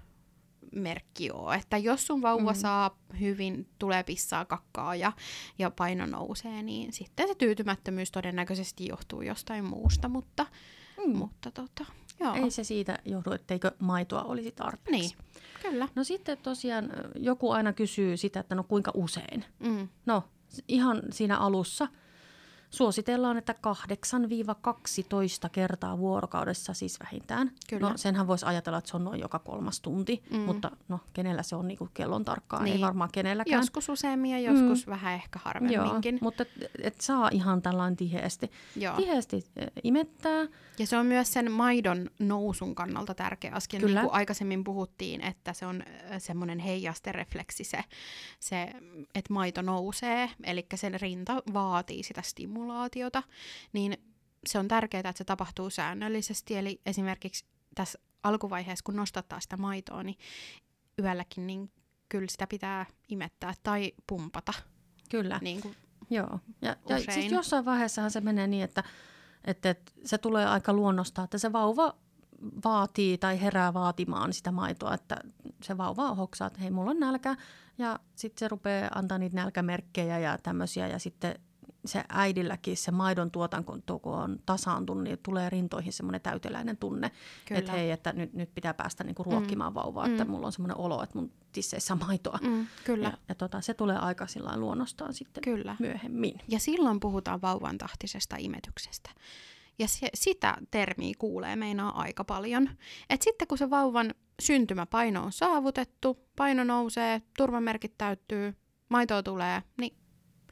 merkki 0.73 1.31
ole. 1.31 1.55
Että 1.55 1.79
jos 1.79 2.07
sun 2.07 2.23
vauva 2.23 2.53
mm. 2.53 2.59
saa 2.59 2.99
hyvin, 3.21 3.69
tulee 3.79 4.03
pissaa 4.03 4.45
kakkaa 4.45 4.95
ja, 4.95 5.13
ja 5.59 5.71
paino 5.71 6.07
nousee, 6.07 6.63
niin 6.63 6.93
sitten 6.93 7.29
se 7.29 7.35
tyytymättömyys 7.35 8.11
todennäköisesti 8.11 8.87
johtuu 8.87 9.23
jostain 9.23 9.65
muusta. 9.65 10.09
Mutta, 10.09 10.47
mm. 11.07 11.17
mutta 11.17 11.51
tota, 11.51 11.85
Joo. 12.21 12.35
Ei 12.35 12.51
se 12.51 12.65
siitä 12.65 12.99
johdu, 13.05 13.33
etteikö 13.33 13.73
maitoa 13.79 14.23
olisi 14.23 14.53
tarpeeksi. 14.53 14.91
Niin, 14.91 15.11
kyllä. 15.63 15.89
No 15.95 16.05
sitten 16.05 16.39
tosiaan 16.39 16.91
joku 17.17 17.51
aina 17.51 17.73
kysyy 17.73 18.17
sitä, 18.17 18.41
että 18.41 18.55
no 18.55 18.65
kuinka 18.65 18.91
usein. 18.95 19.45
Mm. 19.59 19.89
No 20.07 20.25
ihan 20.69 21.03
siinä 21.11 21.39
alussa– 21.39 21.89
Suositellaan, 22.73 23.37
että 23.37 23.55
8-12 25.47 25.49
kertaa 25.53 25.99
vuorokaudessa 25.99 26.75
siis 26.75 27.01
vähintään. 27.01 27.51
Kyllä. 27.69 27.91
No 27.91 27.97
senhän 27.97 28.27
voisi 28.27 28.47
ajatella, 28.47 28.79
että 28.79 28.91
se 28.91 28.97
on 28.97 29.05
noin 29.05 29.21
joka 29.21 29.39
kolmas 29.39 29.81
tunti, 29.81 30.23
mm. 30.31 30.39
mutta 30.39 30.71
no 30.89 31.01
kenellä 31.13 31.43
se 31.43 31.57
on 31.57 31.69
niin 31.69 31.79
kuin 31.79 31.91
kellon 31.95 32.25
tarkkaan, 32.25 32.65
niin. 32.65 32.77
ei 32.77 32.83
varmaan 32.83 33.11
kenelläkään. 33.13 33.61
Joskus 33.61 33.89
useammin 33.89 34.31
ja 34.31 34.39
joskus 34.39 34.87
mm. 34.87 34.91
vähän 34.91 35.15
ehkä 35.15 35.39
harvemminkin. 35.43 36.15
Joo, 36.15 36.19
mutta 36.23 36.43
et, 36.43 36.71
et 36.83 37.01
saa 37.01 37.29
ihan 37.33 37.63
tällainen 37.63 37.97
tiheesti, 37.97 38.51
Joo. 38.77 38.97
tiheesti 38.97 39.45
e, 39.57 39.67
imettää. 39.83 40.47
Ja 40.79 40.87
se 40.87 40.97
on 40.97 41.07
myös 41.07 41.33
sen 41.33 41.53
maidon 41.53 42.11
nousun 42.19 42.75
kannalta 42.75 43.15
tärkeä 43.15 43.53
askel, 43.55 43.81
Kyllä. 43.81 44.01
niin 44.01 44.09
kuin 44.09 44.17
aikaisemmin 44.19 44.65
puhuttiin, 44.65 45.21
että 45.21 45.53
se 45.53 45.67
on 45.67 45.83
e, 45.83 46.19
semmoinen 46.19 46.59
heijasterefleksi 46.59 47.65
se, 47.65 47.85
se 48.41 48.73
että 49.15 49.33
maito 49.33 49.63
nousee, 49.63 50.31
eli 50.45 50.67
sen 50.75 51.01
rinta 51.01 51.43
vaatii 51.55 52.03
sitä 52.03 52.23
stimulaatiota 52.23 52.62
stimulaatiota, 52.63 53.23
niin 53.73 53.97
se 54.47 54.59
on 54.59 54.69
tärkeää, 54.69 55.01
että 55.01 55.19
se 55.19 55.25
tapahtuu 55.25 55.71
säännöllisesti. 55.71 56.57
Eli 56.57 56.81
esimerkiksi 56.87 57.45
tässä 57.75 57.99
alkuvaiheessa, 58.23 58.83
kun 58.85 58.97
nostattaa 58.97 59.41
sitä 59.41 59.57
maitoa, 59.57 60.03
niin 60.03 60.19
yölläkin 60.99 61.47
niin 61.47 61.71
kyllä 62.09 62.29
sitä 62.29 62.47
pitää 62.47 62.87
imettää 63.09 63.55
tai 63.63 63.93
pumpata. 64.07 64.53
Kyllä. 65.11 65.39
Niin 65.43 65.61
kuin 65.61 65.77
Joo. 66.11 66.39
Ja, 66.63 66.77
ja 66.89 66.99
siis 66.99 67.33
jossain 67.33 67.65
vaiheessahan 67.65 68.11
se 68.11 68.21
menee 68.21 68.47
niin, 68.47 68.65
että, 68.65 68.83
että, 69.45 69.71
että 69.71 69.93
se 70.05 70.19
tulee 70.19 70.47
aika 70.47 70.73
luonnosta, 70.73 71.23
että 71.23 71.39
se 71.39 71.53
vauva 71.53 71.95
vaatii 72.65 73.19
tai 73.19 73.41
herää 73.41 73.75
vaatimaan 73.75 74.33
sitä 74.33 74.53
maitoa, 74.53 74.95
että 74.95 75.17
se 75.63 75.79
vauva 75.79 76.15
hoksaa, 76.15 76.47
että 76.47 76.61
hei, 76.61 76.71
mulla 76.71 76.91
on 76.91 77.01
nälkä, 77.01 77.37
ja 77.79 77.99
sitten 78.15 78.41
se 78.41 78.49
rupeaa 78.49 78.91
antaa 78.95 79.19
niitä 79.19 79.37
nälkämerkkejä 79.37 80.19
ja 80.19 80.39
tämmöisiä, 80.39 80.89
ja 80.89 80.99
sitten 80.99 81.35
se 81.85 82.05
äidilläkin 82.09 82.77
se 82.77 82.91
maidon 82.91 83.31
tuotanto, 83.31 83.99
kun 83.99 84.15
on 84.15 84.41
tasaantunut, 84.47 85.05
niin 85.05 85.19
tulee 85.23 85.51
rintoihin 85.51 85.93
semmoinen 85.93 86.21
täyteläinen 86.21 86.77
tunne, 86.77 87.11
Kyllä. 87.45 87.59
että 87.59 87.73
hei, 87.73 87.91
että 87.91 88.13
nyt, 88.13 88.33
nyt 88.33 88.55
pitää 88.55 88.75
päästä 88.75 89.05
niinku 89.05 89.23
ruokkimaan 89.23 89.73
mm. 89.73 89.75
vauvaa, 89.75 90.07
että 90.07 90.25
mm. 90.25 90.31
mulla 90.31 90.47
on 90.47 90.53
semmoinen 90.53 90.77
olo, 90.77 91.03
että 91.03 91.19
mun 91.19 91.33
tisseissä 91.53 91.95
maitoa. 91.95 92.39
Mm, 92.43 92.67
kyllä. 92.85 93.09
Ja, 93.09 93.19
ja 93.29 93.35
tota, 93.35 93.61
se 93.61 93.75
tulee 93.75 93.97
aika 93.97 94.27
luonnostaan 94.57 95.15
sitten 95.15 95.43
kyllä. 95.43 95.77
myöhemmin. 95.79 96.39
Ja 96.49 96.59
silloin 96.59 97.01
puhutaan 97.01 97.43
vauvan 97.43 97.79
tahtisesta 97.79 98.37
imetyksestä. 98.39 99.11
Ja 99.79 99.89
se, 99.89 100.09
sitä 100.15 100.57
termiä 100.71 101.15
kuulee 101.19 101.57
meinaa 101.57 102.01
aika 102.01 102.25
paljon. 102.25 102.71
Et 103.11 103.23
sitten 103.23 103.49
kun 103.49 103.59
se 103.59 103.71
vauvan 103.71 104.15
syntymäpaino 104.41 105.25
on 105.25 105.33
saavutettu, 105.33 106.19
paino 106.37 106.65
nousee, 106.65 107.23
turvamerkit 107.37 107.99
täyttyy, 107.99 108.55
maitoa 108.89 109.23
tulee, 109.23 109.63
niin 109.79 109.97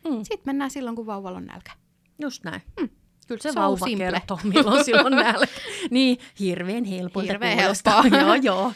Mm. 0.09 0.17
Sitten 0.17 0.43
mennään 0.47 0.71
silloin, 0.71 0.97
kun 0.97 1.07
vauvalla 1.07 1.39
on 1.39 1.47
nälkä. 1.47 1.73
Just 2.19 2.45
näin. 2.45 2.63
Mm. 2.81 2.89
Kyllä 3.29 3.43
se 3.43 3.53
so 3.53 3.61
vauva 3.61 3.87
kertoo, 3.99 4.39
milloin 4.45 4.85
silloin 4.85 5.17
nälkä. 5.17 5.47
niin, 5.91 6.19
hirveän 6.41 6.85
helpolta 6.85 7.27
Hirveän 7.27 7.59
helppoa. 7.59 8.05
joo, 8.21 8.35
joo. 8.35 8.73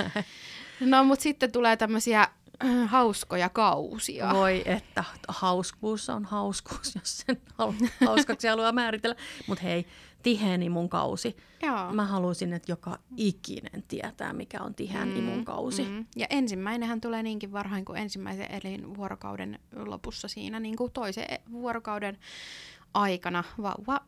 no, 0.80 1.04
mutta 1.04 1.22
sitten 1.22 1.52
tulee 1.52 1.76
tämmöisiä 1.76 2.28
hauskoja 2.86 3.48
kausia. 3.48 4.30
Voi 4.32 4.62
että, 4.64 5.04
hauskuus 5.28 6.08
on 6.08 6.24
hauskuus, 6.24 6.94
jos 7.00 7.18
sen 7.18 7.40
hauskaksi 8.06 8.48
haluaa 8.48 8.72
määritellä. 8.72 9.16
Mutta 9.46 9.62
hei, 9.62 9.86
tiheän 10.22 10.62
imun 10.62 10.88
kausi. 10.88 11.36
Joo. 11.62 11.92
Mä 11.92 12.06
haluaisin, 12.06 12.52
että 12.52 12.72
joka 12.72 12.98
ikinen 13.16 13.84
tietää, 13.88 14.32
mikä 14.32 14.60
on 14.62 14.74
tiheän 14.74 15.08
mm, 15.08 15.16
imun 15.16 15.44
kausi. 15.44 15.82
Mm. 15.82 16.06
Ja 16.16 16.26
ensimmäinenhän 16.30 17.00
tulee 17.00 17.22
niinkin 17.22 17.52
varhain 17.52 17.84
kuin 17.84 17.98
ensimmäisen 17.98 18.46
elinvuorokauden 18.50 19.58
lopussa 19.76 20.28
siinä 20.28 20.60
niin 20.60 20.76
kuin 20.76 20.92
toisen 20.92 21.26
vuorokauden 21.52 22.18
aikana 22.94 23.44
vauva 23.62 24.00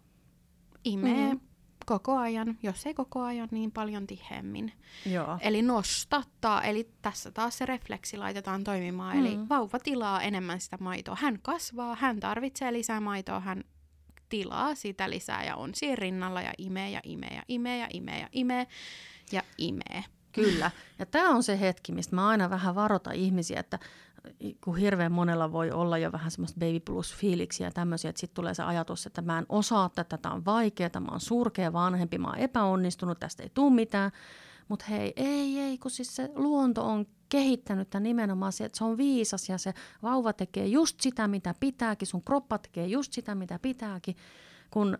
imee 0.84 1.34
mm. 1.34 1.40
Koko 1.84 2.16
ajan, 2.18 2.58
jos 2.62 2.86
ei 2.86 2.94
koko 2.94 3.22
ajan, 3.22 3.48
niin 3.50 3.72
paljon 3.72 4.06
tiheämmin. 4.06 4.72
Joo. 5.06 5.38
Eli 5.40 5.62
nostattaa, 5.62 6.62
eli 6.62 6.88
tässä 7.02 7.30
taas 7.30 7.58
se 7.58 7.66
refleksi 7.66 8.16
laitetaan 8.16 8.64
toimimaan, 8.64 9.16
mm. 9.16 9.26
eli 9.26 9.48
vauva 9.48 9.78
tilaa 9.78 10.22
enemmän 10.22 10.60
sitä 10.60 10.76
maitoa. 10.80 11.16
Hän 11.20 11.38
kasvaa, 11.42 11.96
hän 12.00 12.20
tarvitsee 12.20 12.72
lisää 12.72 13.00
maitoa, 13.00 13.40
hän 13.40 13.64
tilaa 14.28 14.74
sitä 14.74 15.10
lisää 15.10 15.44
ja 15.44 15.56
on 15.56 15.74
siinä 15.74 15.96
rinnalla 15.96 16.42
ja 16.42 16.52
imee 16.58 16.90
ja 16.90 17.00
imee 17.04 17.34
ja 17.34 17.42
imee 17.48 17.78
ja 17.78 17.88
imee 17.92 18.20
ja 18.20 18.28
imee 18.32 18.66
ja 19.32 19.42
imee. 19.58 20.04
Kyllä. 20.32 20.70
Ja 20.98 21.06
tämä 21.06 21.30
on 21.30 21.42
se 21.42 21.60
hetki, 21.60 21.92
mistä 21.92 22.14
mä 22.14 22.28
aina 22.28 22.50
vähän 22.50 22.74
varoitan 22.74 23.14
ihmisiä, 23.14 23.60
että 23.60 23.78
kun 24.64 24.76
hirveän 24.76 25.12
monella 25.12 25.52
voi 25.52 25.70
olla 25.70 25.98
jo 25.98 26.12
vähän 26.12 26.30
semmoista 26.30 26.60
baby 26.60 26.80
plus 26.80 27.14
fiiliksiä 27.14 27.66
ja 27.66 27.70
tämmöisiä, 27.70 28.10
että 28.10 28.20
sitten 28.20 28.34
tulee 28.34 28.54
se 28.54 28.62
ajatus, 28.62 29.06
että 29.06 29.22
mä 29.22 29.38
en 29.38 29.46
osaa 29.48 29.88
tätä, 29.88 30.18
tämä 30.18 30.34
on 30.34 30.44
vaikeaa, 30.44 31.00
mä 31.00 31.08
oon 31.10 31.20
surkea 31.20 31.72
vanhempi, 31.72 32.18
mä 32.18 32.28
oon 32.28 32.38
epäonnistunut, 32.38 33.20
tästä 33.20 33.42
ei 33.42 33.50
tule 33.54 33.74
mitään. 33.74 34.10
Mutta 34.68 34.84
hei, 34.88 35.12
ei, 35.16 35.58
ei, 35.58 35.78
kun 35.78 35.90
siis 35.90 36.16
se 36.16 36.30
luonto 36.34 36.86
on 36.86 37.06
kehittänyt 37.28 37.90
tämän 37.90 38.02
nimenomaan 38.02 38.52
se, 38.52 38.64
että 38.64 38.78
se 38.78 38.84
on 38.84 38.96
viisas 38.96 39.48
ja 39.48 39.58
se 39.58 39.74
vauva 40.02 40.32
tekee 40.32 40.66
just 40.66 41.00
sitä, 41.00 41.28
mitä 41.28 41.54
pitääkin, 41.60 42.08
sun 42.08 42.22
kroppa 42.22 42.58
tekee 42.58 42.86
just 42.86 43.12
sitä, 43.12 43.34
mitä 43.34 43.58
pitääkin, 43.58 44.16
kun 44.70 44.98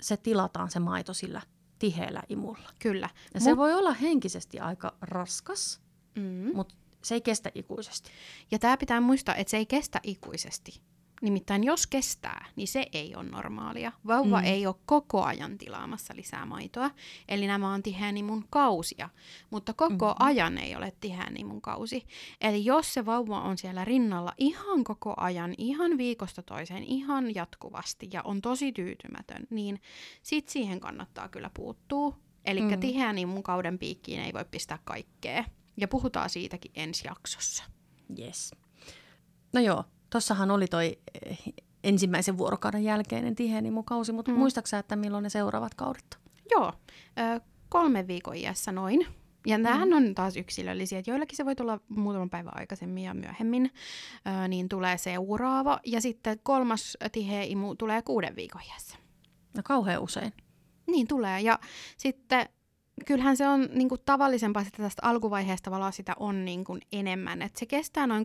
se 0.00 0.16
tilataan 0.16 0.70
se 0.70 0.78
maito 0.78 1.14
sillä 1.14 1.42
tiheällä 1.78 2.22
imulla. 2.28 2.68
Kyllä. 2.78 3.08
Ja 3.34 3.40
se 3.40 3.50
Mut... 3.50 3.58
voi 3.58 3.74
olla 3.74 3.92
henkisesti 3.92 4.60
aika 4.60 4.96
raskas, 5.00 5.80
mm. 6.16 6.50
mutta 6.54 6.74
se 7.04 7.14
ei 7.14 7.20
kestä 7.20 7.50
ikuisesti. 7.54 8.10
Ja 8.50 8.58
tämä 8.58 8.76
pitää 8.76 9.00
muistaa, 9.00 9.34
että 9.34 9.50
se 9.50 9.56
ei 9.56 9.66
kestä 9.66 10.00
ikuisesti. 10.02 10.80
Nimittäin 11.22 11.64
jos 11.64 11.86
kestää, 11.86 12.46
niin 12.56 12.68
se 12.68 12.86
ei 12.92 13.16
ole 13.16 13.24
normaalia. 13.24 13.92
Vauva 14.06 14.38
mm. 14.38 14.44
ei 14.44 14.66
ole 14.66 14.74
koko 14.86 15.22
ajan 15.22 15.58
tilaamassa 15.58 16.16
lisää 16.16 16.46
maitoa, 16.46 16.90
eli 17.28 17.46
nämä 17.46 17.74
on 17.74 17.82
tiheänimun 17.82 18.44
kausia, 18.50 19.08
mutta 19.50 19.72
koko 19.72 20.08
mm. 20.08 20.16
ajan 20.18 20.58
ei 20.58 20.76
ole 20.76 20.92
tiheänimun 21.00 21.60
kausi. 21.60 22.06
Eli 22.40 22.64
jos 22.64 22.94
se 22.94 23.06
vauva 23.06 23.40
on 23.40 23.58
siellä 23.58 23.84
rinnalla 23.84 24.32
ihan 24.38 24.84
koko 24.84 25.14
ajan, 25.16 25.54
ihan 25.58 25.98
viikosta 25.98 26.42
toiseen, 26.42 26.84
ihan 26.84 27.34
jatkuvasti 27.34 28.08
ja 28.12 28.22
on 28.22 28.40
tosi 28.40 28.72
tyytymätön, 28.72 29.46
niin 29.50 29.80
sit 30.22 30.48
siihen 30.48 30.80
kannattaa 30.80 31.28
kyllä 31.28 31.50
puuttua. 31.54 32.16
Eli 32.44 32.60
mm. 32.60 32.80
tiheänimun 32.80 33.42
kauden 33.42 33.78
piikkiin 33.78 34.20
ei 34.20 34.32
voi 34.32 34.44
pistää 34.50 34.78
kaikkea. 34.84 35.44
Ja 35.76 35.88
puhutaan 35.88 36.30
siitäkin 36.30 36.72
ensi 36.74 37.08
jaksossa. 37.08 37.64
Yes. 38.18 38.50
No 39.52 39.60
joo, 39.60 39.84
Tossahan 40.10 40.50
oli 40.50 40.66
toi 40.66 40.98
eh, 41.26 41.38
ensimmäisen 41.84 42.38
vuorokauden 42.38 42.84
jälkeinen 42.84 43.34
tiheenimukausi, 43.34 44.12
mutta 44.12 44.30
mm. 44.30 44.38
muistaaksä, 44.38 44.78
että 44.78 44.96
milloin 44.96 45.22
ne 45.22 45.28
seuraavat 45.28 45.74
kaudet 45.74 46.24
Joo, 46.50 46.72
ö, 47.18 47.40
kolme 47.68 48.06
viikon 48.06 48.36
iässä 48.36 48.72
noin. 48.72 49.06
Ja 49.46 49.58
nämähän 49.58 49.88
mm. 49.88 49.96
on 49.96 50.14
taas 50.14 50.36
yksilöllisiä, 50.36 50.98
että 50.98 51.10
joillakin 51.10 51.36
se 51.36 51.44
voi 51.44 51.54
tulla 51.54 51.80
muutaman 51.88 52.30
päivän 52.30 52.58
aikaisemmin 52.58 53.04
ja 53.04 53.14
myöhemmin, 53.14 53.70
ö, 54.44 54.48
niin 54.48 54.68
tulee 54.68 54.98
seuraava. 54.98 55.80
Ja 55.86 56.00
sitten 56.00 56.38
kolmas 56.42 56.96
tiheä 57.12 57.42
imu 57.42 57.74
tulee 57.74 58.02
kuuden 58.02 58.36
viikon 58.36 58.62
iässä. 58.72 58.98
No 59.56 59.62
kauhean 59.64 60.02
usein. 60.02 60.32
Niin 60.86 61.08
tulee. 61.08 61.40
Ja 61.40 61.58
sitten 61.96 62.48
kyllähän 63.06 63.36
se 63.36 63.48
on 63.48 63.68
niin 63.72 63.88
kuin, 63.88 64.00
tavallisempaa, 64.04 64.62
että 64.62 64.82
tästä 64.82 65.02
alkuvaiheesta 65.04 65.70
valoa 65.70 65.90
sitä 65.90 66.12
on 66.18 66.44
niin 66.44 66.64
kuin, 66.64 66.80
enemmän. 66.92 67.42
Et 67.42 67.56
se 67.56 67.66
kestää 67.66 68.06
noin 68.06 68.24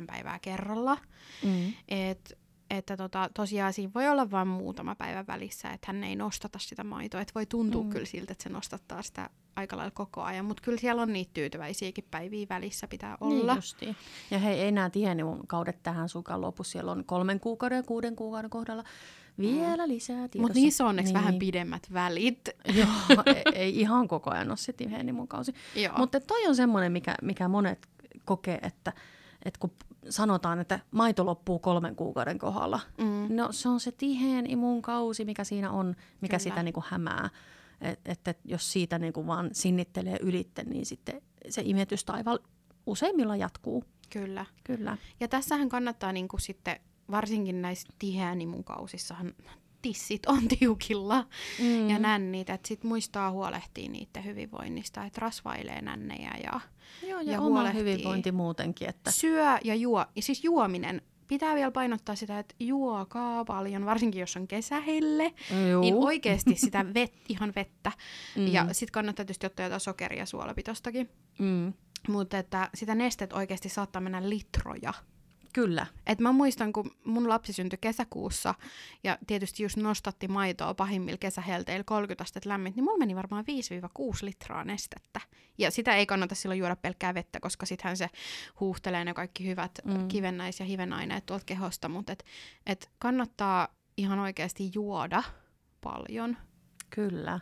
2-7 0.00 0.04
päivää 0.06 0.38
kerralla. 0.38 0.98
Mm. 1.44 1.72
Et 1.88 2.40
että 2.70 2.96
tota, 2.96 3.30
tosiaan 3.34 3.72
siinä 3.72 3.92
voi 3.94 4.08
olla 4.08 4.30
vain 4.30 4.48
muutama 4.48 4.94
päivä 4.94 5.24
välissä, 5.26 5.70
että 5.70 5.86
hän 5.86 6.04
ei 6.04 6.16
nostata 6.16 6.58
sitä 6.58 6.84
maitoa. 6.84 7.20
Että 7.20 7.34
voi 7.34 7.46
tuntua 7.46 7.82
mm. 7.82 7.90
kyllä 7.90 8.06
siltä, 8.06 8.32
että 8.32 8.42
se 8.42 8.48
nostattaa 8.48 9.02
sitä 9.02 9.30
aika 9.56 9.76
lailla 9.76 9.90
koko 9.90 10.22
ajan, 10.22 10.44
mutta 10.44 10.62
kyllä 10.62 10.78
siellä 10.78 11.02
on 11.02 11.12
niitä 11.12 11.30
tyytyväisiäkin 11.34 12.04
päiviä 12.10 12.46
välissä 12.50 12.88
pitää 12.88 13.16
Niin 13.20 13.40
olla. 13.40 13.54
justiin. 13.54 13.96
Ja 14.30 14.38
hei, 14.38 14.60
ei 14.60 14.72
nämä 14.72 14.90
tienivun 14.90 15.46
kaudet 15.46 15.82
tähän 15.82 16.08
sukaan 16.08 16.40
lopu. 16.40 16.64
Siellä 16.64 16.92
on 16.92 17.04
kolmen 17.04 17.40
kuukauden 17.40 17.76
ja 17.76 17.82
kuuden 17.82 18.16
kuukauden 18.16 18.50
kohdalla 18.50 18.84
vielä 19.40 19.88
lisää 19.88 20.16
tiedossa. 20.16 20.38
Mutta 20.40 20.54
niissä 20.54 20.84
on 20.84 20.90
onneksi 20.90 21.12
niin. 21.12 21.20
vähän 21.20 21.38
pidemmät 21.38 21.82
välit. 21.92 22.48
Joo, 22.78 23.22
ei, 23.26 23.42
ei 23.54 23.80
ihan 23.80 24.08
koko 24.08 24.30
ajan 24.30 24.48
ole 24.48 24.56
se 24.56 24.72
tiheenimun 24.72 25.28
kausi. 25.28 25.54
Joo. 25.76 25.94
Mutta 25.98 26.20
toi 26.20 26.46
on 26.46 26.56
semmoinen, 26.56 26.92
mikä, 26.92 27.14
mikä 27.22 27.48
monet 27.48 27.88
kokee, 28.24 28.58
että, 28.62 28.92
että 29.44 29.60
kun 29.60 29.70
sanotaan, 30.08 30.60
että 30.60 30.80
maito 30.90 31.26
loppuu 31.26 31.58
kolmen 31.58 31.96
kuukauden 31.96 32.38
kohdalla, 32.38 32.80
Mm. 32.98 33.36
no 33.36 33.52
se 33.52 33.68
on 33.68 33.80
se 33.80 33.92
tiheen 33.92 34.50
imun 34.50 34.82
kausi, 34.82 35.24
mikä 35.24 35.44
siinä 35.44 35.70
on, 35.70 35.96
mikä 36.20 36.38
Kyllä. 36.38 36.38
sitä 36.38 36.62
niin 36.62 36.74
kuin 36.74 36.84
hämää. 36.88 37.30
Että 37.80 38.12
et, 38.12 38.28
et 38.28 38.38
jos 38.44 38.72
siitä 38.72 38.98
niin 38.98 39.12
kuin 39.12 39.26
vaan 39.26 39.50
sinnittelee 39.52 40.16
ylitte, 40.20 40.62
niin 40.64 40.86
sitten 40.86 41.22
se 41.48 41.62
imetystaival 41.64 42.38
useimmilla 42.86 43.36
jatkuu. 43.36 43.84
Kyllä. 44.10 44.46
Kyllä. 44.64 44.96
Ja 45.20 45.28
tässähän 45.28 45.68
kannattaa 45.68 46.12
niinku 46.12 46.38
sitten, 46.38 46.76
varsinkin 47.10 47.62
näissä 47.62 47.88
tiheänimunkausissahan 47.98 49.34
tissit 49.82 50.26
on 50.26 50.48
tiukilla 50.58 51.26
Mm. 51.58 51.90
ja 51.90 51.98
nännit, 51.98 52.50
että 52.50 52.68
sit 52.68 52.84
muistaa 52.84 53.30
huolehtia 53.30 53.88
niiden 53.90 54.24
hyvinvoinnista, 54.24 55.04
että 55.04 55.20
rasvailee 55.20 55.82
nännejä 55.82 56.34
ja 56.44 56.60
Joo, 57.08 57.20
ja, 57.20 57.32
ja 57.32 57.40
oma 57.40 57.70
hyvinvointi 57.70 58.32
muutenkin. 58.32 58.88
Että, 58.88 59.10
syö 59.10 59.44
ja 59.64 59.74
juo. 59.74 60.04
Ja 60.16 60.22
siis 60.22 60.44
juominen, 60.44 61.02
pitää 61.28 61.54
vielä 61.54 61.70
painottaa 61.70 62.14
sitä, 62.16 62.38
että 62.38 62.54
juokaa 62.60 63.44
paljon, 63.44 63.86
varsinkin 63.86 64.20
jos 64.20 64.36
on 64.36 64.48
kesähelle, 64.48 65.34
Juu. 65.70 65.80
niin 65.80 65.94
oikeasti 65.94 66.54
sitä 66.56 66.86
vet, 66.94 67.12
ihan 67.28 67.52
vettä. 67.56 67.92
Mm. 68.36 68.46
Ja 68.46 68.66
sitten 68.74 68.92
kannattaa 68.92 69.24
tietysti 69.24 69.46
ottaa 69.46 69.66
jotain 69.66 69.80
sokeria 69.80 70.26
suolapitostakin. 70.26 71.10
mm. 71.38 71.72
Mutta 72.08 72.38
että 72.38 72.70
sitä 72.74 72.94
nestet 72.94 73.32
oikeasti 73.32 73.68
saattaa 73.68 74.02
mennä 74.02 74.28
litroja. 74.28 74.94
Kyllä. 75.52 75.86
Et 76.06 76.20
mä 76.20 76.32
muistan, 76.32 76.72
kun 76.72 76.90
mun 77.04 77.28
lapsi 77.28 77.52
syntyi 77.52 77.78
kesäkuussa 77.80 78.54
ja 79.04 79.18
tietysti 79.26 79.62
just 79.62 79.76
nostatti 79.76 80.28
maitoa 80.28 80.74
pahimmilla 80.74 81.18
kesähelteillä 81.18 81.84
30 81.84 82.22
astetta 82.24 82.48
lämmin, 82.48 82.72
niin 82.76 82.84
mulla 82.84 82.98
meni 82.98 83.16
varmaan 83.16 83.44
5-6 83.44 83.46
litraa 84.22 84.64
nestettä. 84.64 85.20
Ja 85.58 85.70
sitä 85.70 85.94
ei 85.96 86.06
kannata 86.06 86.34
silloin 86.34 86.58
juoda 86.58 86.76
pelkkää 86.76 87.14
vettä, 87.14 87.40
koska 87.40 87.66
sittenhän 87.66 87.96
se 87.96 88.10
huuhtelee 88.60 89.04
ne 89.04 89.14
kaikki 89.14 89.46
hyvät 89.46 89.78
Mm. 89.84 90.08
kivennäis- 90.08 90.60
ja 90.60 90.66
hivenaineet 90.66 91.26
tuolta 91.26 91.44
kehosta. 91.44 91.88
Mutta 91.88 92.12
et, 92.12 92.24
et 92.66 92.90
kannattaa 92.98 93.68
ihan 93.96 94.18
oikeasti 94.18 94.70
juoda 94.74 95.22
paljon. 95.80 96.36
Kyllä. 96.90 97.40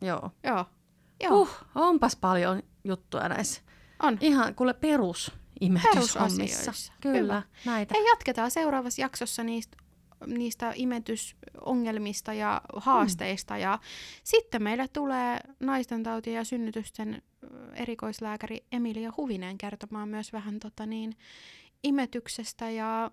Joo. 0.00 0.30
Joo. 0.44 0.64
Joo, 1.22 1.40
Uh, 1.40 1.50
onpas 1.74 2.16
paljon 2.16 2.62
juttuja 2.84 3.28
näissä. 3.28 3.62
on. 4.02 4.18
Ihan 4.20 4.54
kuule 4.54 4.74
perus 4.74 5.32
imetyshommissa. 5.60 6.72
Kyllä, 7.00 7.18
Hyvä. 7.18 7.42
näitä. 7.64 7.94
Hei, 7.94 8.06
jatketaan 8.06 8.50
seuraavassa 8.50 9.02
jaksossa 9.02 9.44
niistä, 9.44 9.76
niistä 10.26 10.72
imetysongelmista 10.74 12.32
ja 12.32 12.60
haasteista. 12.76 13.54
Mm. 13.54 13.60
Ja 13.60 13.78
sitten 14.24 14.62
meille 14.62 14.88
tulee 14.88 15.40
naisten 15.60 16.02
tautien 16.02 16.36
ja 16.36 16.44
synnytysten 16.44 17.22
erikoislääkäri 17.74 18.64
Emilia 18.72 19.12
Huvinen 19.16 19.58
kertomaan 19.58 20.08
myös 20.08 20.32
vähän 20.32 20.60
tota 20.60 20.86
niin, 20.86 21.16
imetyksestä 21.82 22.70
ja, 22.70 23.10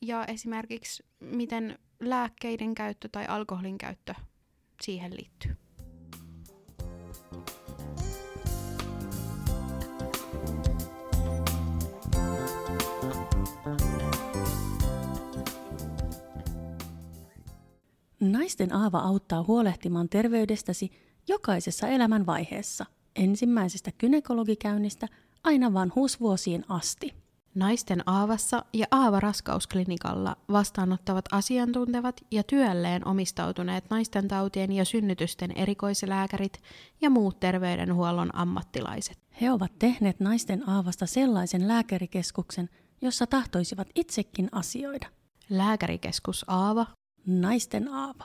ja 0.00 0.24
esimerkiksi 0.24 1.04
miten 1.20 1.78
lääkkeiden 2.00 2.74
käyttö 2.74 3.08
tai 3.12 3.26
alkoholin 3.26 3.78
käyttö 3.78 4.14
siihen 4.82 5.16
liittyy. 5.16 5.56
Naisten 18.32 18.74
Aava 18.74 18.98
auttaa 18.98 19.42
huolehtimaan 19.42 20.08
terveydestäsi 20.08 20.90
jokaisessa 21.28 21.88
elämän 21.88 22.26
vaiheessa, 22.26 22.86
ensimmäisestä 23.16 23.90
gynekologikäynnistä 23.98 25.08
aina 25.44 25.72
vanhuusvuosiin 25.72 26.64
asti. 26.68 27.14
Naisten 27.54 28.02
Aavassa 28.06 28.64
ja 28.72 28.86
Aava 28.90 29.20
raskausklinikalla 29.20 30.36
vastaanottavat 30.48 31.24
asiantuntevat 31.32 32.20
ja 32.30 32.42
työlleen 32.42 33.06
omistautuneet 33.08 33.84
naisten 33.90 34.28
tautien 34.28 34.72
ja 34.72 34.84
synnytysten 34.84 35.52
erikoislääkärit 35.52 36.62
ja 37.00 37.10
muut 37.10 37.40
terveydenhuollon 37.40 38.36
ammattilaiset. 38.36 39.18
He 39.40 39.52
ovat 39.52 39.78
tehneet 39.78 40.20
Naisten 40.20 40.68
Aavasta 40.68 41.06
sellaisen 41.06 41.68
lääkärikeskuksen, 41.68 42.70
jossa 43.00 43.26
tahtoisivat 43.26 43.88
itsekin 43.94 44.48
asioida. 44.52 45.06
Lääkärikeskus 45.50 46.44
Aava. 46.48 46.86
Naisten 47.26 47.88
Aava. 47.88 48.24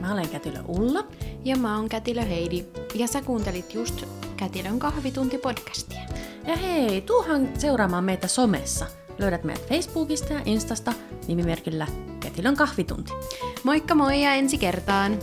Mä 0.00 0.12
olen 0.12 0.28
Kätilö 0.28 0.62
Ulla. 0.68 1.06
Ja 1.44 1.56
mä 1.56 1.76
oon 1.76 1.88
Kätilö 1.88 2.22
Heidi. 2.22 2.64
Ja 2.94 3.06
sä 3.06 3.22
kuuntelit 3.22 3.74
just 3.74 4.04
Kätilön 4.36 4.78
kahvitunti-podcastia. 4.78 6.14
Ja 6.46 6.56
hei, 6.56 7.00
tuuhan 7.00 7.48
seuraamaan 7.58 8.04
meitä 8.04 8.28
somessa. 8.28 8.86
Löydät 9.18 9.44
meidät 9.44 9.68
Facebookista 9.68 10.32
ja 10.32 10.40
Instasta 10.44 10.92
nimimerkillä 11.28 11.86
Kätilön 12.40 12.56
kahvitunti. 12.56 13.12
Moikka 13.64 13.94
moi 13.94 14.22
ja 14.22 14.34
ensi 14.34 14.58
kertaan! 14.58 15.18